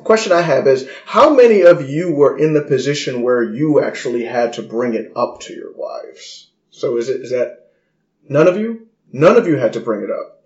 question 0.03 0.33
I 0.33 0.41
have 0.41 0.67
is 0.67 0.89
how 1.05 1.33
many 1.33 1.61
of 1.61 1.89
you 1.89 2.13
were 2.13 2.37
in 2.37 2.53
the 2.53 2.63
position 2.63 3.21
where 3.21 3.41
you 3.41 3.81
actually 3.81 4.25
had 4.25 4.53
to 4.53 4.61
bring 4.61 4.95
it 4.95 5.13
up 5.15 5.39
to 5.41 5.53
your 5.53 5.71
wives? 5.73 6.49
So 6.71 6.97
is 6.97 7.07
it 7.07 7.21
is 7.21 7.31
that 7.31 7.69
none 8.27 8.49
of 8.49 8.57
you? 8.57 8.87
None 9.13 9.37
of 9.37 9.47
you 9.47 9.55
had 9.55 9.73
to 9.73 9.79
bring 9.79 10.03
it 10.03 10.09
up. 10.09 10.41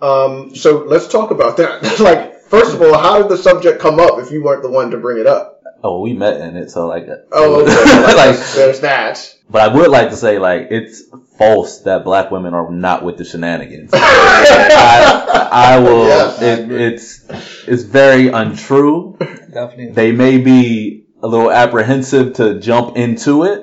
Um, 0.00 0.54
so 0.54 0.84
let's 0.84 1.08
talk 1.08 1.32
about 1.32 1.58
that. 1.58 1.82
like, 2.00 2.35
first 2.48 2.74
of 2.74 2.82
all, 2.82 2.96
how 2.98 3.18
did 3.22 3.28
the 3.30 3.36
subject 3.38 3.80
come 3.80 3.98
up 4.00 4.18
if 4.18 4.30
you 4.30 4.42
weren't 4.42 4.62
the 4.62 4.70
one 4.70 4.90
to 4.90 4.96
bring 4.98 5.18
it 5.18 5.26
up? 5.26 5.52
Oh, 5.82 6.00
we 6.00 6.14
met 6.14 6.40
in 6.40 6.56
it, 6.56 6.70
so 6.70 6.86
like, 6.88 7.06
Oh, 7.32 7.60
okay. 7.62 8.16
like, 8.16 8.36
there's 8.54 8.80
that. 8.80 9.34
but 9.50 9.62
I 9.70 9.74
would 9.74 9.90
like 9.90 10.08
to 10.10 10.16
say 10.16 10.38
like 10.38 10.68
it's 10.70 11.02
false 11.38 11.80
that 11.82 12.02
black 12.02 12.30
women 12.30 12.54
are 12.54 12.70
not 12.70 13.04
with 13.04 13.18
the 13.18 13.24
shenanigans. 13.24 13.90
I, 13.94 15.48
I 15.52 15.78
will. 15.78 16.06
Yes, 16.06 16.42
I 16.42 16.72
it's 16.72 17.68
it's 17.68 17.82
very 17.82 18.28
untrue. 18.28 19.16
Definitely. 19.20 19.90
They 19.92 20.12
may 20.12 20.38
be 20.38 21.04
a 21.22 21.28
little 21.28 21.50
apprehensive 21.50 22.34
to 22.34 22.58
jump 22.60 22.96
into 22.96 23.44
it, 23.44 23.62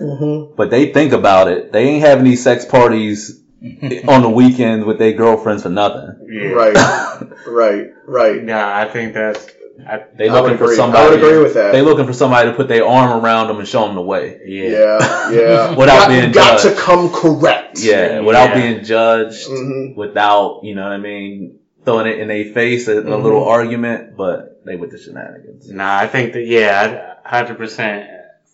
Mm-hmm. 0.00 0.54
but 0.56 0.70
they 0.70 0.92
think 0.92 1.12
about 1.12 1.48
it. 1.48 1.70
They 1.70 1.84
ain't 1.86 2.04
having 2.04 2.24
these 2.24 2.42
sex 2.42 2.64
parties 2.64 3.41
on 4.08 4.22
the 4.22 4.28
weekends 4.30 4.84
with 4.84 4.98
their 4.98 5.12
girlfriends 5.12 5.62
for 5.62 5.68
nothing. 5.70 6.26
Yeah. 6.30 6.48
Right, 6.48 7.28
right, 7.46 7.86
right. 8.06 8.44
Yeah, 8.44 8.76
I 8.76 8.88
think 8.88 9.14
that's. 9.14 9.46
I, 9.86 10.04
They 10.14 10.28
I 10.28 10.32
looking 10.40 10.58
for 10.58 10.74
somebody. 10.74 11.06
I 11.06 11.10
would 11.10 11.18
agree 11.18 11.38
with 11.42 11.54
that. 11.54 11.72
They 11.72 11.80
looking 11.82 12.06
for 12.06 12.12
somebody 12.12 12.50
to 12.50 12.56
put 12.56 12.68
their 12.68 12.86
arm 12.86 13.24
around 13.24 13.48
them 13.48 13.58
and 13.58 13.66
show 13.66 13.86
them 13.86 13.94
the 13.94 14.02
way. 14.02 14.40
yeah. 14.44 14.68
Yeah, 14.68 15.30
yeah. 15.30 15.70
Without 15.76 16.06
got, 16.06 16.08
being 16.08 16.32
got 16.32 16.60
to 16.62 16.74
come 16.74 17.10
correct. 17.10 17.78
Yeah, 17.80 18.20
without 18.20 18.50
Yeah. 18.50 18.54
being 18.54 18.84
judged, 18.84 19.48
Mhm. 19.48 19.96
without 19.96 20.60
you 20.62 20.74
know 20.74 20.82
what 20.82 20.92
I 20.92 20.98
mean, 20.98 21.58
throwing 21.84 22.06
it 22.06 22.18
in 22.18 22.28
their 22.28 22.44
face 22.52 22.86
in 22.88 22.98
a 22.98 23.02
Mhm. 23.02 23.22
little 23.22 23.44
argument, 23.44 24.16
but 24.16 24.62
they 24.64 24.76
with 24.76 24.90
the 24.90 24.98
shenanigans. 24.98 25.70
Nah, 25.70 25.96
I 25.98 26.06
think 26.06 26.34
that 26.34 26.44
yeah, 26.46 27.14
hundred 27.24 27.56
percent. 27.58 28.08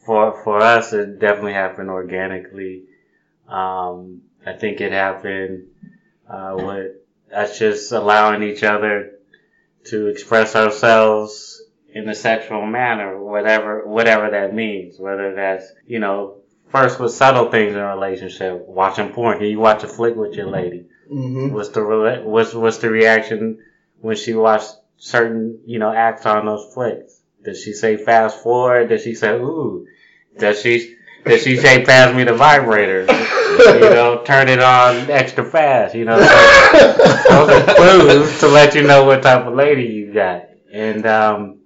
For 0.07 0.41
for 0.45 0.61
us, 0.61 0.93
it 0.95 1.19
definitely 1.19 1.53
happened 1.55 1.91
organically. 1.91 2.85
Um, 3.49 4.23
I 4.49 4.53
think 4.55 4.81
it 4.81 4.93
happened 4.93 5.67
uh, 6.29 6.55
with 6.57 6.93
us 7.35 7.59
just 7.59 7.93
allowing 7.93 8.43
each 8.43 8.63
other 8.63 9.13
to 9.87 10.07
express 10.07 10.57
ourselves 10.57 11.63
in 11.93 12.09
a 12.09 12.15
sexual 12.15 12.67
manner, 12.67 13.19
whatever 13.23 13.87
whatever 13.87 14.31
that 14.31 14.55
means. 14.55 14.99
Whether 14.99 15.35
that's 15.35 15.67
you 15.87 15.99
know 15.99 16.37
first 16.71 16.99
with 17.01 17.13
subtle 17.13 17.51
things 17.51 17.73
in 17.75 17.79
a 17.81 17.95
relationship, 17.95 18.67
watching 18.67 19.11
porn. 19.11 19.39
Can 19.39 19.47
you 19.49 19.59
watch 19.59 19.85
a 19.85 19.89
flick 19.89 20.15
with 20.17 20.35
your 20.35 20.47
lady? 20.47 20.87
Mhm. 21.13 21.53
What's 21.53 21.71
the 21.71 21.81
rela- 21.81 22.25
what's 22.25 22.55
what's 22.55 22.79
the 22.79 22.91
reaction 22.91 23.59
when 24.01 24.17
she 24.17 24.35
watched 24.35 24.73
certain 24.99 25.61
you 25.67 25.79
know 25.79 25.93
acts 25.93 26.27
on 26.27 26.47
those 26.47 26.73
flicks? 26.75 27.21
Does 27.45 27.63
she 27.63 27.73
say 27.73 27.97
fast 27.97 28.43
forward? 28.43 28.89
Does 28.89 29.03
she 29.03 29.15
say 29.15 29.33
ooh? 29.35 29.87
Does 30.39 30.61
she 30.61 30.97
does 31.25 31.43
she 31.43 31.57
say 31.57 31.85
pass 31.85 32.15
me 32.15 32.25
the 32.25 32.35
vibrator? 32.35 33.07
you 33.75 33.81
know, 33.91 34.23
turn 34.25 34.49
it 34.49 34.61
on 34.61 35.11
extra 35.11 35.45
fast. 35.45 35.95
You 35.95 36.05
know, 36.05 36.19
those 36.19 36.29
are 37.51 37.75
clues 37.75 38.41
to 38.41 38.49
let 38.49 38.75
you 38.75 38.83
know 38.83 39.05
what 39.05 39.23
type 39.23 39.47
of 39.47 39.55
lady 39.55 39.85
you 39.85 40.13
got. 40.13 40.49
And 40.73 41.07
um, 41.07 41.61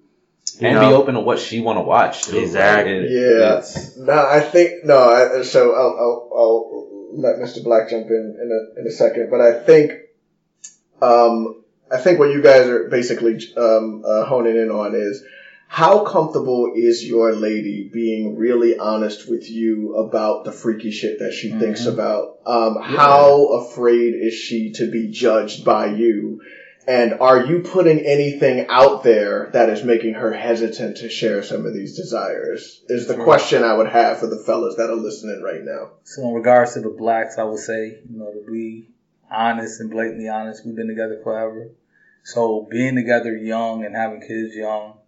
you 0.59 0.68
and 0.68 0.74
know, 0.80 0.88
be 0.88 0.95
open 0.95 1.14
to 1.14 1.20
what 1.20 1.38
she 1.38 1.61
want 1.61 1.78
to 1.78 1.82
watch. 1.82 2.24
Too, 2.24 2.38
Exactly. 2.38 2.93
It- 2.93 3.11
Yeah. 3.11 3.62
No, 4.05 4.12
I 4.12 4.40
think 4.40 4.84
no. 4.84 4.99
I, 4.99 5.43
so 5.43 5.72
I'll, 5.74 5.97
I'll 5.99 6.30
I'll 6.34 6.88
let 7.14 7.36
Mr. 7.36 7.62
Black 7.64 7.90
jump 7.90 8.07
in 8.09 8.38
in 8.40 8.51
a 8.76 8.80
in 8.80 8.86
a 8.86 8.90
second, 8.90 9.28
but 9.30 9.40
I 9.40 9.53
think 9.61 9.93
um 11.01 11.62
I 11.90 11.99
think 11.99 12.18
what 12.18 12.30
you 12.30 12.43
guys 12.43 12.66
are 12.68 12.88
basically 12.88 13.38
um 13.57 14.03
uh, 14.07 14.24
honing 14.24 14.57
in 14.57 14.70
on 14.70 14.95
is 14.95 15.22
how 15.73 16.05
comfortable 16.05 16.70
is 16.77 17.03
your 17.03 17.35
lady 17.35 17.89
being 17.91 18.37
really 18.37 18.77
honest 18.77 19.27
with 19.27 19.51
you 19.51 19.95
about 19.95 20.45
the 20.45 20.53
freaky 20.53 20.91
shit 20.91 21.20
that 21.20 21.33
she 21.33 21.51
thinks 21.51 21.87
about? 21.87 22.41
Um, 22.45 22.77
how 22.83 23.47
afraid 23.55 24.12
is 24.12 24.35
she 24.35 24.73
to 24.73 24.91
be 24.91 25.11
judged 25.11 25.64
by 25.64 25.87
you? 25.87 26.43
And 26.87 27.14
are 27.14 27.47
you 27.47 27.61
putting 27.61 28.01
anything 28.01 28.66
out 28.68 29.03
there 29.03 29.49
that 29.55 29.70
is 29.70 29.83
making 29.83 30.12
her 30.12 30.31
hesitant 30.31 30.99
to 30.99 31.09
share 31.09 31.43
some 31.43 31.64
of 31.64 31.73
these 31.73 31.97
desires? 31.97 32.83
Is 32.89 33.09
the 33.09 33.25
question 33.25 33.64
I 33.64 33.73
would 33.73 33.89
have 33.89 34.18
for 34.18 34.27
the 34.27 34.45
fellas 34.45 34.77
that 34.77 34.91
are 34.91 34.97
listening 34.97 35.41
right 35.43 35.64
now. 35.64 35.93
So 36.05 36.29
in 36.29 36.35
regards 36.35 36.75
to 36.75 36.81
the 36.81 36.91
blacks, 36.91 37.39
I 37.39 37.45
would 37.45 37.61
say, 37.61 37.99
you 38.11 38.18
know, 38.18 38.31
to 38.31 38.45
be 38.47 38.91
honest 39.31 39.81
and 39.81 39.91
blatantly 39.91 40.29
honest, 40.29 40.66
we've 40.66 40.77
been 40.77 40.89
together 40.89 41.18
forever. 41.25 41.70
So 42.25 42.68
being 42.70 42.95
together 42.95 43.35
young 43.35 43.87
and 43.87 43.97
having 43.97 44.20
kids 44.20 44.55
young, 44.55 44.99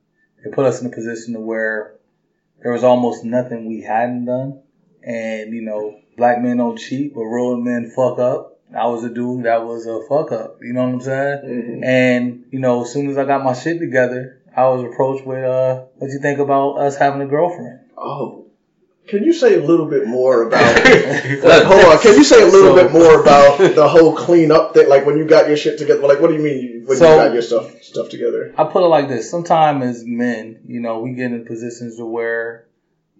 it 0.45 0.53
put 0.53 0.67
us 0.67 0.81
in 0.81 0.87
a 0.87 0.91
position 0.91 1.35
to 1.35 1.41
where 1.41 1.95
there 2.63 2.73
was 2.73 2.85
almost 2.85 3.25
nothing 3.25 3.67
we 3.67 3.83
hadn't 3.83 4.27
done. 4.27 4.61
And, 5.03 5.53
you 5.53 5.63
know, 5.63 6.01
black 6.17 6.41
men 6.41 6.59
don't 6.59 6.79
cheat, 6.79 7.15
but 7.15 7.23
real 7.23 7.57
men 7.57 7.91
fuck 7.95 8.19
up. 8.19 8.59
I 8.77 8.87
was 8.87 9.05
a 9.05 9.11
dude 9.11 9.45
that 9.45 9.65
was 9.65 9.87
a 9.87 10.01
fuck 10.09 10.33
up. 10.33 10.59
You 10.63 10.73
know 10.73 10.85
what 10.85 10.95
I'm 10.95 11.01
saying? 11.01 11.41
Mm-hmm. 11.45 11.85
And, 11.85 12.45
you 12.51 12.59
know, 12.59 12.83
as 12.83 12.93
soon 12.93 13.11
as 13.11 13.19
I 13.19 13.25
got 13.25 13.45
my 13.45 13.53
shit 13.53 13.79
together, 13.79 14.41
I 14.57 14.67
was 14.69 14.85
approached 14.85 15.27
with, 15.27 15.45
uh, 15.45 15.85
what 15.97 16.11
you 16.11 16.21
think 16.21 16.39
about 16.39 16.79
us 16.79 16.97
having 16.97 17.21
a 17.21 17.27
girlfriend? 17.27 17.81
Oh, 17.97 18.44
can 19.07 19.23
you 19.23 19.33
say 19.33 19.55
a 19.55 19.63
little 19.63 19.87
bit 19.87 20.07
more 20.07 20.43
about? 20.43 20.77
like, 20.85 21.63
hold 21.65 21.85
on. 21.85 21.99
Can 22.01 22.15
you 22.17 22.25
say 22.25 22.43
a 22.43 22.47
little 22.47 22.75
So- 22.77 22.83
bit 22.83 22.93
more 22.93 23.21
about 23.21 23.59
the 23.75 23.89
whole 23.89 24.15
cleanup 24.17 24.75
thing? 24.75 24.89
Like 24.89 25.05
when 25.07 25.19
you 25.19 25.25
got 25.27 25.49
your 25.49 25.57
shit 25.57 25.79
together. 25.79 26.01
Like 26.07 26.21
what 26.21 26.29
do 26.29 26.35
you 26.35 26.43
mean 26.43 26.63
you- 26.63 26.87
when 26.87 26.97
So- 26.99 27.11
you 27.11 27.17
got 27.17 27.33
your 27.33 27.43
stuff 27.43 27.83
stuff 27.83 28.09
together? 28.09 28.55
I 28.57 28.65
put 28.65 28.83
it 28.83 28.89
like 28.89 29.09
this. 29.09 29.31
Sometimes 29.31 29.85
as 29.85 30.05
men, 30.07 30.61
you 30.67 30.81
know, 30.81 31.01
we 31.01 31.13
get 31.13 31.33
in 31.33 31.45
positions 31.45 31.97
to 31.97 32.07
where, 32.07 32.67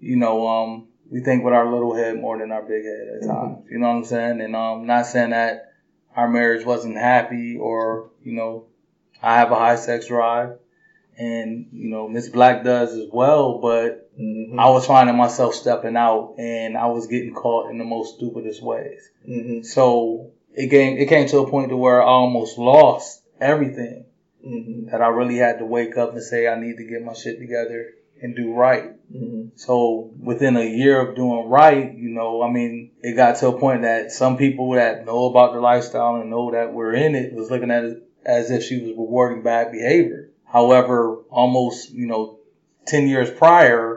you 0.01 0.17
know, 0.17 0.47
um, 0.47 0.89
we 1.11 1.21
think 1.21 1.45
with 1.45 1.55
our 1.55 1.71
little 1.71 1.95
head 1.95 2.19
more 2.21 2.39
than 2.39 2.51
our 2.51 2.63
big 2.63 2.85
head 2.85 3.09
at 3.21 3.27
times. 3.29 3.67
You 3.71 3.79
know 3.79 3.89
what 3.89 3.95
I'm 3.97 4.05
saying? 4.05 4.41
And 4.41 4.57
um, 4.57 4.87
not 4.87 5.07
saying 5.07 5.31
that 5.31 5.73
our 6.17 6.29
marriage 6.29 6.65
wasn't 6.65 6.97
happy 6.97 7.57
or, 7.59 8.11
you 8.23 8.33
know, 8.33 8.65
I 9.23 9.37
have 9.37 9.51
a 9.53 9.57
high 9.57 9.77
sex 9.77 10.07
drive 10.09 10.59
and, 11.19 11.67
you 11.73 11.91
know, 11.91 12.09
Miss 12.09 12.29
Black 12.29 12.65
does 12.65 12.95
as 12.95 13.09
well, 13.13 13.59
but 13.59 14.04
Mm-hmm. 14.21 14.59
I 14.59 14.69
was 14.71 14.87
finding 14.87 15.17
myself 15.17 15.55
stepping 15.55 15.97
out 15.97 16.35
and 16.39 16.77
I 16.77 16.87
was 16.87 17.07
getting 17.07 17.35
caught 17.35 17.71
in 17.71 17.79
the 17.79 17.85
most 17.85 18.17
stupidest 18.17 18.63
ways. 18.63 19.11
Mm-hmm. 19.29 19.63
So 19.63 20.31
it 20.55 20.71
came, 20.71 20.99
it 20.99 21.09
came 21.09 21.29
to 21.29 21.39
a 21.39 21.51
point 21.51 21.71
to 21.71 21.77
where 21.77 22.03
I 22.03 22.07
almost 22.07 22.59
lost 22.59 23.23
everything 23.41 24.07
Mm-hmm. 24.47 24.91
that 24.91 25.01
I 25.01 25.07
really 25.09 25.37
had 25.37 25.59
to 25.59 25.65
wake 25.65 25.97
up 25.97 26.13
and 26.13 26.23
say 26.23 26.47
I 26.47 26.61
need 26.61 26.77
to 26.77 26.85
get 26.85 27.03
my 27.03 27.15
shit 27.15 27.39
together 27.39 27.95
and 28.21 28.37
do 28.37 28.53
right. 28.53 28.93
Mm-hmm. 29.11 29.57
So 29.57 30.11
within 30.21 30.59
a 30.59 30.65
year 30.65 31.01
of 31.01 31.17
doing 31.17 31.49
right, 31.49 31.95
you 31.95 32.11
know, 32.11 32.43
I 32.43 32.51
mean, 32.51 32.91
it 33.01 33.17
got 33.17 33.37
to 33.37 33.49
a 33.49 33.59
point 33.59 33.83
that 33.83 34.13
some 34.13 34.37
people 34.37 34.73
that 34.73 35.07
know 35.07 35.27
about 35.27 35.55
the 35.55 35.61
lifestyle 35.61 36.17
and 36.17 36.29
know 36.29 36.51
that 36.51 36.75
we're 36.75 36.93
in 36.93 37.15
it 37.15 37.33
was 37.33 37.51
looking 37.51 37.71
at 37.71 37.85
it 37.85 38.03
as 38.27 38.51
if 38.51 38.63
she 38.65 38.83
was 38.83 38.91
rewarding 38.91 39.43
bad 39.43 39.73
behavior. 39.73 40.29
However, 40.45 41.23
almost, 41.31 41.91
you 41.91 42.07
know, 42.07 42.39
10 42.87 43.09
years 43.09 43.31
prior, 43.31 43.94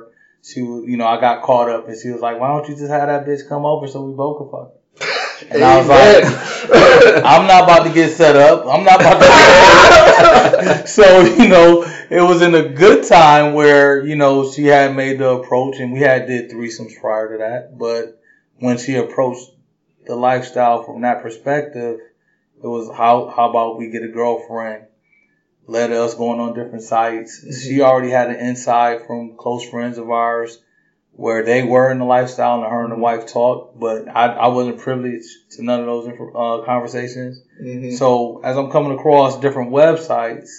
she 0.48 0.62
was, 0.62 0.86
you 0.88 0.98
know, 0.98 1.06
I 1.06 1.20
got 1.20 1.44
caught 1.44 1.70
up 1.70 1.88
and 1.88 1.98
she 2.00 2.10
was 2.10 2.22
like, 2.22 2.40
why 2.40 2.48
don't 2.48 2.68
you 2.70 2.76
just 2.76 2.90
have 2.90 3.08
that 3.08 3.26
bitch 3.26 3.48
come 3.48 3.66
over 3.66 3.88
so 3.88 4.04
we 4.04 4.14
both 4.14 4.38
can 4.40 4.50
fuck? 4.50 4.74
And 5.50 5.64
I 5.64 5.78
was 5.78 5.88
like, 5.88 6.24
I'm 7.24 7.46
not 7.46 7.66
about 7.66 7.84
to 7.84 7.94
get 7.94 8.10
set 8.10 8.36
up. 8.36 8.66
I'm 8.66 8.84
not 8.84 9.00
about 9.00 9.22
to. 9.22 10.88
so 10.88 11.22
you 11.22 11.48
know, 11.48 11.84
it 12.10 12.22
was 12.22 12.42
in 12.42 12.56
a 12.56 12.70
good 12.70 13.06
time 13.06 13.54
where 13.54 14.04
you 14.04 14.16
know 14.16 14.52
she 14.52 14.66
had 14.66 14.96
made 14.96 15.20
the 15.20 15.30
approach, 15.30 15.78
and 15.78 15.94
we 15.94 16.00
had 16.00 16.26
did 16.26 16.50
threesomes 16.50 17.00
prior 17.00 17.34
to 17.34 17.38
that. 17.38 17.78
But 17.78 18.20
when 18.58 18.80
she 18.80 18.96
approached 18.96 19.52
the 20.08 20.16
lifestyle 20.16 20.82
from 20.84 21.02
that 21.02 21.22
perspective, 21.22 22.00
it 22.64 22.68
was 22.68 22.90
how 22.90 23.28
how 23.28 23.52
about 23.52 23.78
we 23.78 23.92
get 23.92 24.02
a 24.02 24.08
girlfriend? 24.08 24.87
Let 25.68 25.92
us 25.92 26.16
going 26.16 26.40
on 26.40 26.54
different 26.54 26.84
sites. 26.84 27.46
She 27.62 27.82
already 27.82 28.10
had 28.10 28.30
an 28.30 28.38
insight 28.38 29.06
from 29.06 29.36
close 29.36 29.70
friends 29.70 29.98
of 29.98 30.10
ours 30.10 30.60
where 31.12 31.44
they 31.44 31.64
were 31.64 31.92
in 31.92 31.98
the 31.98 32.06
lifestyle 32.06 32.64
and 32.64 32.72
her 32.72 32.84
and 32.84 32.92
the 32.92 32.98
wife 32.98 33.26
talked, 33.26 33.78
but 33.78 34.08
I, 34.08 34.28
I 34.28 34.48
wasn't 34.48 34.78
privileged 34.78 35.28
to 35.52 35.64
none 35.64 35.82
of 35.82 35.86
those 35.88 36.08
uh, 36.08 36.64
conversations. 36.64 37.42
Mm-hmm. 37.62 37.96
So 37.96 38.42
as 38.44 38.56
I'm 38.56 38.72
coming 38.72 38.98
across 38.98 39.40
different 39.40 39.72
websites, 39.72 40.50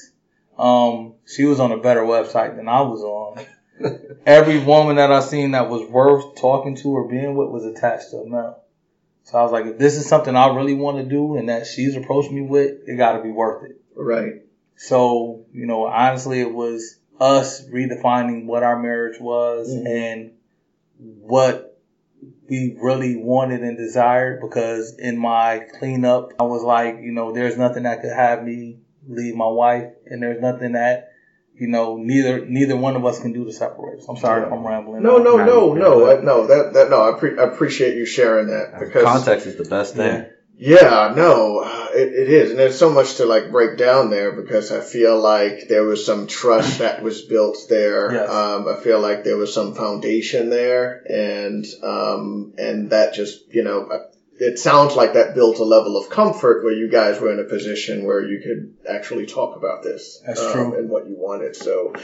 um, 0.58 1.14
she 1.26 1.44
was 1.44 1.60
on 1.60 1.70
a 1.70 1.78
better 1.78 2.02
website 2.02 2.56
than 2.56 2.68
I 2.68 2.80
was 2.80 3.02
on. 3.02 3.46
Every 4.26 4.58
woman 4.58 4.96
that 4.96 5.12
I 5.12 5.20
seen 5.20 5.52
that 5.52 5.70
was 5.70 5.88
worth 5.88 6.36
talking 6.36 6.74
to 6.76 6.88
or 6.88 7.08
being 7.08 7.36
with 7.36 7.50
was 7.50 7.64
attached 7.64 8.10
to 8.10 8.18
a 8.18 8.28
male. 8.28 8.60
So 9.22 9.38
I 9.38 9.42
was 9.42 9.52
like, 9.52 9.66
if 9.66 9.78
this 9.78 9.96
is 9.96 10.08
something 10.08 10.34
I 10.34 10.54
really 10.54 10.74
want 10.74 10.98
to 10.98 11.04
do 11.04 11.36
and 11.36 11.48
that 11.48 11.66
she's 11.68 11.94
approached 11.94 12.32
me 12.32 12.42
with, 12.42 12.80
it 12.86 12.96
got 12.96 13.12
to 13.12 13.22
be 13.22 13.30
worth 13.30 13.70
it. 13.70 13.80
Right. 13.94 14.42
So 14.78 15.44
you 15.52 15.66
know, 15.66 15.84
honestly, 15.86 16.40
it 16.40 16.52
was 16.52 16.98
us 17.20 17.64
redefining 17.68 18.46
what 18.46 18.62
our 18.62 18.80
marriage 18.80 19.20
was 19.20 19.68
Mhm. 19.74 19.86
and 19.86 20.30
what 21.20 21.76
we 22.48 22.76
really 22.80 23.16
wanted 23.16 23.60
and 23.62 23.76
desired 23.76 24.40
because 24.40 24.96
in 24.98 25.18
my 25.18 25.66
cleanup, 25.78 26.32
I 26.40 26.44
was 26.44 26.62
like, 26.62 26.98
you 27.02 27.12
know, 27.12 27.32
there's 27.32 27.56
nothing 27.58 27.82
that 27.82 28.00
could 28.00 28.12
have 28.12 28.42
me 28.42 28.78
leave 29.08 29.34
my 29.34 29.46
wife 29.48 29.90
and 30.06 30.22
there's 30.22 30.40
nothing 30.40 30.72
that, 30.72 31.08
you 31.54 31.66
know, 31.68 31.96
neither, 31.96 32.46
neither 32.46 32.76
one 32.76 32.96
of 32.96 33.04
us 33.04 33.20
can 33.20 33.32
do 33.32 33.44
to 33.44 33.52
separate 33.52 33.98
us. 33.98 34.06
I'm 34.08 34.16
sorry 34.16 34.46
if 34.46 34.52
I'm 34.52 34.66
rambling. 34.66 35.02
No, 35.02 35.18
no, 35.18 35.36
No, 35.36 35.44
no, 35.44 35.74
yeah. 35.74 35.80
no, 35.82 36.10
I- 36.18 36.22
no. 36.22 36.46
That 36.46 36.72
that 36.74 36.90
no. 36.90 37.02
I, 37.02 37.18
pre- 37.18 37.38
I 37.38 37.42
appreciate 37.44 37.96
you 37.96 38.06
sharing 38.06 38.46
that 38.48 38.78
because 38.80 39.04
Context 39.04 39.46
is 39.46 39.56
the 39.56 39.64
best 39.64 39.94
thing. 39.96 40.24
Yeah, 40.56 41.12
no, 41.16 41.58
uh, 41.64 41.77
it, 41.94 42.08
it 42.08 42.28
is, 42.28 42.50
and 42.50 42.58
there's 42.58 42.78
so 42.78 42.90
much 42.90 43.16
to 43.16 43.26
like 43.26 43.50
break 43.50 43.76
down 43.76 44.10
there 44.10 44.32
because 44.32 44.70
I 44.70 44.80
feel 44.80 45.20
like 45.20 45.68
there 45.68 45.84
was 45.84 46.04
some 46.04 46.26
trust 46.26 46.78
that 46.78 47.02
was 47.02 47.22
built 47.22 47.58
there. 47.68 48.12
Yes. 48.12 48.30
Um, 48.30 48.68
I 48.68 48.76
feel 48.76 49.00
like 49.00 49.24
there 49.24 49.36
was 49.36 49.52
some 49.52 49.74
foundation 49.74 50.50
there, 50.50 51.02
and 51.08 51.64
um, 51.82 52.54
and 52.58 52.90
that 52.90 53.14
just 53.14 53.52
you 53.52 53.62
know, 53.62 53.86
uh, 53.86 53.98
it 54.38 54.58
sounds 54.58 54.94
like 54.94 55.14
that 55.14 55.34
built 55.34 55.58
a 55.58 55.64
level 55.64 55.96
of 55.96 56.10
comfort 56.10 56.62
where 56.62 56.72
you 56.72 56.88
guys 56.88 57.20
were 57.20 57.32
in 57.32 57.40
a 57.40 57.44
position 57.44 58.04
where 58.04 58.22
you 58.22 58.40
could 58.40 58.88
actually 58.88 59.26
talk 59.26 59.56
about 59.56 59.82
this. 59.82 60.22
That's 60.26 60.40
um, 60.40 60.52
true. 60.52 60.78
and 60.78 60.88
what 60.88 61.06
you 61.06 61.16
wanted. 61.16 61.56
So, 61.56 61.94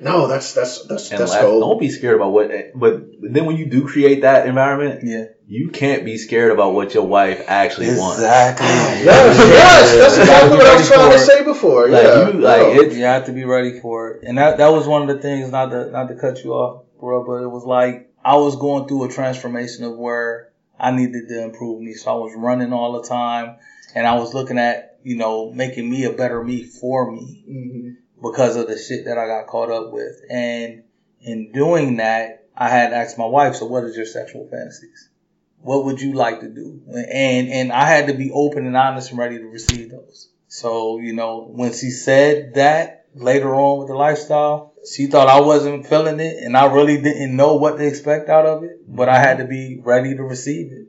no, 0.00 0.26
that's 0.28 0.52
that's 0.54 0.86
that's 0.86 1.10
And 1.10 1.20
that's 1.20 1.32
laugh, 1.32 1.42
gold. 1.42 1.62
don't 1.62 1.80
be 1.80 1.90
scared 1.90 2.16
about 2.16 2.32
what. 2.32 2.50
But 2.74 3.02
then 3.20 3.46
when 3.46 3.56
you 3.56 3.66
do 3.66 3.86
create 3.86 4.22
that 4.22 4.46
environment, 4.46 5.00
Yeah. 5.04 5.24
you 5.46 5.68
can't 5.70 6.04
be 6.04 6.18
scared 6.18 6.52
about 6.52 6.74
what 6.74 6.94
your 6.94 7.06
wife 7.06 7.44
actually 7.48 7.88
wants. 7.88 8.18
Exactly. 8.18 8.66
Yes, 8.66 9.38
yes, 9.38 9.94
that's 9.96 10.18
exactly 10.18 10.56
what 10.58 10.66
I 10.66 10.76
was 10.76 10.88
trying 10.88 11.10
to 11.12 11.18
say 11.18 11.44
before. 11.44 11.88
Like 11.88 12.02
yeah, 12.04 12.28
you, 12.28 12.32
like 12.40 12.60
no. 12.62 12.82
You 12.82 13.04
have 13.04 13.26
to 13.26 13.32
be 13.32 13.44
ready 13.44 13.80
for 13.80 14.10
it. 14.12 14.24
And 14.24 14.38
that 14.38 14.58
that 14.58 14.68
was 14.68 14.86
one 14.86 15.02
of 15.02 15.08
the 15.08 15.20
things, 15.22 15.50
not 15.50 15.70
to 15.70 15.90
not 15.90 16.08
to 16.08 16.14
cut 16.14 16.42
you 16.44 16.52
off, 16.52 16.84
bro, 17.00 17.24
but 17.24 17.42
it 17.42 17.48
was 17.48 17.64
like 17.64 18.10
I 18.24 18.36
was 18.36 18.56
going 18.56 18.86
through 18.88 19.04
a 19.04 19.08
transformation 19.08 19.84
of 19.84 19.96
where 19.96 20.50
I 20.78 20.90
needed 20.92 21.28
to 21.28 21.42
improve 21.42 21.80
me. 21.80 21.94
So 21.94 22.10
I 22.12 22.14
was 22.18 22.34
running 22.36 22.72
all 22.72 23.00
the 23.00 23.08
time 23.08 23.56
and 23.94 24.06
I 24.06 24.14
was 24.14 24.34
looking 24.34 24.58
at, 24.58 24.98
you 25.02 25.16
know, 25.16 25.50
making 25.50 25.88
me 25.90 26.04
a 26.04 26.12
better 26.12 26.42
me 26.42 26.62
for 26.62 27.10
me 27.10 27.44
Mhm. 27.48 27.96
Because 28.22 28.56
of 28.56 28.66
the 28.66 28.78
shit 28.78 29.04
that 29.06 29.18
I 29.18 29.26
got 29.26 29.46
caught 29.46 29.70
up 29.70 29.92
with. 29.92 30.20
And 30.30 30.84
in 31.20 31.52
doing 31.52 31.96
that, 31.96 32.46
I 32.56 32.68
had 32.68 32.92
asked 32.92 33.18
my 33.18 33.26
wife, 33.26 33.56
so 33.56 33.66
what 33.66 33.84
is 33.84 33.96
your 33.96 34.06
sexual 34.06 34.48
fantasies? 34.48 35.08
What 35.60 35.84
would 35.84 36.00
you 36.00 36.12
like 36.12 36.40
to 36.40 36.48
do? 36.48 36.80
And 36.88 37.48
and 37.48 37.72
I 37.72 37.84
had 37.84 38.06
to 38.06 38.14
be 38.14 38.30
open 38.32 38.66
and 38.66 38.76
honest 38.76 39.10
and 39.10 39.18
ready 39.18 39.38
to 39.38 39.46
receive 39.46 39.90
those. 39.90 40.28
So, 40.48 40.98
you 40.98 41.12
know, 41.12 41.48
when 41.50 41.72
she 41.72 41.90
said 41.90 42.54
that 42.54 43.06
later 43.14 43.54
on 43.54 43.80
with 43.80 43.88
the 43.88 43.94
lifestyle, 43.94 44.72
she 44.90 45.06
thought 45.06 45.28
I 45.28 45.40
wasn't 45.40 45.86
feeling 45.86 46.20
it 46.20 46.42
and 46.42 46.56
I 46.56 46.66
really 46.66 47.00
didn't 47.02 47.36
know 47.36 47.56
what 47.56 47.76
to 47.76 47.86
expect 47.86 48.28
out 48.28 48.46
of 48.46 48.64
it, 48.64 48.80
but 48.88 49.08
I 49.08 49.18
had 49.18 49.38
to 49.38 49.44
be 49.44 49.80
ready 49.82 50.14
to 50.14 50.22
receive 50.22 50.72
it. 50.72 50.86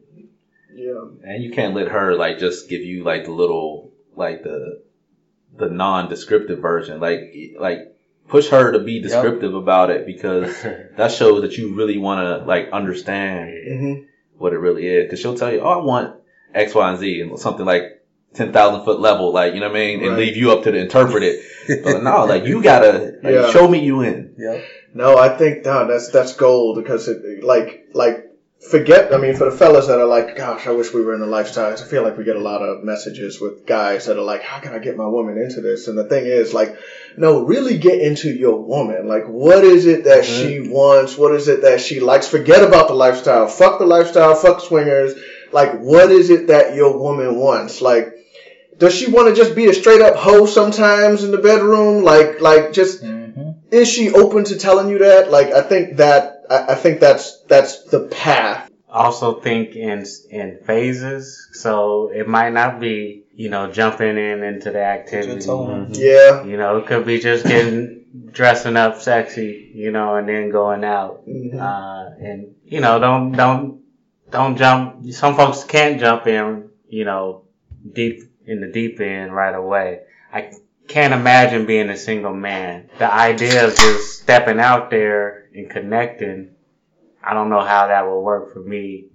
Yeah. 0.73 1.09
and 1.23 1.43
you 1.43 1.51
can't 1.51 1.75
let 1.75 1.89
her 1.89 2.15
like 2.15 2.39
just 2.39 2.69
give 2.69 2.81
you 2.81 3.03
like 3.03 3.25
the 3.25 3.31
little 3.31 3.91
like 4.15 4.43
the 4.43 4.81
the 5.59 5.69
non-descriptive 5.69 6.59
version. 6.59 6.99
Like 6.99 7.33
like 7.59 7.95
push 8.27 8.49
her 8.49 8.71
to 8.73 8.79
be 8.79 9.01
descriptive 9.01 9.53
about 9.55 9.89
it 9.89 10.05
because 10.05 10.61
that 10.97 11.11
shows 11.11 11.41
that 11.41 11.57
you 11.57 11.75
really 11.75 11.97
want 11.97 12.19
to 12.25 12.45
like 12.45 12.69
understand 12.71 13.49
Mm-hmm. 13.49 14.03
what 14.37 14.53
it 14.53 14.57
really 14.59 14.87
is. 14.87 15.05
Because 15.05 15.19
she'll 15.19 15.35
tell 15.37 15.51
you, 15.51 15.61
"Oh, 15.61 15.69
I 15.81 15.83
want 15.83 16.15
X, 16.53 16.73
Y, 16.73 16.89
and 16.89 16.99
Z," 16.99 17.21
and 17.21 17.39
something 17.39 17.65
like 17.65 17.83
ten 18.33 18.53
thousand 18.53 18.85
foot 18.85 18.99
level, 18.99 19.31
like 19.33 19.53
you 19.53 19.59
know 19.59 19.67
what 19.69 19.75
I 19.77 19.79
mean, 19.79 20.03
and 20.03 20.15
leave 20.17 20.35
you 20.37 20.51
up 20.51 20.63
to 20.63 20.73
interpret 20.75 21.23
it. 21.23 21.45
But 21.83 22.01
no, 22.01 22.25
like 22.25 22.45
you 22.45 22.63
gotta 22.63 23.19
like, 23.23 23.33
Yeah. 23.33 23.51
show 23.51 23.67
me 23.67 23.79
you 23.79 24.01
in. 24.01 24.33
Yep. 24.37 24.63
No, 24.95 25.17
I 25.19 25.29
think 25.37 25.65
no, 25.65 25.85
that's 25.87 26.09
that's 26.09 26.33
gold 26.33 26.81
because 26.81 27.07
it 27.07 27.43
like 27.43 27.89
like 27.93 28.28
forget. 28.59 29.13
I 29.13 29.17
mean, 29.17 29.35
for 29.35 29.49
the 29.49 29.55
fellas 29.55 29.87
that 29.87 29.99
are 29.99 30.05
like, 30.05 30.35
gosh, 30.35 30.67
I 30.67 30.71
wish 30.71 30.93
we 30.93 31.01
were 31.01 31.13
in 31.13 31.21
the 31.21 31.27
lifestyle. 31.27 31.73
I 31.73 31.75
feel 31.77 32.03
like 32.03 32.17
we 32.17 32.23
get 32.23 32.35
a 32.35 32.41
lot 32.41 32.61
of 32.61 32.83
messages 32.83 33.39
with 33.39 33.65
guys 33.65 34.05
that 34.05 34.17
are 34.17 34.23
like, 34.23 34.43
how 34.43 34.59
can 34.59 34.73
I 34.73 34.79
get 34.79 34.97
my 34.97 35.07
woman 35.07 35.37
into 35.37 35.61
this? 35.61 35.87
And 35.87 35.97
the 35.97 36.03
thing 36.03 36.25
is, 36.25 36.53
like, 36.53 36.77
no, 37.17 37.45
really 37.45 37.77
get 37.77 38.01
into 38.01 38.29
your 38.29 38.61
woman. 38.61 39.07
Like, 39.07 39.25
what 39.25 39.63
is 39.63 39.85
it 39.85 40.05
that 40.05 40.25
she 40.25 40.59
wants? 40.59 41.17
What 41.17 41.33
is 41.33 41.47
it 41.47 41.61
that 41.61 41.81
she 41.81 41.99
likes? 41.99 42.27
Forget 42.27 42.63
about 42.63 42.87
the 42.87 42.95
lifestyle. 42.95 43.47
Fuck 43.47 43.79
the 43.79 43.85
lifestyle. 43.85 44.35
Fuck 44.35 44.61
swingers. 44.61 45.13
Like, 45.51 45.79
what 45.79 46.11
is 46.11 46.29
it 46.29 46.47
that 46.47 46.75
your 46.75 46.97
woman 46.97 47.35
wants? 47.35 47.81
Like. 47.81 48.15
Does 48.77 48.95
she 48.95 49.11
want 49.11 49.27
to 49.27 49.35
just 49.35 49.57
be 49.57 49.65
a 49.65 49.73
straight 49.73 49.99
up 49.99 50.15
hoe 50.15 50.45
sometimes 50.45 51.25
in 51.25 51.31
the 51.31 51.37
bedroom? 51.37 52.05
Like, 52.05 52.39
like 52.39 52.71
just 52.71 53.01
hmm 53.01 53.18
is 53.71 53.89
she 53.89 54.11
open 54.11 54.43
to 54.45 54.57
telling 54.57 54.89
you 54.89 54.99
that? 54.99 55.31
Like, 55.31 55.51
I 55.51 55.61
think 55.61 55.97
that 55.97 56.43
I, 56.49 56.73
I 56.73 56.75
think 56.75 56.99
that's 56.99 57.41
that's 57.47 57.83
the 57.83 58.07
path. 58.07 58.69
also 58.89 59.39
think 59.39 59.75
in 59.75 60.05
in 60.29 60.59
phases, 60.65 61.49
so 61.53 62.09
it 62.13 62.27
might 62.27 62.53
not 62.53 62.79
be 62.79 63.23
you 63.33 63.49
know 63.49 63.71
jumping 63.71 64.17
in 64.17 64.43
into 64.43 64.71
the 64.71 64.83
activity. 64.83 65.45
toe 65.45 65.69
in. 65.71 65.93
Yeah. 65.93 66.43
You 66.43 66.57
know, 66.57 66.77
it 66.77 66.87
could 66.87 67.05
be 67.05 67.19
just 67.19 67.45
getting 67.45 68.05
dressing 68.31 68.75
up 68.77 68.99
sexy, 69.01 69.71
you 69.73 69.91
know, 69.91 70.15
and 70.15 70.27
then 70.27 70.49
going 70.49 70.83
out. 70.83 71.27
Mhm. 71.27 71.53
Uh, 71.59 72.15
and 72.23 72.55
you 72.65 72.81
know, 72.81 72.99
don't 72.99 73.31
don't 73.33 73.81
don't 74.31 74.57
jump. 74.57 75.05
Some 75.11 75.35
folks 75.35 75.63
can't 75.63 75.99
jump 75.99 76.27
in, 76.27 76.69
you 76.87 77.05
know, 77.05 77.43
deep 77.93 78.23
in 78.45 78.61
the 78.61 78.67
deep 78.67 78.99
end 78.99 79.33
right 79.33 79.53
away. 79.55 80.01
I 80.33 80.51
can't 80.89 81.13
imagine 81.13 81.65
being 81.65 81.89
a 81.89 81.97
single 81.97 82.33
man. 82.33 82.89
The 82.97 83.11
idea 83.11 83.65
of 83.67 83.75
just 83.75 84.21
stepping 84.21 84.59
out 84.59 84.89
there 84.89 85.47
and 85.53 85.69
connecting, 85.69 86.55
I 87.23 87.33
don't 87.33 87.49
know 87.49 87.61
how 87.61 87.87
that 87.87 88.07
will 88.07 88.23
work 88.23 88.51
for 88.53 88.59
me 88.59 89.05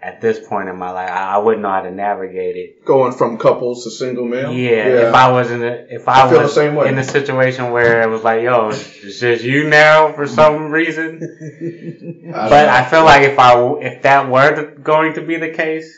at 0.00 0.20
this 0.20 0.38
point 0.46 0.68
in 0.68 0.76
my 0.76 0.90
life. 0.90 1.10
I, 1.10 1.38
wouldn't 1.38 1.62
know 1.62 1.70
how 1.70 1.80
to 1.80 1.90
navigate 1.90 2.56
it. 2.56 2.84
Going 2.84 3.12
from 3.12 3.38
couples 3.38 3.84
to 3.84 3.90
single 3.90 4.26
male. 4.26 4.52
Yeah, 4.52 5.08
if 5.08 5.14
I 5.14 5.32
was 5.32 5.50
in 5.50 5.64
a, 5.64 5.86
if 5.90 6.06
I, 6.06 6.26
I 6.26 6.30
feel 6.30 6.42
was 6.42 6.54
the 6.54 6.60
same 6.60 6.74
way. 6.74 6.88
in 6.88 6.98
a 6.98 7.02
situation 7.02 7.72
where 7.72 8.02
it 8.02 8.08
was 8.08 8.22
like, 8.22 8.42
yo, 8.42 8.68
it's 8.68 9.18
just 9.18 9.42
you 9.42 9.68
now 9.68 10.12
for 10.12 10.26
some 10.26 10.70
reason. 10.70 12.30
I 12.34 12.48
But 12.48 12.68
I 12.68 12.84
feel 12.84 13.04
like 13.04 13.22
if 13.22 13.38
I 13.38 13.58
if 13.80 14.02
that 14.02 14.28
were 14.28 14.74
going 14.76 15.14
to 15.14 15.22
be 15.22 15.38
the 15.38 15.50
case 15.50 15.92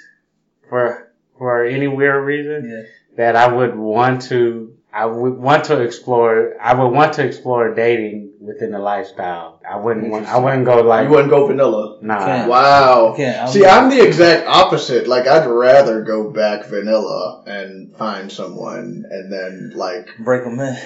for 0.68 1.12
for 1.36 1.64
any 1.64 1.88
weird 1.88 2.24
reason, 2.24 2.70
Yeah. 2.70 3.16
that 3.16 3.36
I 3.36 3.52
would 3.52 3.76
want 3.76 4.22
to 4.22 4.77
I 5.02 5.06
would 5.06 5.36
want 5.38 5.64
to 5.70 5.80
explore 5.80 6.54
I 6.60 6.74
would 6.74 6.88
want 6.98 7.12
to 7.14 7.24
explore 7.24 7.72
dating 7.74 8.32
within 8.40 8.70
the 8.72 8.78
lifestyle. 8.80 9.60
I 9.68 9.76
wouldn't 9.76 10.10
want 10.10 10.26
I 10.26 10.38
wouldn't 10.38 10.64
go 10.64 10.80
like 10.82 11.04
you 11.04 11.10
wouldn't 11.10 11.30
go 11.30 11.46
vanilla. 11.46 11.98
nah. 12.02 12.18
Can't. 12.18 12.48
Wow. 12.50 13.14
Yeah, 13.16 13.42
I'm- 13.44 13.48
See, 13.52 13.64
I'm 13.64 13.90
the 13.90 14.00
exact 14.04 14.46
opposite. 14.48 15.06
Like, 15.06 15.26
I'd 15.28 15.46
rather 15.46 16.02
go 16.02 16.30
back 16.30 16.66
vanilla 16.66 17.44
and 17.46 17.94
find 17.96 18.30
someone, 18.32 19.04
and 19.10 19.32
then 19.32 19.72
like, 19.74 20.06
Break 20.18 20.42
them 20.44 20.58
in. 20.60 20.76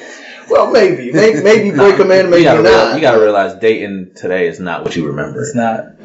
well, 0.51 0.71
maybe, 0.71 1.13
maybe, 1.13 1.43
maybe 1.51 1.71
break 1.71 1.97
them 1.97 2.11
in, 2.11 2.29
maybe 2.31 2.43
you 2.43 2.45
gotta, 2.45 2.63
not. 2.63 2.87
real- 2.89 2.95
you 2.97 3.01
gotta 3.01 3.21
realize 3.21 3.55
dating 3.61 4.13
today 4.17 4.47
is 4.49 4.59
not 4.61 4.85
what 4.85 4.95
you 4.97 5.07
remember. 5.07 5.41
It's 5.41 5.55
not. 5.55 6.02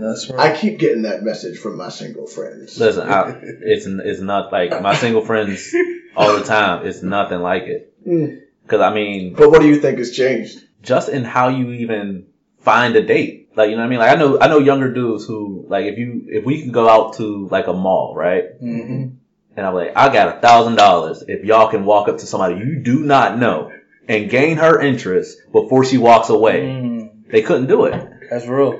That's 0.00 0.30
right. 0.30 0.52
I 0.52 0.56
keep 0.56 0.78
getting 0.78 1.02
that 1.02 1.22
message 1.22 1.58
from 1.58 1.76
my 1.76 1.88
single 1.88 2.26
friends. 2.26 2.78
Listen, 2.78 3.08
I, 3.08 3.30
it's 3.42 3.86
it's 3.86 4.20
not 4.20 4.52
like 4.52 4.80
my 4.82 4.94
single 4.94 5.24
friends 5.24 5.74
all 6.16 6.36
the 6.36 6.44
time. 6.44 6.86
It's 6.86 7.02
nothing 7.02 7.40
like 7.40 7.64
it. 7.64 7.92
Mm. 8.06 8.42
Because 8.62 8.80
I 8.80 8.92
mean, 8.94 9.34
But 9.34 9.50
what 9.50 9.60
do 9.62 9.68
you 9.68 9.80
think 9.80 9.98
has 9.98 10.10
changed? 10.10 10.62
just 10.82 11.08
in 11.08 11.24
how 11.24 11.48
you 11.48 11.72
even 11.72 12.26
find 12.60 12.94
a 12.94 13.02
date. 13.04 13.50
Like 13.56 13.70
you 13.70 13.76
know 13.76 13.82
what 13.82 13.86
I 13.86 13.90
mean? 13.90 13.98
Like 13.98 14.16
I 14.16 14.20
know 14.20 14.38
I 14.40 14.48
know 14.48 14.58
younger 14.58 14.92
dudes 14.92 15.24
who 15.26 15.64
like 15.68 15.86
if 15.86 15.98
you 15.98 16.24
if 16.28 16.44
we 16.44 16.62
can 16.62 16.70
go 16.72 16.88
out 16.88 17.14
to 17.14 17.48
like 17.48 17.66
a 17.66 17.72
mall, 17.72 18.14
right? 18.14 18.60
Mm-hmm. 18.62 19.16
And 19.56 19.66
I'm 19.66 19.72
like, 19.74 19.92
I 19.96 20.12
got 20.12 20.36
a 20.36 20.40
thousand 20.40 20.74
dollars 20.76 21.24
if 21.26 21.44
y'all 21.44 21.70
can 21.70 21.84
walk 21.86 22.08
up 22.08 22.18
to 22.18 22.26
somebody 22.26 22.56
you 22.56 22.80
do 22.82 23.00
not 23.00 23.38
know 23.38 23.72
and 24.06 24.28
gain 24.30 24.58
her 24.58 24.80
interest 24.80 25.38
before 25.50 25.84
she 25.84 25.96
walks 25.98 26.28
away. 26.28 26.60
Mm, 26.60 27.30
They 27.30 27.40
couldn't 27.42 27.66
do 27.66 27.86
it. 27.86 28.08
that's 28.30 28.46
real. 28.46 28.78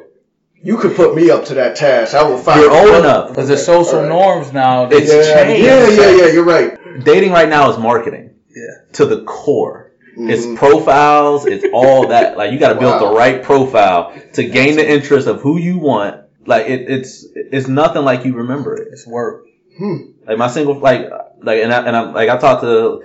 You 0.67 0.77
could 0.79 0.97
put 0.97 1.15
me 1.15 1.31
up 1.31 1.45
to 1.47 1.55
that 1.55 1.77
task. 1.77 2.15
I 2.15 2.25
will 2.29 2.39
find 2.39 2.61
You're 2.61 2.73
old 2.73 2.97
enough. 3.05 3.29
Because 3.29 3.49
the 3.49 3.57
social 3.57 3.97
All 3.99 4.03
right. 4.03 4.09
norms 4.09 4.53
now. 4.53 4.89
It's 4.91 5.13
Yeah, 5.13 5.45
changed. 5.45 5.65
yeah, 5.65 5.89
yeah, 5.89 6.17
yeah. 6.27 6.33
You're 6.33 6.45
right. 6.45 7.05
Dating 7.05 7.31
right 7.31 7.49
now 7.49 7.71
is 7.71 7.79
marketing 7.79 8.31
Yeah. 8.55 8.63
to 8.95 9.07
the 9.07 9.23
core. 9.23 9.93
It's 10.19 10.45
Mhm. 10.45 10.57
profiles. 10.57 11.47
It's 11.47 11.65
all 11.73 12.09
that. 12.09 12.37
Like 12.37 12.51
you 12.53 12.59
got 12.59 12.73
to 12.75 12.81
build 12.81 13.01
the 13.01 13.13
right 13.15 13.43
profile 13.43 14.13
to 14.33 14.43
gain 14.43 14.75
the 14.77 14.89
interest 14.97 15.29
of 15.29 15.41
who 15.41 15.57
you 15.59 15.79
want. 15.79 16.17
Like 16.47 16.67
it, 16.69 16.91
it's 16.91 17.25
it's 17.35 17.69
nothing 17.69 18.03
like 18.05 18.25
you 18.25 18.33
remember 18.35 18.75
it. 18.77 18.89
It's 18.93 19.07
work. 19.07 19.45
Like 20.27 20.39
my 20.39 20.49
single 20.49 20.75
like 20.81 21.11
like 21.43 21.63
and 21.63 21.73
I 21.73 21.79
and 21.87 21.95
I'm 21.97 22.13
like 22.15 22.29
I 22.31 22.39
talked 22.39 22.63
to 22.63 23.03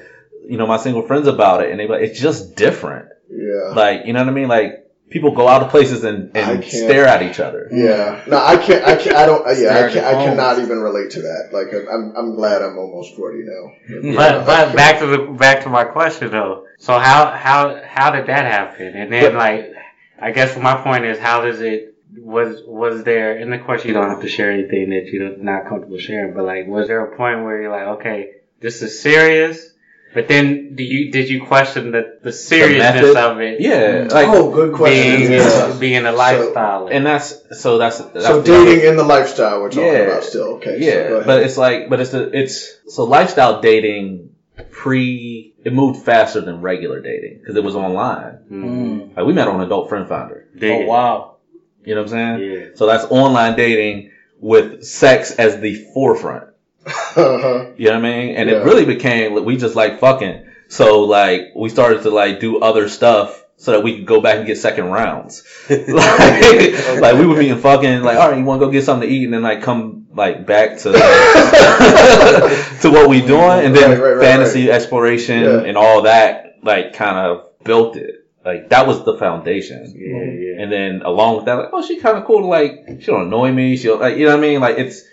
you 0.47 0.57
know 0.57 0.65
my 0.65 0.77
single 0.77 1.03
friends 1.03 1.27
about 1.27 1.61
it 1.63 1.69
and 1.69 1.79
they 1.79 1.87
like 1.87 2.01
it's 2.01 2.19
just 2.19 2.55
different. 2.55 3.07
Yeah. 3.29 3.73
Like 3.75 4.05
you 4.05 4.13
know 4.13 4.19
what 4.21 4.29
I 4.29 4.31
mean? 4.31 4.47
Like 4.47 4.80
people 5.11 5.31
go 5.31 5.47
out 5.47 5.61
of 5.61 5.69
places 5.69 6.03
and, 6.03 6.35
and 6.35 6.63
stare 6.63 7.05
at 7.05 7.21
each 7.21 7.39
other. 7.39 7.67
Yeah. 7.71 8.23
No, 8.27 8.37
I 8.37 8.57
can't. 8.57 8.83
I 8.83 8.95
can't. 8.95 9.15
I 9.15 9.25
don't. 9.25 9.45
Yeah, 9.59 9.77
I 9.77 9.91
can't. 9.91 10.05
I 10.05 10.13
cannot 10.25 10.59
even 10.59 10.79
relate 10.79 11.11
to 11.11 11.21
that. 11.21 11.49
Like, 11.51 11.67
I'm. 11.73 12.15
I'm 12.15 12.35
glad 12.35 12.61
I'm 12.61 12.77
almost 12.77 13.15
forty 13.15 13.43
now. 13.43 14.15
But 14.15 14.45
but 14.45 14.75
back 14.75 14.99
to 14.99 15.05
the 15.05 15.19
back 15.19 15.63
to 15.63 15.69
my 15.69 15.83
question 15.83 16.31
though. 16.31 16.65
So 16.79 16.97
how 16.97 17.29
how 17.31 17.81
how 17.85 18.11
did 18.11 18.27
that 18.27 18.45
happen? 18.45 18.87
And 18.95 19.11
then 19.11 19.35
like 19.35 19.73
I 20.17 20.31
guess 20.31 20.57
my 20.57 20.81
point 20.81 21.05
is 21.05 21.19
how 21.19 21.41
does 21.41 21.61
it 21.61 21.95
was 22.17 22.61
was 22.65 23.03
there 23.03 23.37
and 23.37 23.53
of 23.53 23.65
course 23.65 23.85
you 23.85 23.93
don't 23.93 24.09
have 24.09 24.21
to 24.21 24.27
share 24.27 24.51
anything 24.51 24.89
that 24.89 25.07
you're 25.07 25.37
not 25.37 25.67
comfortable 25.67 25.97
sharing, 25.97 26.33
but 26.33 26.43
like 26.43 26.67
was 26.67 26.87
there 26.87 27.05
a 27.05 27.15
point 27.15 27.43
where 27.43 27.61
you're 27.61 27.71
like, 27.71 27.99
okay, 27.99 28.31
this 28.59 28.81
is 28.81 29.01
serious? 29.01 29.70
But 30.13 30.27
then 30.27 30.75
do 30.75 30.83
you 30.83 31.11
did 31.11 31.29
you 31.29 31.45
question 31.45 31.91
the, 31.91 32.17
the 32.21 32.31
seriousness 32.33 33.15
method? 33.15 33.17
of 33.17 33.39
it 33.39 33.61
Yeah, 33.61 34.07
like 34.11 34.27
oh, 34.27 34.51
good 34.51 34.73
question. 34.73 35.19
being 35.19 35.31
Yeah. 35.31 35.77
being 35.79 36.05
a 36.05 36.11
lifestyle? 36.11 36.87
and 36.87 37.05
that's 37.05 37.61
so 37.61 37.77
that's, 37.77 37.99
that's 37.99 38.25
So 38.25 38.41
dating 38.41 38.87
in 38.89 38.97
the 38.97 39.03
lifestyle 39.03 39.61
we're 39.61 39.69
talking 39.69 39.85
Yeah. 39.85 39.99
about 40.09 40.23
still. 40.23 40.55
Okay. 40.55 40.77
Yeah, 40.79 40.91
ahead. 40.91 41.25
but 41.25 41.43
it's 41.43 41.57
like, 41.57 41.89
but 41.89 41.99
it's 42.01 42.11
the, 42.11 42.29
it's 42.37 42.77
so 42.93 43.05
lifestyle 43.05 43.61
dating 43.61 44.35
pre 44.69 45.53
it 45.63 45.73
moved 45.73 46.03
faster 46.03 46.41
than 46.41 46.61
regular 46.61 47.01
dating 47.01 47.37
because 47.39 47.55
it 47.55 47.63
was 47.63 47.75
online. 47.75 48.39
Mm. 48.51 49.15
Like 49.15 49.25
we 49.25 49.33
met 49.33 49.47
on 49.47 49.61
Adult 49.61 49.89
Friend 49.89 50.07
Finder. 50.07 50.47
Oh 50.61 50.85
wow. 50.85 51.37
You 51.85 51.95
know 51.95 52.01
what 52.03 52.11
I'm 52.13 52.39
saying? 52.39 52.51
Yeah. 52.51 52.65
So 52.75 52.85
that's 52.85 53.05
online 53.05 53.55
dating 53.55 54.11
with 54.39 54.83
sex 54.83 55.31
as 55.31 55.59
the 55.61 55.75
forefront. 55.93 56.49
Uh-huh. 56.85 57.65
You 57.77 57.85
know 57.89 57.91
what 57.91 58.05
I 58.05 58.09
mean? 58.09 58.35
And 58.35 58.49
Yeah. 58.49 58.57
it 58.57 58.63
really 58.65 58.85
became 58.85 59.43
we 59.45 59.57
just 59.57 59.75
like 59.75 59.99
fucking. 59.99 60.47
So 60.67 61.01
like 61.01 61.51
we 61.55 61.69
started 61.69 62.03
to 62.03 62.09
like 62.09 62.39
do 62.39 62.59
other 62.59 62.87
stuff 62.89 63.43
so 63.57 63.73
that 63.73 63.83
we 63.83 63.97
could 63.97 64.07
go 64.07 64.21
back 64.21 64.37
and 64.37 64.47
get 64.47 64.57
second 64.57 64.85
rounds. 64.85 65.43
like, 65.69 66.99
like 66.99 67.15
we 67.15 67.25
would 67.27 67.37
be 67.37 67.53
fucking 67.53 68.01
like, 68.01 68.17
all 68.17 68.29
right, 68.29 68.37
you 68.37 68.43
want 68.45 68.59
to 68.61 68.65
go 68.65 68.71
get 68.71 68.83
something 68.83 69.07
to 69.07 69.13
eat 69.13 69.25
and 69.25 69.33
then 69.33 69.43
like 69.43 69.61
come 69.61 70.07
like 70.13 70.45
back 70.47 70.77
to 70.79 70.91
to 72.81 72.89
what 72.89 73.09
we 73.09 73.21
doing 73.21 73.65
and 73.65 73.75
then 73.75 73.91
Right, 73.91 73.99
right, 74.01 74.15
right, 74.15 74.23
fantasy 74.23 74.71
exploration 74.71 75.43
Yeah. 75.43 75.59
and 75.61 75.77
all 75.77 76.03
that 76.03 76.57
like 76.63 76.93
kind 76.93 77.17
of 77.17 77.49
built 77.63 77.95
it. 77.97 78.15
Like 78.43 78.69
that 78.69 78.87
was 78.87 79.03
the 79.05 79.15
foundation. 79.17 79.93
Yeah, 79.95 80.23
yeah. 80.23 80.63
And 80.63 80.71
then 80.71 81.01
along 81.03 81.35
with 81.37 81.45
that, 81.45 81.53
like, 81.53 81.69
oh, 81.73 81.85
she 81.85 81.99
kind 81.99 82.17
of 82.17 82.25
cool. 82.25 82.49
Like 82.49 82.85
she 82.99 83.05
don't 83.07 83.27
annoy 83.27 83.51
me. 83.51 83.77
She'll 83.77 83.99
like, 83.99 84.17
you 84.17 84.25
know 84.25 84.31
what 84.35 84.43
I 84.43 84.47
mean? 84.47 84.59
Like 84.61 84.77
it's 84.79 85.03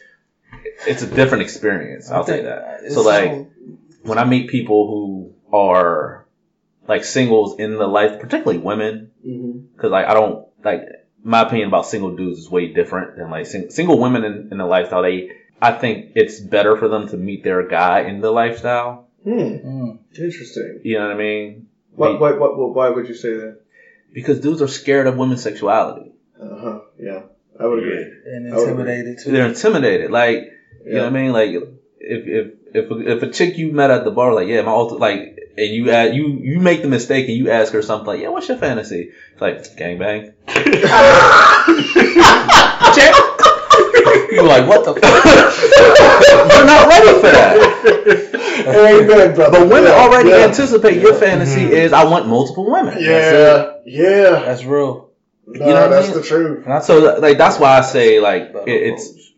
it's 0.87 1.03
a 1.03 1.07
different 1.07 1.43
experience. 1.43 2.11
I'll 2.11 2.25
say 2.25 2.43
that. 2.43 2.91
So 2.93 3.03
like 3.03 3.49
when 4.03 4.19
I 4.19 4.25
meet 4.25 4.51
people 4.51 4.87
who 4.87 5.35
are 5.57 6.27
like 6.87 7.05
singles 7.05 7.59
in 7.59 7.77
the 7.77 7.87
life, 7.87 8.21
particularly 8.21 8.59
women, 8.59 9.11
because 9.23 9.91
like 9.91 10.07
I 10.07 10.15
don't 10.15 10.47
like 10.65 10.83
my 11.23 11.43
opinion 11.43 11.69
about 11.69 11.87
single 11.87 12.17
dudes 12.17 12.39
is 12.41 12.51
way 12.51 12.73
different 12.73 13.17
than 13.17 13.31
like 13.31 13.47
sing- 13.47 13.71
single 13.71 13.99
women 13.99 14.25
in, 14.25 14.49
in 14.53 14.59
the 14.59 14.67
lifestyle. 14.67 15.03
They 15.03 15.31
I 15.61 15.73
think 15.73 16.13
it's 16.15 16.39
better 16.41 16.77
for 16.77 16.89
them 16.89 17.09
to 17.09 17.17
meet 17.17 17.43
their 17.45 17.67
guy 17.67 18.03
in 18.03 18.21
the 18.21 18.31
lifestyle. 18.31 19.09
Hmm. 19.25 19.31
Mm. 19.31 19.99
Interesting. 20.17 20.81
You 20.85 20.99
know 20.99 21.09
what 21.09 21.17
I 21.17 21.19
mean? 21.19 21.69
What, 21.95 22.21
what, 22.21 22.39
what, 22.39 22.57
what, 22.57 22.75
why 22.75 22.89
would 22.91 23.09
you 23.09 23.15
say 23.15 23.35
that? 23.35 23.61
Because 24.13 24.41
dudes 24.41 24.63
are 24.63 24.69
scared 24.69 25.09
of 25.09 25.17
women's 25.17 25.43
sexuality. 25.43 26.13
Uh 26.41 26.59
huh. 26.61 26.81
Yeah, 26.99 27.23
I 27.61 27.67
would 27.67 27.79
agree. 27.81 28.03
And 28.27 28.47
intimidated 28.47 29.19
too. 29.19 29.33
They're 29.33 29.47
intimidated. 29.49 30.11
Like 30.11 30.53
you 30.85 30.95
know 30.95 31.05
what 31.05 31.09
I 31.09 31.11
mean? 31.11 31.33
Like 31.33 31.51
if 31.51 31.65
if 32.27 32.53
if 32.75 32.91
a, 32.91 33.09
if 33.17 33.23
a 33.23 33.31
chick 33.31 33.59
you 33.59 33.73
met 33.73 33.91
at 33.91 34.05
the 34.05 34.11
bar, 34.11 34.33
like 34.35 34.49
yeah, 34.49 34.63
my 34.63 34.73
ulti- 34.73 34.99
like, 34.99 35.39
and 35.57 35.75
you 35.75 35.91
add 35.91 36.15
you 36.15 36.39
you 36.41 36.61
make 36.61 36.83
the 36.83 36.89
mistake 36.89 37.29
and 37.29 37.37
you 37.37 37.51
ask 37.51 37.73
her 37.73 37.83
something 37.83 38.07
like 38.07 38.21
yeah, 38.21 38.29
what's 38.29 38.49
your 38.49 38.59
fantasy? 38.59 39.13
It's 39.33 39.41
like 39.41 39.63
gangbang. 39.77 40.33
Check. 42.95 43.15
You're 44.31 44.45
like 44.45 44.67
what 44.69 44.85
the? 44.85 44.95
fuck? 44.95 46.55
You're 46.55 46.67
not 46.67 46.89
ready 46.89 47.13
for 47.21 47.31
that. 47.31 47.57
Amen, 48.69 49.35
brother. 49.35 49.59
But 49.59 49.69
women 49.69 49.85
Yeah, 49.85 49.99
already 49.99 50.29
yeah. 50.31 50.45
anticipate 50.47 51.01
your 51.01 51.15
fantasy 51.15 51.63
mm-hmm. 51.63 51.73
is 51.73 51.93
I 51.93 52.05
want 52.05 52.27
multiple 52.29 52.71
women. 52.71 52.99
Yeah, 53.01 53.73
yeah. 53.87 54.31
That's 54.45 54.65
real. 54.65 55.08
No, 55.51 55.67
You 55.67 55.73
know 55.75 55.81
what 55.81 55.93
I 55.93 55.97
that's 55.97 56.09
mean? 56.09 56.17
the 56.17 56.23
truth. 56.23 56.65
And 56.65 56.73
I 56.75 56.81
So 56.81 57.19
like 57.19 57.39
that's 57.39 57.59
why 57.59 57.79
I 57.79 57.81
say 57.81 58.21
like 58.21 58.53
it, 58.67 58.95
it's 58.95 59.33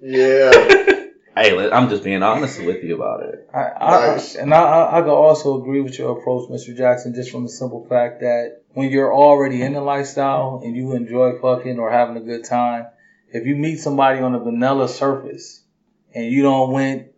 Yeah. 0.00 0.50
hey, 1.36 1.70
I'm 1.70 1.88
just 1.88 2.04
being 2.04 2.22
honest 2.22 2.62
with 2.62 2.84
you 2.84 2.96
about 2.96 3.22
it. 3.24 3.48
I, 3.52 3.58
I, 3.80 4.06
Nice. 4.14 4.34
and 4.36 4.52
I, 4.52 4.60
I, 4.62 4.98
I 4.98 5.02
could 5.02 5.10
also 5.14 5.60
agree 5.60 5.80
with 5.80 5.98
your 5.98 6.18
approach, 6.18 6.48
Mr. 6.50 6.76
Jackson, 6.76 7.14
just 7.14 7.30
from 7.30 7.42
the 7.44 7.48
simple 7.48 7.86
fact 7.88 8.20
that 8.20 8.62
when 8.74 8.90
you're 8.90 9.12
already 9.14 9.62
in 9.62 9.72
the 9.72 9.80
lifestyle 9.80 10.60
and 10.62 10.76
you 10.76 10.92
enjoy 10.92 11.38
fucking 11.40 11.78
or 11.78 11.90
having 11.90 12.16
a 12.16 12.20
good 12.20 12.44
time, 12.44 12.86
if 13.32 13.46
you 13.46 13.56
meet 13.56 13.76
somebody 13.76 14.20
on 14.20 14.34
a 14.34 14.38
vanilla 14.38 14.88
surface 14.88 15.62
and 16.14 16.26
you 16.26 16.42
don't 16.42 16.70
went 16.72 17.08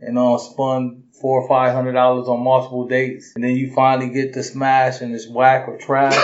and 0.00 0.18
uh, 0.18 0.36
spun 0.38 1.04
four 1.20 1.40
or 1.40 1.48
five 1.48 1.72
hundred 1.74 1.92
dollars 1.92 2.28
on 2.28 2.42
multiple 2.42 2.86
dates, 2.88 3.32
and 3.34 3.44
then 3.44 3.52
you 3.56 3.72
finally 3.72 4.10
get 4.12 4.34
to 4.34 4.42
smash 4.42 5.00
and 5.00 5.14
it's 5.14 5.26
whack 5.28 5.68
or 5.68 5.78
trash, 5.78 6.14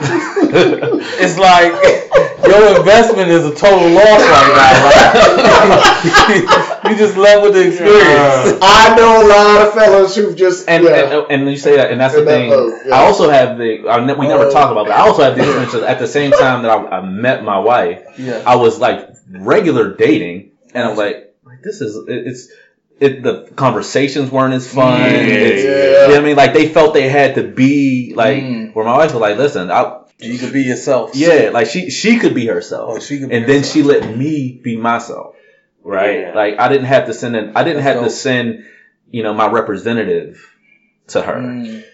it's 1.20 1.38
like 1.38 1.72
your 2.46 2.78
investment 2.78 3.28
is 3.30 3.44
a 3.44 3.54
total 3.54 3.88
loss 3.90 4.22
right 4.22 4.52
now. 4.54 5.74
Like, 5.74 6.84
you 6.90 6.96
just 6.96 7.16
left 7.16 7.42
with 7.42 7.54
the 7.54 7.66
experience. 7.68 8.58
I 8.62 8.94
know 8.96 9.22
a 9.22 9.28
lot 9.28 9.66
of 9.66 9.74
fellas 9.74 10.14
who've 10.16 10.36
just 10.36 10.68
And, 10.68 10.84
yeah. 10.84 11.20
and 11.28 11.42
and 11.42 11.50
you 11.50 11.56
say 11.56 11.76
that, 11.76 11.90
and 11.90 12.00
that's 12.00 12.14
the 12.14 12.20
In 12.20 12.26
that 12.26 12.30
thing. 12.38 12.50
boat, 12.50 12.72
yeah. 12.86 12.94
I 12.94 12.98
also 13.04 13.28
have 13.30 13.58
the. 13.58 13.88
I 13.88 14.04
ne- 14.04 14.14
we 14.14 14.28
never 14.28 14.44
Oh. 14.46 14.50
talk 14.50 14.70
about, 14.70 14.86
but 14.86 14.94
I 14.96 15.00
also 15.00 15.22
have 15.22 15.34
the 15.36 15.42
experience 15.42 15.74
at 15.74 15.98
the 15.98 16.06
same 16.06 16.30
time 16.30 16.62
that 16.62 16.70
I, 16.70 16.98
I 16.98 17.00
met 17.00 17.42
my 17.44 17.58
wife. 17.58 18.04
Yeah. 18.18 18.42
I 18.46 18.56
was 18.56 18.78
like 18.78 19.08
regular 19.28 19.94
dating, 19.94 20.52
and 20.74 20.84
I'm 20.88 20.96
like, 20.96 21.34
like 21.44 21.62
this 21.62 21.80
is 21.80 21.96
it, 21.96 22.26
it's. 22.28 22.48
It, 23.00 23.22
the 23.22 23.50
conversations 23.54 24.30
weren't 24.30 24.54
as 24.54 24.72
fun. 24.72 25.00
Yeah. 25.00 25.06
It's, 25.08 25.64
Yeah. 25.64 25.70
You 25.70 26.08
know 26.08 26.14
what 26.14 26.20
I 26.20 26.24
mean? 26.24 26.36
Like 26.36 26.52
they 26.54 26.68
felt 26.68 26.94
they 26.94 27.08
had 27.08 27.36
to 27.36 27.44
be 27.44 28.12
like. 28.16 28.42
Mm. 28.42 28.74
Where 28.74 28.84
my 28.84 28.96
wife 28.96 29.12
was 29.12 29.20
like, 29.20 29.36
"Listen, 29.38 29.70
I, 29.70 30.00
You 30.18 30.38
can 30.38 30.52
be 30.52 30.62
yourself. 30.62 31.12
yeah, 31.14 31.50
like 31.52 31.66
she 31.68 31.90
she 31.90 32.18
could 32.18 32.34
be 32.34 32.46
herself, 32.46 32.96
Oh, 32.96 33.00
she 33.00 33.18
could 33.20 33.28
be 33.30 33.36
and 33.36 33.46
then 33.46 33.58
herself. 33.60 33.72
she 33.72 33.82
let 33.82 34.16
me 34.16 34.60
be 34.62 34.76
myself, 34.76 35.36
right? 35.82 36.20
Yeah. 36.20 36.32
Like 36.34 36.58
I 36.58 36.68
didn't 36.68 36.86
have 36.86 37.06
to 37.06 37.14
send 37.14 37.34
an, 37.36 37.52
I 37.56 37.64
didn't 37.64 37.82
That's 37.84 37.96
have 37.96 38.04
to 38.04 38.10
send, 38.10 38.64
you 39.10 39.22
know, 39.22 39.32
my 39.34 39.48
representative 39.50 40.44
to 41.08 41.22
her. 41.22 41.34
Mm. 41.36 41.84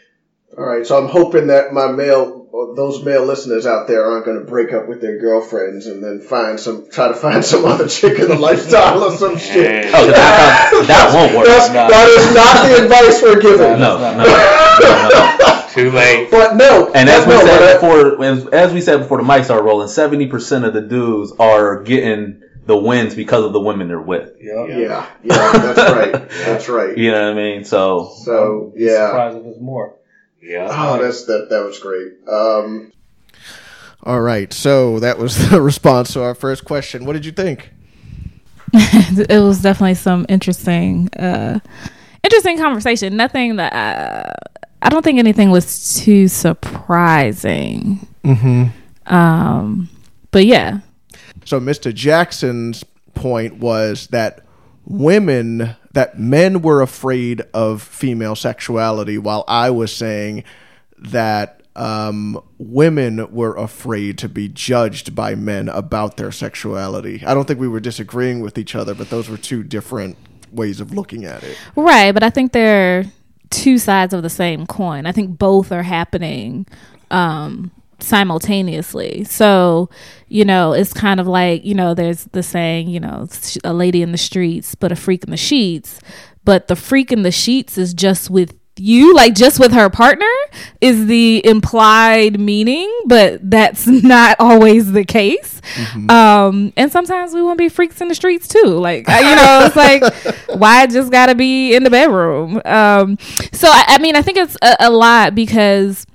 All 0.58 0.64
right, 0.64 0.86
so 0.86 0.96
I'm 0.98 1.08
hoping 1.08 1.48
that 1.48 1.72
my 1.72 1.90
male, 1.90 2.24
or 2.24 2.43
those 2.76 3.02
male 3.04 3.24
listeners 3.24 3.66
out 3.66 3.88
there 3.88 4.04
aren't 4.04 4.24
going 4.24 4.38
to 4.38 4.44
break 4.44 4.72
up 4.72 4.86
with 4.88 5.00
their 5.00 5.18
girlfriends 5.18 5.86
and 5.86 6.02
then 6.04 6.20
find 6.20 6.58
some, 6.60 6.88
try 6.90 7.08
to 7.08 7.14
find 7.14 7.44
some 7.52 7.64
other 7.64 7.88
chick 7.88 8.18
in 8.18 8.28
the 8.28 8.36
lifestyle 8.38 9.02
or 9.02 9.10
some 9.16 9.36
shit. 9.36 9.86
Oh, 9.88 9.90
'cause 9.92 10.06
that, 10.08 10.84
that 10.86 11.14
won't 11.14 11.36
work. 11.36 11.46
That's, 11.46 11.68
Nah. 11.68 11.88
that 11.88 12.08
is 12.08 12.34
not 12.34 12.68
the 12.68 12.84
advice 12.84 13.22
we're 13.22 13.40
giving. 13.40 13.80
No, 13.80 13.98
no, 13.98 14.16
Nah. 14.16 14.24
no, 14.24 15.08
no. 15.08 15.60
Too 15.74 15.90
late. 15.90 16.30
But 16.30 16.54
no, 16.54 16.92
And 16.94 17.08
as 17.08 17.26
we 17.26 17.32
no, 17.34 17.40
said 17.44 17.80
before, 17.80 18.24
as, 18.24 18.46
as 18.46 18.72
we 18.72 18.80
said 18.80 18.98
before 18.98 19.18
the 19.18 19.24
mics 19.24 19.50
are 19.50 19.60
rolling, 19.60 19.88
seventy 19.88 20.28
percent 20.28 20.64
of 20.64 20.72
the 20.72 20.80
dudes 20.82 21.32
are 21.40 21.82
getting 21.82 22.42
the 22.66 22.76
wins 22.76 23.16
because 23.16 23.44
of 23.44 23.52
the 23.52 23.58
women 23.60 23.88
they're 23.88 24.00
with. 24.00 24.36
Yep. 24.40 24.68
yeah, 24.68 25.06
yeah, 25.24 25.52
that's 25.52 25.78
right, 25.92 26.28
that's 26.30 26.68
right. 26.68 26.96
You 27.04 27.10
know 27.10 27.24
what 27.24 27.32
I 27.32 27.34
mean? 27.34 27.64
So 27.64 28.12
So 28.22 28.72
yeah, 28.76 29.08
Surprised 29.08 29.38
if 29.38 29.46
it's 29.46 29.60
more. 29.60 29.96
Yeah. 30.44 30.68
oh, 30.70 31.02
that's 31.02 31.24
that. 31.24 31.48
That 31.50 31.64
was 31.64 31.78
great. 31.78 32.12
Um, 32.28 32.92
All 34.02 34.20
right, 34.20 34.52
so 34.52 35.00
that 35.00 35.18
was 35.18 35.48
the 35.50 35.60
response 35.60 36.12
to 36.12 36.22
our 36.22 36.34
first 36.34 36.64
question. 36.64 37.04
What 37.06 37.14
did 37.14 37.24
you 37.24 37.32
think? 37.32 37.70
it 38.72 39.42
was 39.42 39.62
definitely 39.62 39.94
some 39.94 40.26
interesting 40.28 41.08
uh, 41.14 41.60
interesting 42.22 42.58
conversation. 42.58 43.16
Nothing 43.16 43.56
that 43.56 43.72
uh, 43.72 44.32
I 44.82 44.88
don't 44.90 45.02
think 45.02 45.18
anything 45.18 45.50
was 45.50 45.94
too 46.00 46.28
surprising. 46.28 48.06
Mm-hmm. 48.24 49.14
Um, 49.14 49.88
but 50.30 50.44
yeah, 50.44 50.80
So 51.44 51.60
Mr. 51.60 51.94
Jackson's 51.94 52.84
point 53.14 53.58
was 53.58 54.08
that 54.08 54.40
women, 54.86 55.76
that 55.94 56.18
men 56.18 56.60
were 56.60 56.82
afraid 56.82 57.42
of 57.54 57.82
female 57.82 58.36
sexuality, 58.36 59.16
while 59.16 59.44
I 59.48 59.70
was 59.70 59.94
saying 59.94 60.44
that 60.98 61.62
um, 61.76 62.40
women 62.58 63.32
were 63.32 63.56
afraid 63.56 64.18
to 64.18 64.28
be 64.28 64.48
judged 64.48 65.14
by 65.14 65.34
men 65.34 65.68
about 65.68 66.16
their 66.16 66.32
sexuality. 66.32 67.22
I 67.24 67.32
don't 67.34 67.46
think 67.46 67.60
we 67.60 67.68
were 67.68 67.80
disagreeing 67.80 68.40
with 68.40 68.58
each 68.58 68.74
other, 68.74 68.94
but 68.94 69.10
those 69.10 69.28
were 69.28 69.36
two 69.36 69.62
different 69.62 70.16
ways 70.52 70.80
of 70.80 70.92
looking 70.92 71.24
at 71.24 71.42
it. 71.42 71.56
right. 71.76 72.12
But 72.12 72.22
I 72.22 72.30
think 72.30 72.52
they're 72.52 73.04
two 73.50 73.78
sides 73.78 74.12
of 74.12 74.22
the 74.22 74.30
same 74.30 74.66
coin. 74.66 75.06
I 75.06 75.12
think 75.12 75.38
both 75.38 75.72
are 75.72 75.82
happening. 75.82 76.66
Um, 77.10 77.70
simultaneously. 78.04 79.24
So, 79.24 79.90
you 80.28 80.44
know, 80.44 80.72
it's 80.72 80.92
kind 80.92 81.20
of 81.20 81.26
like, 81.26 81.64
you 81.64 81.74
know, 81.74 81.94
there's 81.94 82.24
the 82.24 82.42
saying, 82.42 82.88
you 82.88 83.00
know, 83.00 83.28
a 83.64 83.72
lady 83.72 84.02
in 84.02 84.12
the 84.12 84.18
streets, 84.18 84.74
but 84.74 84.92
a 84.92 84.96
freak 84.96 85.24
in 85.24 85.30
the 85.30 85.36
sheets. 85.36 86.00
But 86.44 86.68
the 86.68 86.76
freak 86.76 87.10
in 87.10 87.22
the 87.22 87.30
sheets 87.30 87.78
is 87.78 87.94
just 87.94 88.30
with 88.30 88.58
you, 88.76 89.14
like 89.14 89.34
just 89.34 89.60
with 89.60 89.72
her 89.72 89.88
partner, 89.88 90.26
is 90.80 91.06
the 91.06 91.44
implied 91.46 92.40
meaning, 92.40 92.92
but 93.06 93.38
that's 93.48 93.86
not 93.86 94.36
always 94.38 94.92
the 94.92 95.04
case. 95.04 95.60
Um, 96.08 96.72
and 96.76 96.90
sometimes 96.90 97.34
we 97.34 97.42
want 97.42 97.58
to 97.58 97.64
be 97.64 97.68
freaks 97.68 98.00
in 98.00 98.08
the 98.08 98.14
streets 98.14 98.48
too. 98.48 98.66
Like, 98.66 99.08
you 99.08 99.36
know, 99.36 99.60
it's 99.66 99.76
like, 99.76 100.02
why 100.58 100.86
just 100.86 101.10
got 101.10 101.26
to 101.26 101.34
be 101.34 101.74
in 101.74 101.84
the 101.84 101.90
bedroom? 101.90 102.60
Um, 102.64 103.18
so, 103.52 103.68
I, 103.68 103.84
I 103.88 103.98
mean, 103.98 104.16
I 104.16 104.22
think 104.22 104.38
it's 104.38 104.56
a, 104.60 104.76
a 104.80 104.90
lot 104.90 105.34
because 105.34 106.06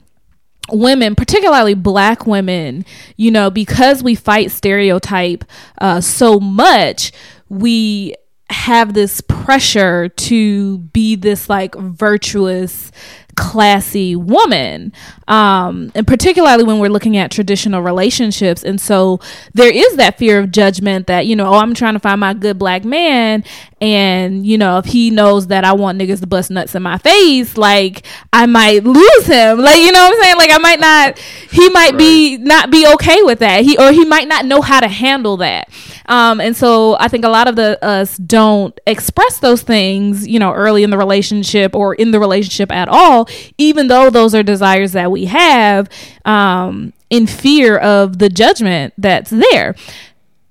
women, 0.74 1.15
particularly 1.15 1.74
black 1.74 2.26
women, 2.26 2.86
you 3.17 3.32
know, 3.32 3.49
because 3.49 4.03
we 4.03 4.15
fight 4.15 4.51
stereotype 4.51 5.43
uh, 5.80 6.01
so 6.01 6.39
much, 6.39 7.11
we 7.49 8.15
have 8.49 8.93
this 8.93 9.22
pressure 9.22 10.09
to 10.09 10.80
be 10.80 11.15
this 11.15 11.49
like 11.49 11.76
virtuous 11.76 12.91
classy 13.40 14.18
woman 14.18 14.92
um 15.30 15.92
and 15.96 16.06
particularly 16.06 16.64
when 16.64 16.78
we're 16.80 16.90
looking 16.90 17.16
at 17.16 17.32
traditional 17.32 17.82
relationships. 17.82 18.64
And 18.64 18.80
so 18.82 19.22
there 19.54 19.72
is 19.74 19.96
that 19.96 20.18
fear 20.18 20.40
of 20.40 20.52
judgment 20.52 21.08
that 21.08 21.26
you 21.26 21.36
know 21.36 21.48
oh 21.48 21.58
i'm 21.58 21.74
trying 21.74 21.94
to 21.94 22.00
find 22.00 22.20
my 22.20 22.34
good 22.34 22.60
black 22.60 22.84
man 22.84 23.44
and 23.80 24.46
you 24.46 24.58
know 24.58 24.78
if 24.78 24.86
he 24.86 25.10
knows 25.10 25.48
that 25.48 25.64
i 25.64 25.72
want 25.72 25.98
niggas 25.98 26.20
to 26.20 26.28
bust 26.28 26.52
nuts 26.52 26.76
in 26.76 26.84
my 26.84 26.98
face 26.98 27.58
like 27.58 28.06
i 28.34 28.46
might 28.46 28.84
lose 28.84 29.26
him. 29.26 29.60
Like 29.60 29.80
you 29.80 29.92
know 29.92 30.04
what 30.04 30.16
i'm 30.16 30.22
saying? 30.22 30.38
Like 30.38 30.52
i 30.52 30.58
might 30.58 30.80
not 30.80 31.18
he 31.18 31.70
might 31.70 31.98
be 31.98 32.38
not 32.38 32.70
be 32.70 32.86
okay 32.96 33.24
with 33.24 33.40
that. 33.40 33.64
He 33.64 33.78
or 33.78 33.92
he 33.92 34.04
might 34.04 34.28
not 34.28 34.46
know 34.46 34.62
how 34.62 34.82
to 34.82 34.88
handle 34.88 35.38
that 35.38 35.70
um 36.10 36.41
and 36.41 36.57
so 36.57 36.97
i 36.99 37.07
think 37.07 37.24
a 37.24 37.30
lot 37.30 37.47
of 37.47 37.55
the 37.55 37.84
us 37.84 38.18
don't 38.18 38.78
express 38.86 39.39
those 39.39 39.62
things 39.62 40.28
you 40.28 40.38
know 40.39 40.51
early 40.53 40.84
in 40.84 40.89
the 40.89 40.97
relationship 40.97 41.74
or 41.74 41.95
in 41.95 42.12
the 42.12 42.20
relationship 42.20 42.72
at 42.72 42.89
all 42.89 43.30
even 43.57 43.88
though 43.88 44.10
those 44.10 44.36
are 44.36 44.43
desires 44.43 44.91
that 44.91 45.10
we 45.10 45.26
have 45.26 45.88
um 46.26 46.91
in 47.10 47.26
fear 47.26 47.78
of 47.78 48.20
the 48.20 48.30
judgment 48.30 48.93
that's 48.97 49.32
there. 49.32 49.76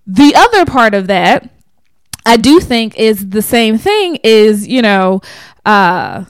The 0.06 0.34
other 0.34 0.64
part 0.64 0.94
of 0.94 1.06
that 1.06 1.48
I 2.26 2.36
do 2.36 2.61
think 2.61 2.98
is 2.98 3.30
the 3.30 3.42
same 3.42 3.78
thing 3.78 4.18
is, 4.24 4.66
you 4.66 4.82
know, 4.82 5.20
uh 5.64 6.24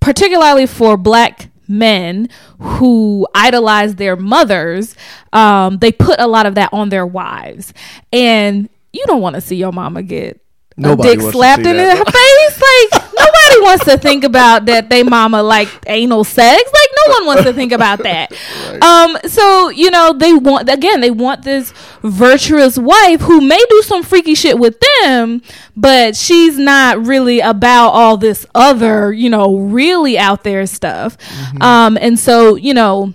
particularly 0.00 0.66
for 0.66 0.96
black 0.96 1.48
men 1.68 2.28
who 2.58 3.26
idolize 3.34 3.94
their 3.96 4.16
mothers, 4.16 4.96
um, 5.32 5.78
they 5.78 5.92
put 5.92 6.18
a 6.20 6.26
lot 6.26 6.46
of 6.46 6.54
that 6.56 6.72
on 6.72 6.88
their 6.88 7.06
wives. 7.06 7.72
And 8.12 8.68
you 8.92 9.04
don't 9.06 9.20
want 9.20 9.34
to 9.34 9.40
see 9.40 9.56
your 9.56 9.72
mama 9.72 10.02
get 10.02 10.40
Nobody 10.76 11.10
a 11.10 11.16
dick 11.16 11.32
slapped 11.32 11.66
in 11.66 11.76
that. 11.76 11.98
her 11.98 12.04
face. 12.04 12.92
Like 12.92 13.02
nobody 13.02 13.62
wants 13.62 13.84
to 13.86 13.98
think 13.98 14.22
about 14.24 14.66
that 14.66 14.88
they 14.88 15.02
mama 15.02 15.42
like 15.42 15.68
anal 15.86 16.22
sex. 16.24 16.62
Like 16.72 16.87
no 17.06 17.14
one 17.14 17.26
wants 17.26 17.44
to 17.44 17.52
think 17.52 17.72
about 17.72 18.02
that. 18.02 18.32
Um 18.80 19.16
so 19.26 19.70
you 19.70 19.90
know 19.90 20.12
they 20.12 20.32
want 20.32 20.68
again 20.68 21.00
they 21.00 21.10
want 21.10 21.42
this 21.42 21.72
virtuous 22.02 22.78
wife 22.78 23.20
who 23.22 23.40
may 23.40 23.60
do 23.68 23.82
some 23.82 24.02
freaky 24.02 24.34
shit 24.34 24.58
with 24.58 24.76
them, 25.02 25.42
but 25.76 26.14
she's 26.14 26.58
not 26.58 27.04
really 27.04 27.40
about 27.40 27.90
all 27.90 28.16
this 28.16 28.46
other, 28.54 29.12
you 29.12 29.30
know, 29.30 29.56
really 29.56 30.18
out 30.18 30.44
there 30.44 30.66
stuff. 30.66 31.18
Mm-hmm. 31.18 31.62
Um 31.62 31.98
and 32.00 32.18
so, 32.18 32.56
you 32.56 32.74
know, 32.74 33.14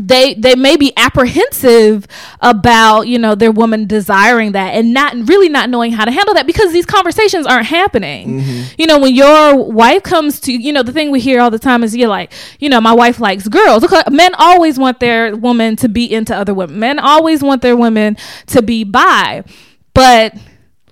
they 0.00 0.34
they 0.34 0.54
may 0.54 0.76
be 0.76 0.92
apprehensive 0.96 2.06
about 2.40 3.02
you 3.02 3.18
know 3.18 3.34
their 3.34 3.52
woman 3.52 3.86
desiring 3.86 4.52
that 4.52 4.74
and 4.74 4.94
not 4.94 5.14
really 5.28 5.48
not 5.48 5.68
knowing 5.68 5.92
how 5.92 6.04
to 6.04 6.10
handle 6.10 6.34
that 6.34 6.46
because 6.46 6.72
these 6.72 6.86
conversations 6.86 7.46
aren't 7.46 7.66
happening. 7.66 8.40
Mm-hmm. 8.40 8.74
You 8.78 8.86
know 8.86 8.98
when 8.98 9.14
your 9.14 9.70
wife 9.70 10.02
comes 10.02 10.40
to 10.40 10.52
you 10.52 10.72
know 10.72 10.82
the 10.82 10.92
thing 10.92 11.10
we 11.10 11.20
hear 11.20 11.40
all 11.40 11.50
the 11.50 11.58
time 11.58 11.84
is 11.84 11.94
you're 11.94 12.08
like 12.08 12.32
you 12.58 12.68
know 12.68 12.80
my 12.80 12.92
wife 12.92 13.20
likes 13.20 13.48
girls. 13.48 13.84
Okay, 13.84 14.02
men 14.10 14.34
always 14.38 14.78
want 14.78 15.00
their 15.00 15.36
woman 15.36 15.76
to 15.76 15.88
be 15.88 16.10
into 16.12 16.34
other 16.34 16.54
women. 16.54 16.78
Men 16.78 16.98
always 16.98 17.42
want 17.42 17.62
their 17.62 17.76
women 17.76 18.16
to 18.46 18.62
be 18.62 18.84
bi. 18.84 19.44
But 19.92 20.34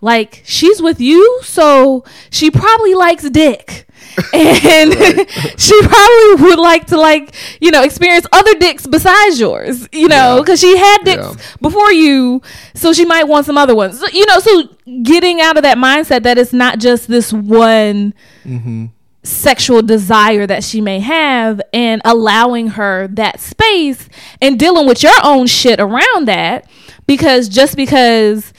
like 0.00 0.42
she's 0.44 0.80
with 0.80 1.00
you 1.00 1.40
so 1.42 2.04
she 2.30 2.50
probably 2.50 2.94
likes 2.94 3.28
dick 3.30 3.86
and 4.32 4.92
she 5.58 5.80
probably 5.82 6.44
would 6.44 6.58
like 6.58 6.86
to 6.86 6.96
like 6.96 7.34
you 7.60 7.70
know 7.70 7.82
experience 7.82 8.26
other 8.32 8.54
dicks 8.54 8.86
besides 8.86 9.38
yours 9.38 9.88
you 9.92 10.08
know 10.08 10.36
Yeah. 10.36 10.40
because 10.40 10.60
she 10.60 10.76
had 10.76 10.98
dicks 11.04 11.26
Yeah. 11.26 11.34
before 11.60 11.92
you 11.92 12.42
so 12.74 12.92
she 12.92 13.04
might 13.04 13.24
want 13.24 13.46
some 13.46 13.58
other 13.58 13.74
ones 13.74 14.00
So, 14.00 14.06
you 14.08 14.26
know 14.26 14.38
so 14.40 14.62
getting 15.02 15.40
out 15.40 15.56
of 15.56 15.62
that 15.62 15.78
mindset 15.78 16.22
that 16.22 16.38
it's 16.38 16.52
not 16.52 16.78
just 16.78 17.08
this 17.08 17.32
one 17.32 18.14
mm-hmm. 18.44 18.86
sexual 19.22 19.82
desire 19.82 20.46
that 20.46 20.64
she 20.64 20.80
may 20.80 21.00
have 21.00 21.60
and 21.72 22.00
allowing 22.04 22.68
her 22.68 23.08
that 23.08 23.40
space 23.40 24.08
and 24.40 24.58
dealing 24.58 24.86
with 24.86 25.02
your 25.02 25.12
own 25.22 25.46
shit 25.46 25.78
around 25.80 26.26
that 26.26 26.68
because 27.06 27.48
just 27.48 27.76
because 27.76 28.52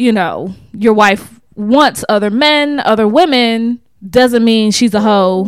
you 0.00 0.12
know 0.12 0.54
your 0.72 0.94
wife 0.94 1.40
wants 1.54 2.04
other 2.08 2.30
men 2.30 2.80
other 2.80 3.06
women 3.06 3.80
doesn't 4.08 4.44
mean 4.44 4.70
she's 4.70 4.94
a 4.94 5.00
hoe. 5.00 5.44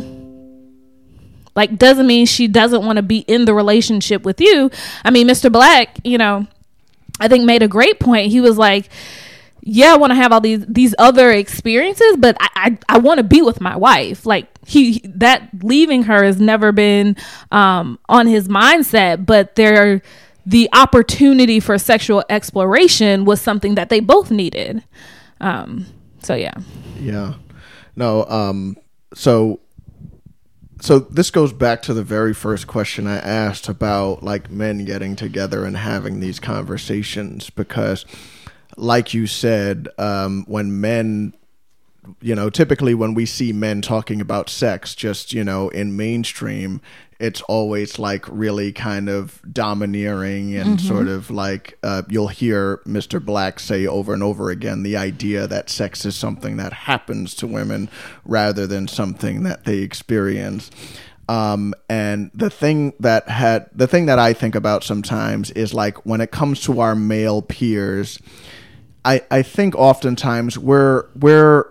Like 1.54 1.76
doesn't 1.76 2.06
mean 2.06 2.26
she 2.26 2.48
doesn't 2.48 2.84
want 2.84 2.96
to 2.96 3.02
be 3.02 3.20
in 3.20 3.46
the 3.46 3.54
relationship 3.54 4.24
with 4.24 4.40
you. 4.40 4.70
I 5.04 5.10
mean 5.10 5.26
mr 5.26 5.50
black 5.50 5.98
you 6.04 6.18
know 6.18 6.46
i 7.18 7.28
think 7.28 7.44
made 7.44 7.62
a 7.62 7.68
great 7.68 7.98
point. 7.98 8.30
He 8.30 8.40
was 8.40 8.58
like 8.58 8.88
yeah, 9.64 9.92
I 9.92 9.96
want 9.96 10.10
to 10.10 10.16
have 10.16 10.32
all 10.32 10.40
these 10.40 10.66
these 10.66 10.92
other 10.98 11.30
experiences, 11.30 12.16
but 12.18 12.36
I 12.40 12.48
I, 12.56 12.78
I 12.88 12.98
want 12.98 13.18
to 13.18 13.24
be 13.24 13.42
with 13.42 13.60
my 13.60 13.76
wife. 13.76 14.26
Like 14.26 14.48
he 14.66 15.00
that 15.04 15.48
leaving 15.62 16.04
her 16.04 16.24
has 16.24 16.40
never 16.40 16.72
been 16.72 17.16
um, 17.52 17.98
on 18.08 18.26
his 18.26 18.48
mindset, 18.48 19.24
but 19.24 19.54
there 19.54 20.02
the 20.44 20.68
opportunity 20.72 21.60
for 21.60 21.78
sexual 21.78 22.24
exploration 22.28 23.24
was 23.24 23.40
something 23.40 23.74
that 23.76 23.88
they 23.88 24.00
both 24.00 24.30
needed. 24.30 24.82
Um, 25.40 25.86
so 26.22 26.34
yeah, 26.34 26.54
Yeah. 26.98 27.34
No, 27.96 28.24
um 28.26 28.76
so 29.14 29.60
so 30.80 30.98
this 30.98 31.30
goes 31.30 31.52
back 31.52 31.82
to 31.82 31.94
the 31.94 32.02
very 32.02 32.34
first 32.34 32.66
question 32.66 33.06
I 33.06 33.18
asked 33.18 33.68
about 33.68 34.22
like 34.22 34.50
men 34.50 34.84
getting 34.84 35.14
together 35.14 35.64
and 35.64 35.76
having 35.76 36.20
these 36.20 36.40
conversations 36.40 37.50
because 37.50 38.04
like 38.76 39.12
you 39.14 39.26
said, 39.26 39.88
um 39.98 40.44
when 40.48 40.80
men 40.80 41.34
you 42.20 42.34
know, 42.34 42.50
typically 42.50 42.94
when 42.94 43.14
we 43.14 43.26
see 43.26 43.52
men 43.52 43.80
talking 43.80 44.20
about 44.20 44.50
sex, 44.50 44.94
just, 44.94 45.32
you 45.32 45.44
know, 45.44 45.68
in 45.68 45.96
mainstream, 45.96 46.80
it's 47.22 47.40
always 47.42 48.00
like 48.00 48.26
really 48.28 48.72
kind 48.72 49.08
of 49.08 49.40
domineering 49.52 50.56
and 50.56 50.80
sort 50.80 51.06
of 51.06 51.30
like 51.30 51.78
uh, 51.84 52.02
you'll 52.08 52.26
hear 52.26 52.78
Mr. 52.78 53.24
Black 53.24 53.60
say 53.60 53.86
over 53.86 54.12
and 54.12 54.24
over 54.24 54.50
again 54.50 54.82
the 54.82 54.96
idea 54.96 55.46
that 55.46 55.70
sex 55.70 56.04
is 56.04 56.16
something 56.16 56.56
that 56.56 56.72
happens 56.72 57.36
to 57.36 57.46
women 57.46 57.88
rather 58.24 58.66
than 58.66 58.88
something 58.88 59.44
that 59.44 59.64
they 59.64 59.78
experience. 59.78 60.68
Um, 61.28 61.74
and 61.88 62.32
the 62.34 62.50
thing 62.50 62.92
that 62.98 63.28
had 63.28 63.70
the 63.72 63.86
thing 63.86 64.06
that 64.06 64.18
I 64.18 64.32
think 64.32 64.56
about 64.56 64.82
sometimes 64.82 65.52
is 65.52 65.72
like 65.72 66.04
when 66.04 66.20
it 66.20 66.32
comes 66.32 66.60
to 66.62 66.80
our 66.80 66.96
male 66.96 67.40
peers, 67.40 68.18
I, 69.04 69.22
I 69.30 69.42
think 69.42 69.76
oftentimes 69.76 70.58
we're 70.58 71.06
we're 71.14 71.68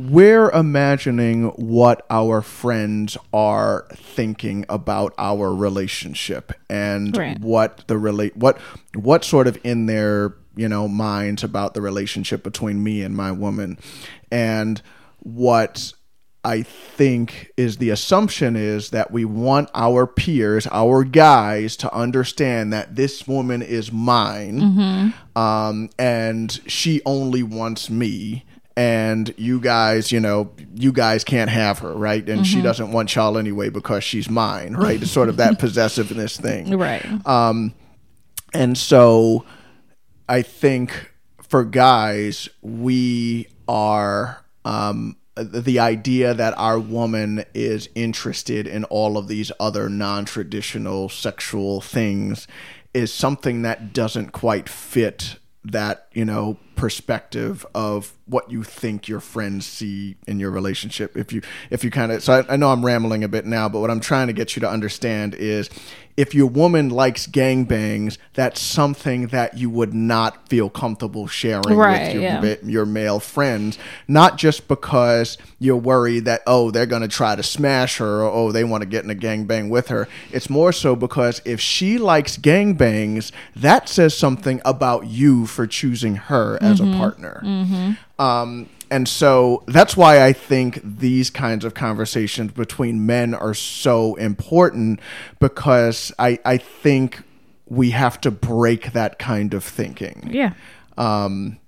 we're 0.00 0.50
imagining 0.50 1.44
what 1.50 2.04
our 2.10 2.42
friends 2.42 3.16
are 3.32 3.86
thinking 3.92 4.64
about 4.68 5.14
our 5.18 5.54
relationship 5.54 6.52
and 6.70 7.16
Right. 7.16 7.38
what 7.40 7.84
the 7.88 7.98
relate 7.98 8.36
what 8.36 8.58
what 8.94 9.24
sort 9.24 9.46
of 9.46 9.58
in 9.64 9.86
their 9.86 10.34
you 10.56 10.68
know 10.68 10.88
minds 10.88 11.42
about 11.44 11.74
the 11.74 11.80
relationship 11.82 12.42
between 12.42 12.82
me 12.82 13.02
and 13.02 13.16
my 13.16 13.32
woman 13.32 13.78
and 14.30 14.82
what 15.20 15.92
I 16.44 16.62
think 16.62 17.52
is 17.56 17.76
the 17.76 17.90
assumption 17.90 18.56
is 18.56 18.90
that 18.90 19.12
we 19.12 19.24
want 19.24 19.70
our 19.74 20.08
peers, 20.08 20.66
our 20.72 21.04
guys, 21.04 21.76
to 21.76 21.94
understand 21.94 22.72
that 22.72 22.96
this 22.96 23.28
woman 23.28 23.62
is 23.62 23.92
mine, 23.92 25.14
um, 25.36 25.88
and 26.00 26.50
she 26.66 27.00
only 27.06 27.44
wants 27.44 27.88
me. 27.88 28.44
And 28.76 29.34
you 29.36 29.60
guys, 29.60 30.10
you 30.10 30.20
know, 30.20 30.50
you 30.74 30.92
guys 30.92 31.24
can't 31.24 31.50
have 31.50 31.80
her, 31.80 31.92
right? 31.92 32.26
And 32.26 32.46
she 32.46 32.62
doesn't 32.62 32.92
want 32.92 33.14
y'all 33.14 33.36
anyway 33.36 33.68
because 33.68 34.02
she's 34.02 34.30
mine, 34.30 34.74
right? 34.74 35.00
It's 35.00 35.10
sort 35.10 35.28
of 35.28 35.36
that 35.36 35.58
possessiveness 35.58 36.38
thing. 36.38 36.78
Right. 36.78 37.04
Um, 37.26 37.74
and 38.54 38.76
so 38.78 39.44
I 40.28 40.42
think 40.42 41.12
for 41.42 41.64
guys, 41.64 42.48
we 42.62 43.46
are 43.68 44.42
um, 44.64 45.16
the 45.34 45.78
idea 45.78 46.34
that 46.34 46.54
our 46.56 46.78
woman 46.78 47.44
is 47.54 47.88
interested 47.94 48.66
in 48.66 48.84
all 48.84 49.16
of 49.16 49.28
these 49.28 49.52
other 49.58 49.88
non 49.88 50.24
traditional 50.24 51.08
sexual 51.08 51.80
things 51.80 52.46
is 52.94 53.12
something 53.12 53.62
that 53.62 53.92
doesn't 53.92 54.32
quite 54.32 54.68
fit 54.68 55.36
that 55.64 56.08
you 56.12 56.24
know 56.24 56.58
perspective 56.82 57.64
of 57.76 58.12
what 58.26 58.50
you 58.50 58.64
think 58.64 59.06
your 59.06 59.20
friends 59.20 59.64
see 59.64 60.16
in 60.26 60.40
your 60.40 60.50
relationship. 60.50 61.16
If 61.16 61.32
you 61.32 61.40
if 61.70 61.84
you 61.84 61.92
kind 61.92 62.10
of 62.10 62.24
so 62.24 62.32
I, 62.32 62.54
I 62.54 62.56
know 62.56 62.70
i'm 62.70 62.84
rambling 62.84 63.22
a 63.22 63.28
bit 63.28 63.46
now 63.46 63.68
but 63.68 63.78
what 63.78 63.90
i'm 63.90 64.00
trying 64.00 64.26
to 64.26 64.32
get 64.32 64.56
you 64.56 64.60
to 64.60 64.68
understand 64.68 65.34
is 65.34 65.70
if 66.16 66.34
your 66.34 66.46
woman 66.46 66.90
likes 66.90 67.26
gangbangs 67.26 68.18
that's 68.34 68.60
something 68.60 69.28
that 69.28 69.56
you 69.56 69.70
would 69.70 69.94
not 69.94 70.48
feel 70.48 70.68
comfortable 70.68 71.26
sharing 71.26 71.76
Right, 71.76 72.14
with 72.14 72.14
your, 72.14 72.22
yeah. 72.22 72.54
your 72.62 72.86
male 72.86 73.20
friends. 73.20 73.78
Not 74.08 74.36
just 74.36 74.68
because 74.68 75.38
you're 75.58 75.76
worried 75.76 76.24
that 76.26 76.42
oh 76.46 76.70
they're 76.70 76.86
going 76.86 77.02
to 77.02 77.08
try 77.08 77.34
to 77.36 77.42
smash 77.42 77.98
her 77.98 78.22
or 78.22 78.30
oh 78.30 78.52
they 78.52 78.64
want 78.64 78.82
to 78.82 78.88
get 78.88 79.04
in 79.04 79.10
a 79.10 79.14
gangbang 79.14 79.70
with 79.70 79.88
her. 79.88 80.08
It's 80.30 80.50
more 80.50 80.72
so 80.72 80.94
because 80.96 81.40
if 81.44 81.60
she 81.60 81.98
likes 81.98 82.36
gangbangs 82.36 83.32
that 83.56 83.88
says 83.88 84.16
something 84.16 84.60
about 84.64 85.06
you 85.06 85.46
for 85.46 85.66
choosing 85.66 86.16
her 86.16 86.58
as 86.62 86.71
a 86.80 86.96
partner 86.96 87.40
um, 88.18 88.68
and 88.92 89.08
so 89.08 89.64
that's 89.66 89.96
why 89.96 90.22
I 90.22 90.34
think 90.34 90.80
these 90.84 91.30
kinds 91.30 91.64
of 91.64 91.72
conversations 91.72 92.52
between 92.52 93.06
men 93.06 93.32
are 93.32 93.54
so 93.54 94.16
important 94.16 95.00
because 95.40 96.12
I, 96.18 96.38
I 96.44 96.58
think 96.58 97.22
we 97.66 97.90
have 97.90 98.20
to 98.20 98.30
break 98.30 98.92
that 98.92 99.18
kind 99.18 99.54
of 99.54 99.64
thinking. 99.64 100.28
Yeah. 100.30 100.52
Um, 100.98 101.58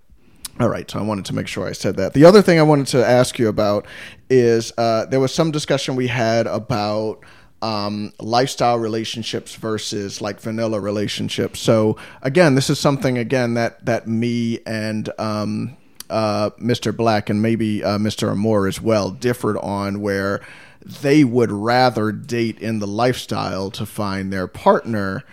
all 0.61 0.69
right, 0.69 0.89
so 0.89 0.99
I 0.99 1.03
wanted 1.03 1.25
to 1.25 1.35
make 1.35 1.49
sure 1.49 1.67
I 1.67 1.73
said 1.73 1.97
that. 1.97 2.13
The 2.13 2.27
other 2.27 2.43
thing 2.43 2.59
I 2.59 2.63
wanted 2.63 2.89
to 2.89 3.05
ask 3.05 3.39
you 3.39 3.49
about 3.49 3.87
is 4.29 4.71
uh, 4.77 5.07
there 5.07 5.19
was 5.19 5.35
some 5.35 5.51
discussion 5.51 5.97
we 5.97 6.09
had 6.09 6.47
about 6.47 7.21
um, 7.65 8.12
lifestyle 8.21 8.79
relationships 8.79 9.55
versus 9.55 10.21
like 10.21 10.39
vanilla 10.39 10.79
relationships. 10.79 11.61
So 11.61 11.97
again, 12.21 12.57
this 12.57 12.69
is 12.69 12.79
something 12.79 13.17
again 13.17 13.55
that 13.55 13.83
that 13.87 14.07
me 14.07 14.61
and 14.67 15.09
um, 15.19 15.75
uh, 16.11 16.51
Mr. 16.61 16.95
Black 16.95 17.31
and 17.31 17.41
maybe 17.41 17.83
uh, 17.83 17.97
Mr. 17.97 18.31
Amore 18.31 18.69
as 18.69 18.83
well 18.83 19.11
differed 19.11 19.57
on 19.57 20.03
where 20.03 20.43
they 20.85 21.24
would 21.24 21.51
rather 21.51 22.12
date 22.12 22.59
in 22.59 22.78
the 22.78 22.87
lifestyle 22.87 23.70
to 23.72 23.87
find 23.87 24.32
their 24.32 24.47
partner. 24.47 25.24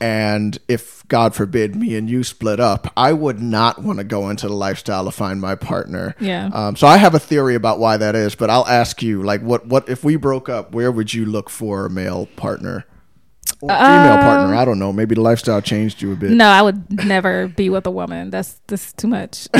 And 0.00 0.58
if, 0.68 1.06
God 1.08 1.34
forbid, 1.34 1.74
me 1.74 1.96
and 1.96 2.08
you 2.08 2.22
split 2.24 2.60
up, 2.60 2.92
I 2.96 3.12
would 3.12 3.40
not 3.40 3.82
want 3.82 3.98
to 3.98 4.04
go 4.04 4.28
into 4.28 4.46
the 4.46 4.54
lifestyle 4.54 5.04
to 5.04 5.10
find 5.10 5.40
my 5.40 5.54
partner. 5.54 6.14
Yeah. 6.20 6.50
Um, 6.52 6.76
so 6.76 6.86
I 6.86 6.98
have 6.98 7.14
a 7.14 7.18
theory 7.18 7.54
about 7.54 7.78
why 7.78 7.96
that 7.96 8.14
is, 8.14 8.34
but 8.34 8.50
I'll 8.50 8.66
ask 8.66 9.02
you, 9.02 9.22
like, 9.22 9.40
what, 9.42 9.66
what 9.66 9.88
if 9.88 10.04
we 10.04 10.16
broke 10.16 10.48
up? 10.48 10.72
Where 10.72 10.92
would 10.92 11.14
you 11.14 11.24
look 11.24 11.50
for 11.50 11.86
a 11.86 11.90
male 11.90 12.26
partner? 12.36 12.84
Or 13.62 13.68
female 13.68 14.16
partner? 14.18 14.54
I 14.54 14.64
don't 14.64 14.78
know. 14.78 14.92
Maybe 14.92 15.14
the 15.14 15.20
lifestyle 15.20 15.60
changed 15.60 16.00
you 16.00 16.12
a 16.12 16.16
bit. 16.16 16.30
No, 16.30 16.46
I 16.46 16.62
would 16.62 17.04
never 17.04 17.48
be 17.48 17.68
with 17.68 17.86
a 17.86 17.90
woman. 17.90 18.30
That's 18.30 18.60
that's 18.68 18.92
too 18.94 19.08
much. 19.08 19.48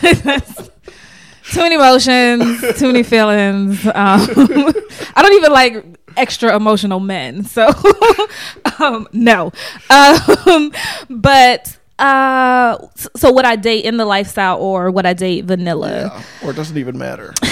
That's 0.02 0.70
too 1.52 1.60
many 1.60 1.74
emotions, 1.74 2.60
too 2.78 2.86
many 2.86 3.02
feelings. 3.02 3.84
Um, 3.86 3.92
I 3.94 5.22
don't 5.22 5.32
even 5.34 5.52
like 5.52 5.84
extra 6.16 6.54
emotional 6.54 7.00
men. 7.00 7.44
So 7.44 7.68
um, 8.78 9.08
no. 9.12 9.52
Um, 9.88 10.72
but 11.08 11.76
uh, 11.98 12.78
so 13.16 13.32
would 13.32 13.44
I 13.44 13.56
date 13.56 13.84
in 13.84 13.96
the 13.96 14.04
lifestyle 14.04 14.58
or 14.58 14.90
would 14.90 15.06
I 15.06 15.12
date 15.12 15.44
vanilla? 15.44 16.12
Yeah. 16.12 16.22
Or 16.46 16.50
it 16.50 16.56
doesn't 16.56 16.76
even 16.76 16.96
matter. 16.98 17.34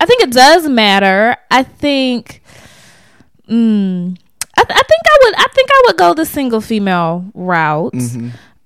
I 0.00 0.06
think 0.06 0.22
it 0.22 0.32
does 0.32 0.68
matter. 0.68 1.36
I 1.50 1.62
think. 1.62 2.42
Mm, 3.48 4.18
I, 4.56 4.60
I 4.60 4.64
think 4.64 5.02
I 5.06 5.18
would. 5.22 5.34
I 5.36 5.46
think 5.54 5.68
I 5.70 5.82
would 5.86 5.96
go 5.96 6.14
the 6.14 6.26
single 6.26 6.60
female 6.60 7.24
route, 7.34 7.94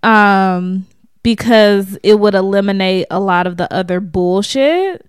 um, 0.03 0.87
because 1.23 1.99
it 2.03 2.19
would 2.21 2.35
eliminate 2.35 3.07
a 3.11 3.21
lot 3.21 3.47
of 3.47 3.57
the 3.57 3.73
other 3.73 4.01
bullshit, 4.01 5.07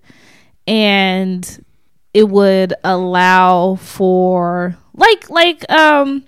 and 0.66 1.64
it 2.14 2.28
would 2.28 2.74
allow 2.84 3.76
for 3.76 4.76
like 4.94 5.30
like 5.30 5.70
um, 5.70 6.24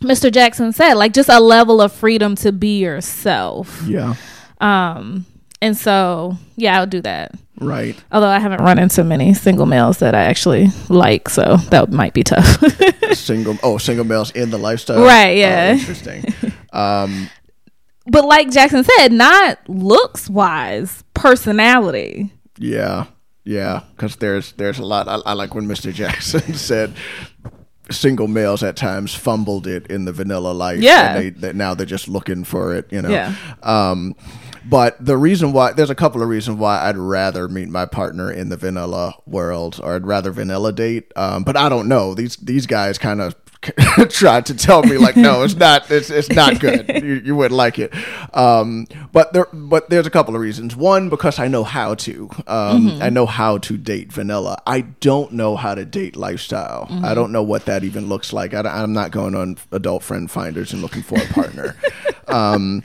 Mr. 0.00 0.32
Jackson 0.32 0.72
said, 0.72 0.94
like 0.94 1.12
just 1.12 1.28
a 1.28 1.40
level 1.40 1.80
of 1.80 1.92
freedom 1.92 2.34
to 2.36 2.52
be 2.52 2.78
yourself. 2.80 3.82
Yeah. 3.86 4.14
Um, 4.60 5.26
and 5.60 5.76
so 5.76 6.36
yeah, 6.56 6.78
I'll 6.78 6.86
do 6.86 7.00
that. 7.02 7.32
Right. 7.58 7.96
Although 8.12 8.28
I 8.28 8.38
haven't 8.38 8.60
run 8.62 8.78
into 8.78 9.02
many 9.02 9.32
single 9.32 9.64
males 9.64 9.98
that 9.98 10.14
I 10.14 10.24
actually 10.24 10.68
like, 10.90 11.28
so 11.30 11.56
that 11.70 11.90
might 11.90 12.12
be 12.12 12.22
tough. 12.22 12.62
single. 13.14 13.56
Oh, 13.62 13.78
single 13.78 14.04
males 14.04 14.30
in 14.32 14.50
the 14.50 14.58
lifestyle. 14.58 15.02
Right, 15.02 15.30
Oh, 15.30 15.32
yeah. 15.32 15.72
interesting. 15.72 16.34
Um, 16.74 17.30
but 18.08 18.24
like 18.24 18.50
Jackson 18.50 18.84
said, 18.84 19.12
not 19.12 19.58
looks 19.68 20.28
wise, 20.28 21.04
personality. 21.14 22.32
Yeah, 22.58 23.06
yeah, 23.44 23.82
because 23.94 24.16
there's 24.16 24.52
there's 24.52 24.78
a 24.78 24.84
lot. 24.84 25.08
I, 25.08 25.16
I 25.26 25.32
like 25.34 25.54
when 25.54 25.66
Mr. 25.66 25.92
Jackson 25.92 26.54
said 26.54 26.94
single 27.90 28.26
males 28.26 28.62
at 28.64 28.76
times 28.76 29.14
fumbled 29.14 29.66
it 29.66 29.86
in 29.86 30.04
the 30.04 30.12
vanilla 30.12 30.52
life. 30.52 30.80
Yeah. 30.80 31.14
and 31.14 31.24
they, 31.24 31.30
they 31.30 31.52
now 31.52 31.74
they're 31.74 31.86
just 31.86 32.08
looking 32.08 32.44
for 32.44 32.74
it. 32.74 32.92
You 32.92 33.02
know. 33.02 33.10
Yeah. 33.10 33.34
Um, 33.62 34.16
but 34.68 34.96
the 35.04 35.16
reason 35.16 35.52
why 35.52 35.72
there's 35.72 35.90
a 35.90 35.94
couple 35.94 36.22
of 36.22 36.28
reasons 36.28 36.58
why 36.58 36.88
I'd 36.88 36.96
rather 36.96 37.48
meet 37.48 37.68
my 37.68 37.86
partner 37.86 38.32
in 38.32 38.48
the 38.48 38.56
vanilla 38.56 39.14
world, 39.24 39.80
or 39.82 39.94
I'd 39.94 40.06
rather 40.06 40.32
vanilla 40.32 40.72
date. 40.72 41.12
Um, 41.14 41.44
but 41.44 41.56
I 41.56 41.68
don't 41.68 41.86
know. 41.86 42.14
These 42.14 42.36
these 42.36 42.66
guys 42.66 42.98
kind 42.98 43.20
of 43.20 43.36
tried 44.10 44.46
to 44.46 44.54
tell 44.54 44.82
me 44.82 44.98
like, 44.98 45.16
no, 45.16 45.42
it's 45.42 45.54
not. 45.54 45.90
It's 45.90 46.10
it's 46.10 46.30
not 46.30 46.60
good. 46.60 46.88
you, 47.02 47.14
you 47.24 47.36
wouldn't 47.36 47.56
like 47.56 47.78
it. 47.78 47.92
Um, 48.34 48.86
but 49.12 49.32
there 49.32 49.46
but 49.52 49.90
there's 49.90 50.06
a 50.06 50.10
couple 50.10 50.34
of 50.34 50.40
reasons. 50.40 50.76
One 50.76 51.08
because 51.08 51.38
I 51.38 51.48
know 51.48 51.64
how 51.64 51.94
to. 51.94 52.30
Um, 52.46 53.00
I 53.02 53.10
know 53.10 53.26
how 53.26 53.58
to 53.58 53.76
date 53.76 54.12
vanilla. 54.12 54.60
I 54.66 54.82
don't 54.82 55.32
know 55.32 55.56
how 55.56 55.74
to 55.74 55.84
date 55.84 56.16
lifestyle. 56.16 56.88
I 57.02 57.14
don't 57.14 57.32
know 57.32 57.42
what 57.42 57.66
that 57.66 57.84
even 57.84 58.08
looks 58.08 58.32
like. 58.32 58.54
I, 58.54 58.82
am 58.82 58.92
not 58.92 59.10
going 59.10 59.34
on 59.34 59.58
adult 59.72 60.02
friend 60.02 60.30
finders 60.30 60.72
and 60.72 60.82
looking 60.82 61.02
for 61.02 61.18
a 61.18 61.26
partner. 61.26 61.76
um, 62.28 62.82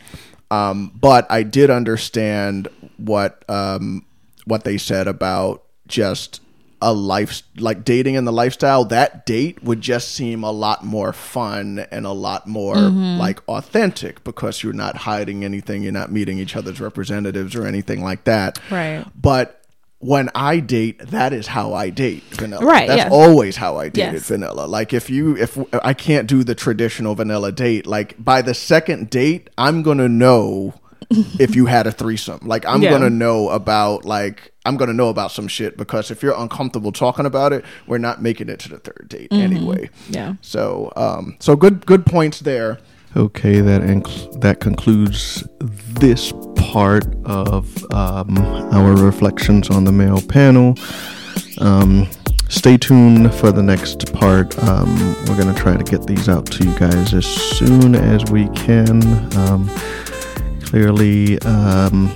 um, 0.50 0.92
but 1.00 1.26
I 1.32 1.44
did 1.44 1.70
understand 1.70 2.68
what 2.98 3.44
um, 3.50 4.06
what 4.46 4.64
they 4.64 4.78
said 4.78 5.08
about 5.08 5.64
just 5.88 6.42
a 6.82 6.94
life 6.94 7.44
like 7.58 7.84
dating 7.84 8.18
and 8.18 8.26
the 8.26 8.32
lifestyle. 8.32 8.86
That 8.86 9.26
date 9.26 9.64
would 9.64 9.82
just 9.82 10.12
seem 10.14 10.44
a 10.44 10.52
lot 10.52 10.84
more 10.84 11.14
fun 11.14 11.86
and 11.92 12.06
a 12.06 12.12
lot 12.12 12.48
more 12.48 12.76
mm-hmm. 12.76 13.20
like 13.20 13.48
authentic 13.48 14.24
because 14.24 14.64
you're 14.64 14.74
not 14.74 14.98
hiding 14.98 15.44
anything. 15.46 15.84
You're 15.84 15.92
not 15.92 16.12
meeting 16.12 16.40
each 16.40 16.56
other's 16.56 16.82
representatives 16.82 17.56
or 17.56 17.66
anything 17.66 18.04
like 18.04 18.24
that. 18.26 18.60
Right. 18.72 19.06
But 19.16 19.62
when 20.00 20.32
I 20.34 20.60
date, 20.60 20.98
that 21.10 21.32
is 21.32 21.46
how 21.48 21.74
I 21.74 21.92
date 21.92 22.24
vanilla. 22.32 22.66
Right, 22.66 22.88
That's 22.88 23.04
yeah. 23.04 23.10
always 23.10 23.56
how 23.56 23.78
I 23.78 23.90
dated 23.90 24.14
Yes. 24.14 24.28
vanilla. 24.28 24.66
Like 24.66 24.94
if 24.94 25.10
you 25.12 25.38
if 25.38 25.58
I 25.84 25.94
can't 25.94 26.28
do 26.28 26.44
the 26.44 26.56
traditional 26.56 27.14
vanilla 27.14 27.52
date, 27.52 27.86
like 27.86 28.16
by 28.24 28.42
the 28.42 28.56
second 28.56 29.12
date, 29.12 29.50
I'm 29.60 29.84
gonna 29.84 30.10
know 30.10 30.74
if 31.40 31.56
you 31.56 31.68
had 31.68 31.86
a 31.86 31.92
threesome. 31.92 32.40
Like 32.44 32.66
I'm 32.66 32.82
Yeah. 32.82 32.90
gonna 32.90 33.12
know 33.12 33.50
about 33.50 34.04
like 34.04 34.51
I'm 34.66 34.78
gonna 34.78 34.94
know 34.94 35.10
about 35.10 35.32
some 35.32 35.48
shit 35.48 35.76
because 35.78 36.12
if 36.12 36.22
you're 36.22 36.36
uncomfortable 36.38 36.92
talking 36.92 37.26
about 37.26 37.52
it, 37.54 37.66
we're 37.88 37.98
not 37.98 38.22
making 38.22 38.48
it 38.50 38.60
to 38.60 38.70
the 38.70 38.78
third 38.78 39.08
date 39.10 39.30
Mm-hmm. 39.32 39.42
anyway. 39.56 39.90
Yeah. 40.10 40.36
So 40.42 40.92
um 40.96 41.36
so 41.40 41.56
good 41.56 41.86
good 41.86 42.06
points 42.06 42.40
there. 42.42 42.80
Okay, 43.18 43.60
that 43.60 43.82
inc- 43.82 44.40
that 44.42 44.60
concludes 44.62 45.44
this 45.60 46.32
part 46.56 47.06
of 47.26 47.66
um, 47.92 48.38
our 48.72 48.94
reflections 48.96 49.70
on 49.70 49.84
the 49.84 49.92
male 49.92 50.22
panel. 50.22 50.76
Um, 51.60 52.08
stay 52.48 52.78
tuned 52.78 53.34
for 53.34 53.52
the 53.52 53.62
next 53.64 54.14
part. 54.14 54.58
Um, 54.64 54.88
we're 55.28 55.38
gonna 55.38 55.54
try 55.54 55.76
to 55.76 55.84
get 55.84 56.08
these 56.08 56.30
out 56.30 56.46
to 56.52 56.64
you 56.64 56.74
guys 56.80 57.14
as 57.14 57.26
soon 57.26 57.96
as 57.96 58.24
we 58.32 58.48
can. 58.50 59.02
Um, 59.38 59.70
clearly, 60.62 61.38
um, 61.42 62.10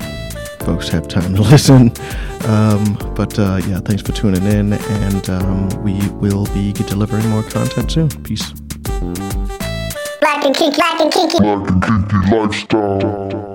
folks 0.65 0.89
have 0.89 1.07
time 1.07 1.35
to 1.35 1.41
listen. 1.53 1.91
Um, 2.45 2.97
but 3.15 3.37
uh, 3.37 3.61
yeah, 3.67 3.79
thanks 3.79 4.01
for 4.01 4.11
tuning 4.11 4.43
in, 4.45 4.73
and 4.73 5.29
um, 5.29 5.69
we 5.83 5.95
will 6.13 6.45
be 6.47 6.73
delivering 6.73 7.27
more 7.29 7.43
content 7.43 7.91
soon. 7.91 8.09
Peace. 8.23 8.51
Black 10.19 10.43
and 10.43 10.55
kinky, 10.55 10.75
black 10.75 10.99
and 10.99 11.11
kinky, 11.13 11.37
black 11.39 11.69
and 11.69 11.83
kinky 12.09 12.35
lifestyle. 12.35 13.54